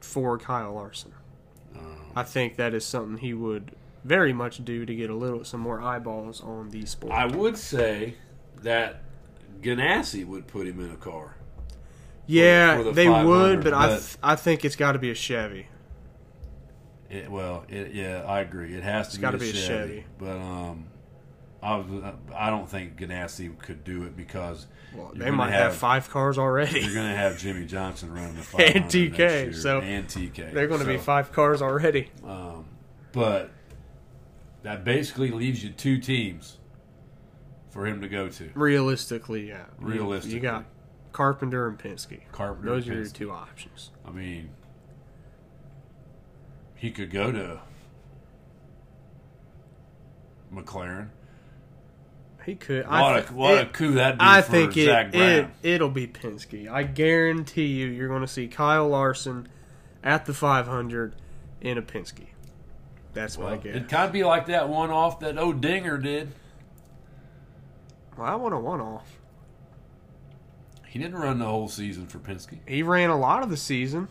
for 0.00 0.38
Kyle 0.38 0.74
Larson. 0.74 1.14
Um, 1.74 2.12
I 2.14 2.22
think 2.22 2.56
that 2.56 2.74
is 2.74 2.84
something 2.84 3.16
he 3.16 3.32
would 3.32 3.72
very 4.04 4.34
much 4.34 4.62
do 4.62 4.84
to 4.84 4.94
get 4.94 5.08
a 5.08 5.14
little 5.14 5.42
some 5.42 5.60
more 5.60 5.80
eyeballs 5.80 6.42
on 6.42 6.68
the 6.68 6.84
sport. 6.84 7.14
I 7.14 7.24
would 7.24 7.56
say 7.56 8.14
that 8.62 9.02
Ganassi 9.62 10.26
would 10.26 10.46
put 10.46 10.66
him 10.66 10.80
in 10.80 10.90
a 10.90 10.96
car. 10.96 11.36
yeah, 12.26 12.82
the 12.82 12.92
they 12.92 13.08
would, 13.08 13.64
but, 13.64 13.72
I 13.72 13.88
th- 13.88 14.16
I 14.22 14.36
think 14.36 14.66
it's 14.66 14.76
got 14.76 14.92
to 14.92 14.98
be 14.98 15.10
a 15.10 15.14
Chevy. 15.14 15.68
It, 17.10 17.30
well, 17.30 17.64
it, 17.68 17.92
yeah, 17.92 18.22
I 18.26 18.40
agree. 18.40 18.74
It 18.74 18.82
has 18.84 19.08
to 19.08 19.14
It's 19.14 19.18
be, 19.18 19.26
a 19.26 19.38
be 19.38 19.50
a 19.50 19.52
Chevy, 19.52 19.66
Chevy. 19.66 20.04
But 20.18 20.36
um, 20.36 20.84
I 21.62 21.76
was, 21.76 21.86
I 22.36 22.50
don't 22.50 22.68
think 22.70 22.96
Ganassi 22.96 23.58
could 23.58 23.82
do 23.84 24.04
it 24.04 24.16
because 24.16 24.66
Well, 24.94 25.10
they 25.14 25.30
might 25.30 25.50
have, 25.50 25.72
have- 25.72 25.74
five 25.76 26.08
cars 26.08 26.38
already. 26.38 26.80
you're 26.80 26.94
going 26.94 27.10
to 27.10 27.16
have 27.16 27.36
Jimmie 27.38 27.66
Johnson 27.66 28.12
running 28.12 28.36
the 28.36 28.42
500 28.42 28.76
And 28.76 28.84
TK, 28.86 29.54
so 29.54 29.80
and 29.80 30.06
TK. 30.06 30.52
They're 30.54 30.68
going 30.68 30.80
to 30.80 30.86
be 30.86 30.98
five 30.98 31.32
cars 31.32 31.60
already. 31.60 32.10
Um, 32.24 32.66
but 33.12 33.50
that 34.62 34.84
basically 34.84 35.30
leaves 35.32 35.64
you 35.64 35.70
two 35.70 35.98
teams 35.98 36.58
for 37.70 37.86
him 37.86 38.00
to 38.02 38.08
go 38.08 38.28
to. 38.28 38.50
Realistically, 38.54 39.48
yeah. 39.48 39.64
Realistically. 39.80 40.36
you 40.36 40.40
got 40.42 40.64
Carpenter 41.12 41.66
and 41.66 41.78
Penske. 41.78 42.20
Carpenter. 42.30 42.68
Those 42.70 42.86
and 42.86 42.96
are 42.96 43.00
your 43.00 43.08
two 43.10 43.30
options. 43.32 43.90
I 44.06 44.10
mean, 44.10 44.50
he 46.80 46.90
could 46.90 47.10
go 47.10 47.30
to 47.30 47.60
McLaren. 50.52 51.10
He 52.46 52.54
could. 52.54 52.86
What, 52.86 52.94
I 52.94 53.18
a, 53.18 53.20
th- 53.20 53.32
what 53.32 53.58
a 53.62 53.66
coup 53.66 53.92
that'd 53.92 54.18
be 54.18 54.24
I 54.24 54.40
for 54.40 54.50
think 54.50 54.76
it, 54.78 54.86
Zak 54.86 55.12
Brown. 55.12 55.22
it 55.28 55.46
it'll 55.62 55.90
be 55.90 56.06
Penske. 56.06 56.68
I 56.70 56.84
guarantee 56.84 57.66
you, 57.66 57.86
you're 57.88 58.08
going 58.08 58.22
to 58.22 58.26
see 58.26 58.48
Kyle 58.48 58.88
Larson 58.88 59.46
at 60.02 60.24
the 60.24 60.32
500 60.32 61.14
in 61.60 61.76
a 61.76 61.82
Penske. 61.82 62.28
That's 63.12 63.36
my 63.36 63.58
guess. 63.58 63.76
it'd 63.76 63.88
kind 63.90 64.06
of 64.06 64.12
be 64.12 64.24
like 64.24 64.46
that 64.46 64.70
one 64.70 64.90
off 64.90 65.20
that 65.20 65.36
old 65.36 65.60
Dinger 65.60 65.98
did. 65.98 66.32
well, 68.16 68.26
I 68.26 68.36
want 68.36 68.54
a 68.54 68.58
one 68.58 68.80
off. 68.80 69.18
He 70.86 70.98
didn't 70.98 71.18
run 71.18 71.38
the 71.38 71.44
whole 71.44 71.68
season 71.68 72.06
for 72.06 72.18
Penske. 72.18 72.58
He 72.66 72.82
ran 72.82 73.10
a 73.10 73.18
lot 73.18 73.42
of 73.42 73.50
the 73.50 73.56
season. 73.58 74.08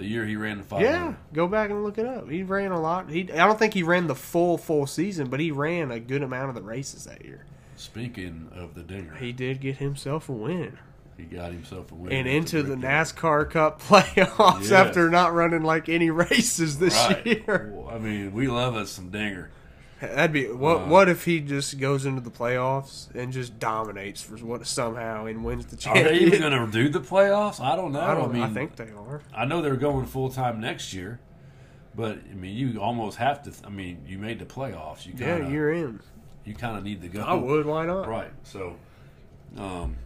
The 0.00 0.06
year 0.06 0.24
he 0.24 0.34
ran 0.36 0.56
the 0.56 0.64
500. 0.64 0.88
Yeah, 0.90 1.14
go 1.34 1.46
back 1.46 1.68
and 1.68 1.84
look 1.84 1.98
it 1.98 2.06
up. 2.06 2.30
He 2.30 2.42
ran 2.42 2.72
a 2.72 2.80
lot. 2.80 3.10
He 3.10 3.30
I 3.32 3.46
don't 3.46 3.58
think 3.58 3.74
he 3.74 3.82
ran 3.82 4.06
the 4.06 4.14
full 4.14 4.56
full 4.56 4.86
season, 4.86 5.28
but 5.28 5.40
he 5.40 5.50
ran 5.50 5.90
a 5.90 6.00
good 6.00 6.22
amount 6.22 6.48
of 6.48 6.54
the 6.54 6.62
races 6.62 7.04
that 7.04 7.22
year. 7.22 7.44
Speaking 7.76 8.48
of 8.56 8.74
the 8.74 8.82
Dinger, 8.82 9.14
He 9.16 9.32
did 9.32 9.60
get 9.60 9.76
himself 9.76 10.28
a 10.30 10.32
win. 10.32 10.78
he 11.18 11.24
got 11.24 11.52
himself 11.52 11.92
a 11.92 11.94
win. 11.94 12.12
and 12.12 12.26
into 12.26 12.62
the 12.62 12.76
NASCAR 12.76 13.50
Cup 13.50 13.82
playoffs 13.82 14.70
Yeah. 14.70 14.80
after 14.80 15.10
not 15.10 15.34
running 15.34 15.62
like 15.64 15.90
any 15.90 16.08
races 16.28 16.78
this 16.78 16.94
Right. 16.94 17.26
year. 17.26 17.70
Well, 17.74 17.94
I 17.94 17.98
mean, 17.98 18.32
we 18.32 18.48
love 18.48 18.76
us 18.76 18.90
some 18.90 19.10
Dinger. 19.10 19.50
That'd 20.00 20.32
be 20.32 20.46
what? 20.50 20.76
Uh, 20.78 20.84
what 20.86 21.08
if 21.10 21.24
he 21.26 21.40
just 21.40 21.78
goes 21.78 22.06
into 22.06 22.20
the 22.22 22.30
playoffs 22.30 23.14
and 23.14 23.32
just 23.32 23.58
dominates 23.58 24.22
for 24.22 24.36
what 24.38 24.66
somehow 24.66 25.26
and 25.26 25.44
wins 25.44 25.66
the 25.66 25.76
championship? 25.76 26.12
Are 26.12 26.18
they 26.18 26.24
even 26.24 26.40
going 26.40 26.66
to 26.66 26.72
do 26.72 26.88
the 26.88 27.00
playoffs? 27.00 27.60
I 27.60 27.76
don't 27.76 27.92
know. 27.92 28.00
I 28.00 28.14
don't. 28.14 28.32
mean, 28.32 28.42
I 28.42 28.48
think 28.48 28.76
they 28.76 28.90
are. 28.90 29.20
I 29.34 29.44
know 29.44 29.60
they're 29.60 29.76
going 29.76 30.06
full 30.06 30.30
time 30.30 30.58
next 30.60 30.94
year, 30.94 31.20
but 31.94 32.18
I 32.30 32.34
mean, 32.34 32.56
you 32.56 32.80
almost 32.80 33.18
have 33.18 33.42
to. 33.42 33.52
I 33.66 33.68
mean, 33.70 34.02
you 34.06 34.18
made 34.18 34.38
the 34.38 34.46
playoffs. 34.46 35.04
You 35.04 35.12
Yeah, 35.18 35.36
kinda, 35.38 35.50
you're 35.52 35.72
in. 35.72 36.00
you 36.46 36.54
kind 36.54 36.78
of 36.78 36.82
need 36.84 37.02
to 37.02 37.08
go. 37.08 37.20
I 37.20 37.34
would. 37.34 37.66
Why 37.66 37.84
not? 37.84 38.08
Right. 38.08 38.30
So, 38.44 38.76
um, 39.58 39.96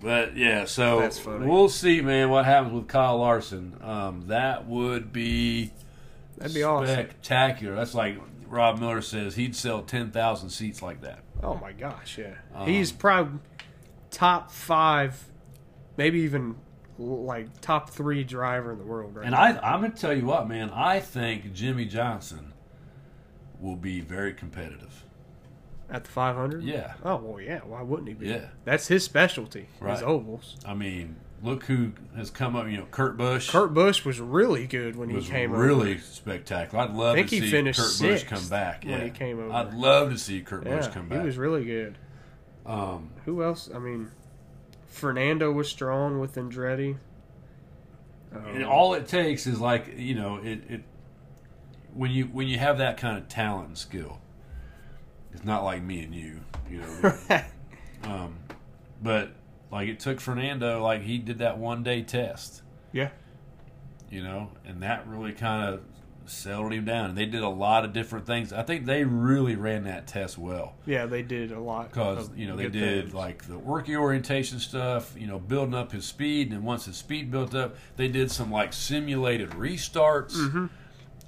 but 0.00 0.36
yeah. 0.36 0.64
So 0.64 0.98
That's 1.00 1.20
funny. 1.20 1.46
we'll 1.46 1.68
see, 1.68 2.00
man. 2.00 2.30
What 2.30 2.46
happens 2.46 2.72
with 2.74 2.88
Kyle 2.88 3.18
Larson? 3.18 3.76
Um, 3.80 4.24
that 4.26 4.66
would 4.66 5.12
be 5.12 5.70
That'd 6.36 6.52
be 6.54 6.64
awesome. 6.64 6.92
spectacular. 6.92 7.76
That's 7.76 7.94
like 7.94 8.18
Rob 8.48 8.78
Miller 8.78 9.00
says 9.02 9.36
he'd 9.36 9.54
sell 9.56 9.82
ten 9.82 10.10
thousand 10.10 10.50
seats 10.50 10.82
like 10.82 11.00
that. 11.02 11.20
Oh 11.42 11.54
my 11.56 11.72
gosh, 11.72 12.18
yeah. 12.18 12.34
Um, 12.54 12.66
He's 12.68 12.92
probably 12.92 13.40
top 14.10 14.50
five, 14.50 15.22
maybe 15.96 16.20
even 16.20 16.56
like 16.98 17.60
top 17.60 17.90
three 17.90 18.24
driver 18.24 18.72
in 18.72 18.78
the 18.78 18.84
world 18.84 19.14
right 19.16 19.26
And 19.26 19.32
now. 19.32 19.40
I, 19.40 19.74
I'm 19.74 19.82
gonna 19.82 19.92
tell 19.94 20.14
you 20.16 20.24
what, 20.24 20.48
man. 20.48 20.70
I 20.70 21.00
think 21.00 21.52
Jimmie 21.52 21.84
Johnson 21.86 22.52
will 23.60 23.76
be 23.76 24.00
very 24.00 24.32
competitive. 24.32 25.04
At 25.88 26.02
the 26.04 26.10
500? 26.10 26.64
Yeah. 26.64 26.94
Oh, 27.04 27.16
well, 27.16 27.40
yeah. 27.40 27.60
Why 27.60 27.80
wouldn't 27.80 28.08
he 28.08 28.14
be? 28.14 28.26
Yeah. 28.26 28.46
That's 28.64 28.88
his 28.88 29.04
specialty, 29.04 29.68
Right. 29.80 29.92
his 29.92 30.02
ovals. 30.02 30.56
I 30.66 30.74
mean, 30.74 31.14
look 31.42 31.64
who 31.64 31.92
has 32.16 32.30
come 32.30 32.56
up. 32.56 32.68
You 32.68 32.78
know, 32.78 32.86
Kurt 32.90 33.16
Busch. 33.16 33.50
Kurt 33.50 33.74
Busch 33.74 34.04
was 34.04 34.20
really 34.20 34.66
good 34.66 34.96
when 34.96 35.10
he 35.10 35.22
came 35.22 35.52
really 35.52 35.94
over. 35.94 36.02
spectacular. 36.02 36.84
I'd 36.84 36.94
love 36.94 37.16
to 37.16 37.22
he 37.22 37.40
see 37.40 37.50
finished 37.50 37.80
Kurt 37.80 38.00
Busch 38.00 38.24
come 38.24 38.48
back. 38.48 38.84
when 38.84 38.92
yeah. 38.98 39.04
he 39.04 39.10
came 39.10 39.38
over. 39.38 39.52
I'd 39.52 39.74
love 39.74 40.10
to 40.10 40.18
see 40.18 40.40
Kurt 40.40 40.64
Busch 40.64 40.88
come 40.88 41.08
back. 41.08 41.20
he 41.20 41.26
was 41.26 41.36
really 41.38 41.64
good. 41.64 41.98
um, 42.64 43.10
Who 43.24 43.42
else? 43.42 43.68
I 43.74 43.78
mean, 43.78 44.10
Fernando 44.86 45.52
was 45.52 45.68
strong 45.68 46.20
with 46.20 46.34
Andretti. 46.36 46.96
and 48.32 48.64
Um, 48.64 48.70
all 48.70 48.94
it 48.94 49.06
takes 49.08 49.46
is 49.46 49.60
like 49.60 49.94
you 49.96 50.14
know 50.14 50.36
it, 50.42 50.62
it 50.68 50.82
when 51.94 52.10
you 52.10 52.24
when 52.26 52.48
you 52.48 52.58
have 52.58 52.78
that 52.78 52.96
kind 52.96 53.18
of 53.18 53.28
talent 53.28 53.68
and 53.68 53.78
skill. 53.78 54.20
It's 55.32 55.44
not 55.44 55.64
like 55.64 55.82
me 55.82 56.02
and 56.02 56.14
you, 56.14 56.40
you 56.70 56.78
know. 56.80 57.42
um, 58.04 58.38
but 59.02 59.32
like 59.70 59.88
it 59.88 60.00
took 60.00 60.20
Fernando, 60.20 60.82
like 60.82 61.02
he 61.02 61.18
did 61.18 61.38
that 61.38 61.58
one 61.58 61.82
day 61.82 62.02
test. 62.02 62.62
yeah. 62.92 63.10
you 64.10 64.22
know, 64.22 64.50
and 64.64 64.82
that 64.82 65.06
really 65.06 65.32
kind 65.32 65.74
of 65.74 65.80
settled 66.26 66.72
him 66.72 66.84
down. 66.84 67.10
And 67.10 67.18
they 67.18 67.26
did 67.26 67.42
a 67.42 67.48
lot 67.48 67.84
of 67.84 67.92
different 67.92 68.26
things. 68.26 68.52
I 68.52 68.62
think 68.64 68.84
they 68.86 69.04
really 69.04 69.54
ran 69.56 69.84
that 69.84 70.06
test 70.08 70.36
well 70.38 70.74
Yeah, 70.84 71.06
they 71.06 71.22
did 71.22 71.52
a 71.52 71.60
lot. 71.60 71.90
because 71.90 72.30
you 72.36 72.46
know 72.48 72.56
they 72.56 72.68
did 72.68 73.02
things. 73.04 73.14
like 73.14 73.46
the 73.46 73.58
working 73.58 73.96
orientation 73.96 74.58
stuff, 74.58 75.14
you 75.16 75.26
know, 75.26 75.38
building 75.38 75.74
up 75.74 75.92
his 75.92 76.04
speed, 76.04 76.52
and 76.52 76.64
once 76.64 76.84
his 76.86 76.96
speed 76.96 77.30
built 77.30 77.54
up, 77.54 77.76
they 77.96 78.08
did 78.08 78.30
some 78.30 78.50
like 78.50 78.72
simulated 78.72 79.50
restarts. 79.50 80.34
Mm-hmm. 80.36 80.66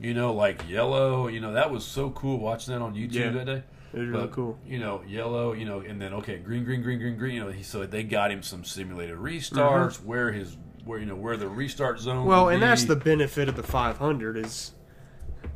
You 0.01 0.15
know, 0.15 0.33
like 0.33 0.63
yellow. 0.69 1.27
You 1.27 1.41
know, 1.41 1.53
that 1.55 1.71
was 1.73 1.85
so 1.85 2.11
cool 2.11 2.39
watching 2.39 2.73
that 2.75 2.81
on 2.83 2.95
YouTube 2.95 3.15
Yeah. 3.15 3.31
that 3.31 3.47
day. 3.47 3.63
It 3.93 3.99
was 4.01 4.09
really 4.09 4.27
But, 4.27 4.33
cool. 4.33 4.59
You 4.67 4.79
know, 4.79 5.03
yellow. 5.07 5.53
You 5.53 5.65
know, 5.65 5.81
and 5.81 6.01
then 6.01 6.13
okay, 6.15 6.39
green, 6.39 6.65
green, 6.65 6.83
green, 6.83 6.99
green, 6.99 7.17
green. 7.17 7.35
You 7.35 7.45
know, 7.45 7.51
he, 7.51 7.63
so 7.63 7.87
they 7.87 8.03
got 8.03 8.31
him 8.31 8.43
some 8.43 8.65
simulated 8.65 9.17
restarts 9.17 10.03
where 10.03 10.33
his 10.33 10.57
where 10.85 10.99
you 10.99 11.07
know 11.07 11.17
where 11.17 11.37
the 11.37 11.49
restart 11.49 12.01
zone. 12.01 12.19
Mm-hmm. 12.19 12.29
Well, 12.29 12.49
and 12.49 12.63
that's 12.63 12.85
the 12.85 12.97
benefit 12.97 13.49
of 13.49 13.57
the 13.57 13.63
500 13.63 14.37
is 14.37 14.73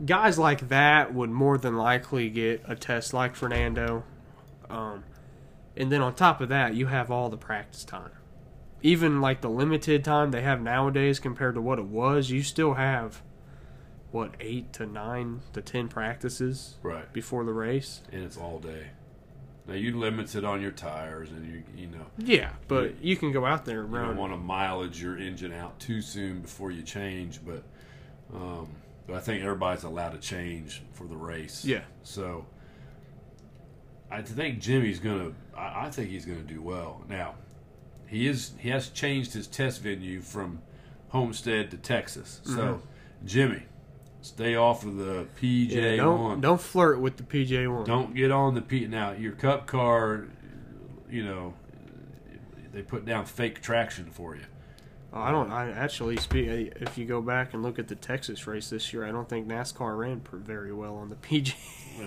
guys 0.05 0.39
like 0.39 0.69
that 0.69 1.15
would 1.15 1.31
more 1.31 1.59
than 1.59 1.77
likely 1.77 2.31
get 2.31 2.63
a 2.67 2.75
test 2.75 3.15
like 3.15 3.35
Fernando. 3.35 4.05
Um, 4.69 5.05
and 5.77 5.91
then 5.91 6.01
on 6.01 6.15
top 6.15 6.41
of 6.41 6.49
that, 6.51 6.75
you 6.75 6.87
have 6.87 7.11
all 7.11 7.31
the 7.31 7.37
practice 7.37 7.85
time. 7.85 8.11
Even 8.83 9.21
like 9.21 9.41
the 9.41 9.51
limited 9.51 10.05
time 10.05 10.31
they 10.31 10.43
have 10.43 10.61
nowadays 10.61 11.19
compared 11.19 11.55
to 11.55 11.61
what 11.61 11.79
it 11.79 11.87
was, 11.87 12.31
you 12.31 12.43
still 12.43 12.75
have 12.75 13.23
what 14.13 14.35
eight 14.41 14.73
to 14.75 14.87
nine 14.87 15.41
to 15.53 15.61
ten 15.61 15.89
practices 15.89 16.77
right. 16.83 17.13
before 17.13 17.45
the 17.45 17.53
race. 17.53 18.03
and 18.13 18.23
it's 18.23 18.37
all 18.37 18.59
day. 18.59 18.89
Now 19.67 19.75
you 19.75 19.97
limit 19.97 20.35
it 20.35 20.45
on 20.45 20.61
your 20.61 20.73
tires, 20.73 21.31
and 21.31 21.47
you 21.47 21.63
you 21.77 21.87
know 21.87 22.07
Yeah, 22.19 22.51
but 22.69 23.03
you 23.03 23.17
can 23.17 23.33
go 23.33 23.47
out 23.47 23.65
there 23.65 23.83
and 23.83 23.93
you 23.93 23.99
don't 23.99 24.17
want 24.17 24.33
to 24.33 24.37
mileage 24.37 25.01
your 25.01 25.19
engine 25.19 25.53
out 25.53 25.79
too 25.79 26.01
soon 26.03 26.41
before 26.41 26.71
you 26.71 26.83
change. 26.83 27.41
But 27.45 27.63
um, 28.35 28.69
but 29.07 29.17
I 29.17 29.21
think 29.21 29.43
everybody's 29.43 29.85
allowed 29.85 30.13
to 30.13 30.19
change 30.19 30.83
for 30.93 31.07
the 31.07 31.17
race. 31.17 31.65
Yeah. 31.65 31.83
So 32.03 32.47
I 34.11 34.21
think 34.23 34.61
Jimmy's 34.61 34.99
gonna. 34.99 35.33
I, 35.57 35.87
I 35.87 35.91
think 35.91 36.11
he's 36.11 36.27
gonna 36.27 36.41
do 36.41 36.61
well. 36.61 37.03
Now 37.09 37.37
he 38.07 38.27
is. 38.27 38.53
He 38.59 38.69
has 38.71 38.89
changed 38.89 39.33
his 39.33 39.47
test 39.47 39.81
venue 39.81 40.21
from 40.21 40.61
Homestead 41.09 41.71
to 41.71 41.77
Texas. 41.77 42.41
So 42.45 42.83
Jimmy, 43.25 43.63
stay 44.23 44.55
off 44.55 44.85
of 44.85 44.97
the 44.97 45.27
PJ. 45.41 45.73
Yeah, 45.73 45.97
don't 45.97 46.21
one. 46.23 46.41
don't 46.41 46.61
flirt 46.61 47.01
with 47.01 47.17
the 47.19 47.23
PJ 47.23 47.73
one. 47.73 47.85
Don't 47.85 48.15
get 48.15 48.31
on 48.31 48.55
the 48.55 48.63
P. 48.63 48.87
Now 48.87 49.13
your 49.13 49.33
Cup 49.33 49.67
car, 49.67 50.27
you 51.11 51.25
know, 51.25 51.55
they 52.73 52.83
put 52.83 53.05
down 53.05 53.27
fake 53.27 53.61
traction 53.61 54.11
for 54.11 54.35
you. 54.35 54.45
I 55.13 55.31
don't. 55.31 55.51
I 55.51 55.71
actually 55.71 56.17
speak. 56.17 56.73
If 56.81 56.97
you 56.97 57.05
go 57.05 57.21
back 57.21 57.53
and 57.53 57.63
look 57.63 57.79
at 57.79 57.87
the 57.87 57.95
Texas 57.95 58.47
race 58.47 58.71
this 58.71 58.95
year, 58.95 59.05
I 59.05 59.11
don't 59.11 59.29
think 59.29 59.47
NASCAR 59.47 59.99
ran 59.99 60.23
very 60.33 60.73
well 60.73 60.97
on 60.97 61.11
the 61.11 61.17
PJ. 61.17 61.55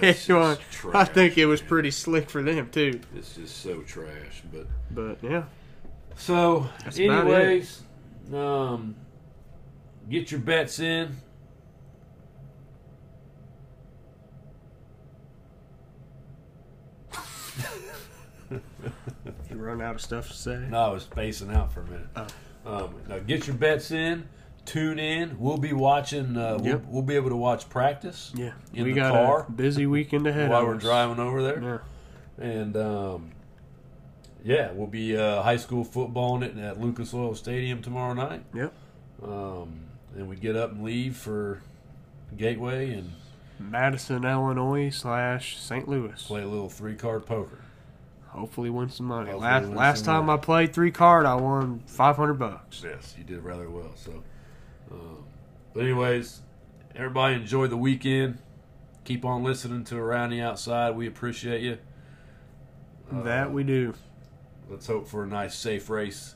Just 0.01 0.30
I 0.95 1.05
think 1.05 1.38
it 1.38 1.45
was 1.45 1.61
pretty 1.61 1.91
slick 1.91 2.32
for 2.32 2.41
them 2.41 2.72
too. 2.72 2.99
It's 3.16 3.36
just 3.36 3.57
so 3.61 3.82
trash. 3.82 4.41
But 4.51 4.66
But 4.89 5.20
yeah, 5.22 5.43
so, 6.18 6.68
That's 6.84 6.97
anyways, 6.97 7.84
um, 8.34 8.95
get 10.09 10.32
your 10.32 10.39
bets 10.39 10.80
in. 10.80 11.16
Run 19.58 19.82
out 19.82 19.95
of 19.95 20.01
stuff 20.01 20.28
to 20.28 20.34
say. 20.34 20.66
No, 20.70 20.80
I 20.80 20.89
was 20.89 21.03
spacing 21.03 21.51
out 21.51 21.72
for 21.74 21.82
a 21.82 21.86
minute. 21.86 22.08
Oh. 22.16 22.28
Um, 22.86 22.95
now 23.08 23.20
get 23.20 23.45
your 23.47 23.56
bets 23.56 23.91
in. 23.91 24.28
Tune 24.66 24.97
in. 24.97 25.38
We'll 25.39 25.58
be 25.58 25.74
watching. 25.74 26.36
Uh, 26.36 26.58
we'll, 26.60 26.66
Yep. 26.66 26.86
we'll 26.88 27.01
be 27.03 27.16
able 27.16 27.30
to 27.30 27.36
watch 27.36 27.70
practice. 27.70 28.32
Yeah, 28.36 28.53
In 28.74 28.86
we 28.86 28.93
the 28.93 28.99
got 29.01 29.12
car? 29.14 29.45
a 29.47 29.51
busy 29.51 29.86
weekend 29.86 30.26
ahead 30.26 30.49
while 30.49 30.66
we're 30.66 30.76
us. 30.78 30.82
driving 30.82 31.20
over 31.20 31.43
there. 31.43 31.62
Yeah, 32.39 32.43
And 32.45 32.76
um, 32.76 33.32
yeah, 34.43 34.72
we'll 34.72 34.88
be 34.88 35.16
uh, 35.16 35.43
high 35.43 35.58
school 35.58 35.86
footballing 35.86 36.41
it 36.43 36.58
at 36.58 36.80
Lucas 36.82 37.14
Oil 37.14 37.36
Stadium 37.36 37.82
tomorrow 37.84 38.14
night. 38.14 38.43
yep. 38.56 38.74
Um, 39.24 39.82
and 40.16 40.28
we 40.28 40.36
get 40.36 40.56
up 40.56 40.72
and 40.72 40.84
leave 40.84 41.16
for 41.16 41.62
Gateway 42.36 42.93
and 42.93 43.12
Madison, 43.60 44.26
Illinois 44.26 44.89
slash 44.89 45.58
St. 45.58 45.88
Louis. 45.88 46.22
play 46.24 46.41
a 46.41 46.47
little 46.47 46.70
three 46.70 46.95
card 46.95 47.26
poker. 47.28 47.60
Hopefully, 48.36 48.69
win 48.69 48.89
some 48.89 49.05
money. 49.05 49.31
Hopefully 49.31 49.49
last 49.49 49.67
win 49.67 49.75
last 49.75 49.97
some 50.05 50.13
time 50.13 50.25
money. 50.25 50.39
I 50.39 50.41
played 50.43 50.73
three 50.73 50.91
card, 50.91 51.25
I 51.25 51.36
won 51.36 51.81
five 51.86 52.17
hundred 52.17 52.33
bucks. 52.33 52.83
Yes, 52.83 53.15
you 53.17 53.23
did 53.23 53.43
rather 53.43 53.69
well. 53.69 53.93
So, 53.95 54.23
um, 54.91 55.23
but 55.73 55.83
anyways, 55.83 56.41
everybody 56.95 57.36
enjoy 57.36 57.67
the 57.67 57.77
weekend. 57.77 58.39
Keep 59.05 59.23
on 59.23 59.43
listening 59.43 59.86
to 59.86 59.97
Around 59.97 60.31
the 60.31 60.41
Outside. 60.41 60.95
We 60.95 61.07
appreciate 61.07 61.61
you. 61.61 61.77
Uh, 63.11 63.21
that 63.21 63.53
we 63.53 63.63
do. 63.63 63.93
Let's 64.69 64.88
hope 64.88 65.07
for 65.07 65.23
a 65.23 65.27
nice, 65.27 65.55
safe 65.55 65.89
race 65.89 66.36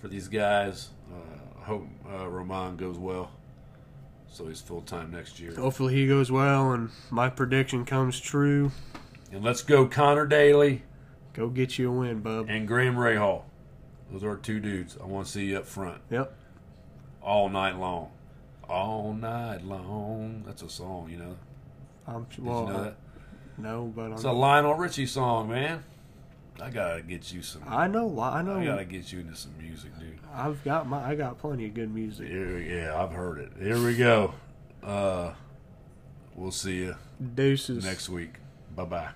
for 0.00 0.08
these 0.08 0.28
guys. 0.28 0.90
Uh, 1.10 1.60
I 1.60 1.64
hope 1.64 1.88
uh, 2.08 2.28
Romain 2.28 2.76
goes 2.76 2.98
well, 2.98 3.30
so 4.28 4.46
he's 4.46 4.60
full 4.60 4.82
time 4.82 5.10
next 5.10 5.40
year. 5.40 5.54
Hopefully, 5.54 5.94
he 5.94 6.06
goes 6.06 6.30
well, 6.30 6.72
and 6.72 6.90
my 7.10 7.30
prediction 7.30 7.84
comes 7.84 8.20
true. 8.20 8.70
And 9.32 9.42
let's 9.42 9.62
go, 9.62 9.86
Connor 9.86 10.26
Daly 10.26 10.82
Go 11.36 11.48
get 11.48 11.78
you 11.78 11.92
a 11.92 11.92
win, 11.94 12.20
bub. 12.20 12.46
and 12.48 12.66
Graham 12.66 12.96
Rahal. 12.96 13.42
Those 14.10 14.24
are 14.24 14.36
two 14.36 14.58
dudes. 14.58 14.96
I 15.00 15.04
want 15.04 15.26
to 15.26 15.32
see 15.32 15.46
you 15.46 15.58
up 15.58 15.66
front 15.66 16.00
Yep. 16.10 16.34
all 17.20 17.48
night 17.48 17.76
long. 17.76 18.10
All 18.68 19.12
night 19.12 19.62
long. 19.64 20.42
That's 20.46 20.62
a 20.62 20.68
song, 20.70 21.08
you 21.10 21.18
know. 21.18 21.36
I'm 22.06 22.24
Did 22.24 22.44
well. 22.44 22.60
you 22.66 22.72
know 22.72 22.84
that? 22.84 22.96
No, 23.58 23.92
but 23.94 24.12
It's 24.12 24.24
I'm, 24.24 24.30
a 24.30 24.32
Lionel 24.38 24.74
Richie 24.74 25.06
song, 25.06 25.48
man. 25.50 25.82
I 26.60 26.70
gotta 26.70 27.02
get 27.02 27.32
you 27.32 27.42
some. 27.42 27.62
I 27.68 27.86
know. 27.86 28.18
I 28.18 28.38
I 28.38 28.42
know. 28.42 28.56
I 28.58 28.64
gotta 28.64 28.84
get 28.86 29.12
you 29.12 29.20
into 29.20 29.34
some 29.36 29.52
music, 29.58 29.96
dude. 29.98 30.18
I've 30.32 30.62
got 30.64 30.88
my. 30.88 31.04
I 31.10 31.14
got 31.14 31.38
plenty 31.38 31.66
of 31.66 31.74
good 31.74 31.92
music. 31.94 32.28
Here, 32.28 32.58
yeah, 32.58 32.98
I've 33.02 33.12
heard 33.12 33.38
it. 33.38 33.52
Here 33.60 33.82
we 33.84 33.94
go. 33.94 34.32
Uh, 34.82 35.32
we'll 36.34 36.50
see 36.50 36.76
you 36.78 36.96
Deuces. 37.34 37.84
next 37.84 38.08
week. 38.08 38.36
Bye 38.74 38.84
bye. 38.86 39.08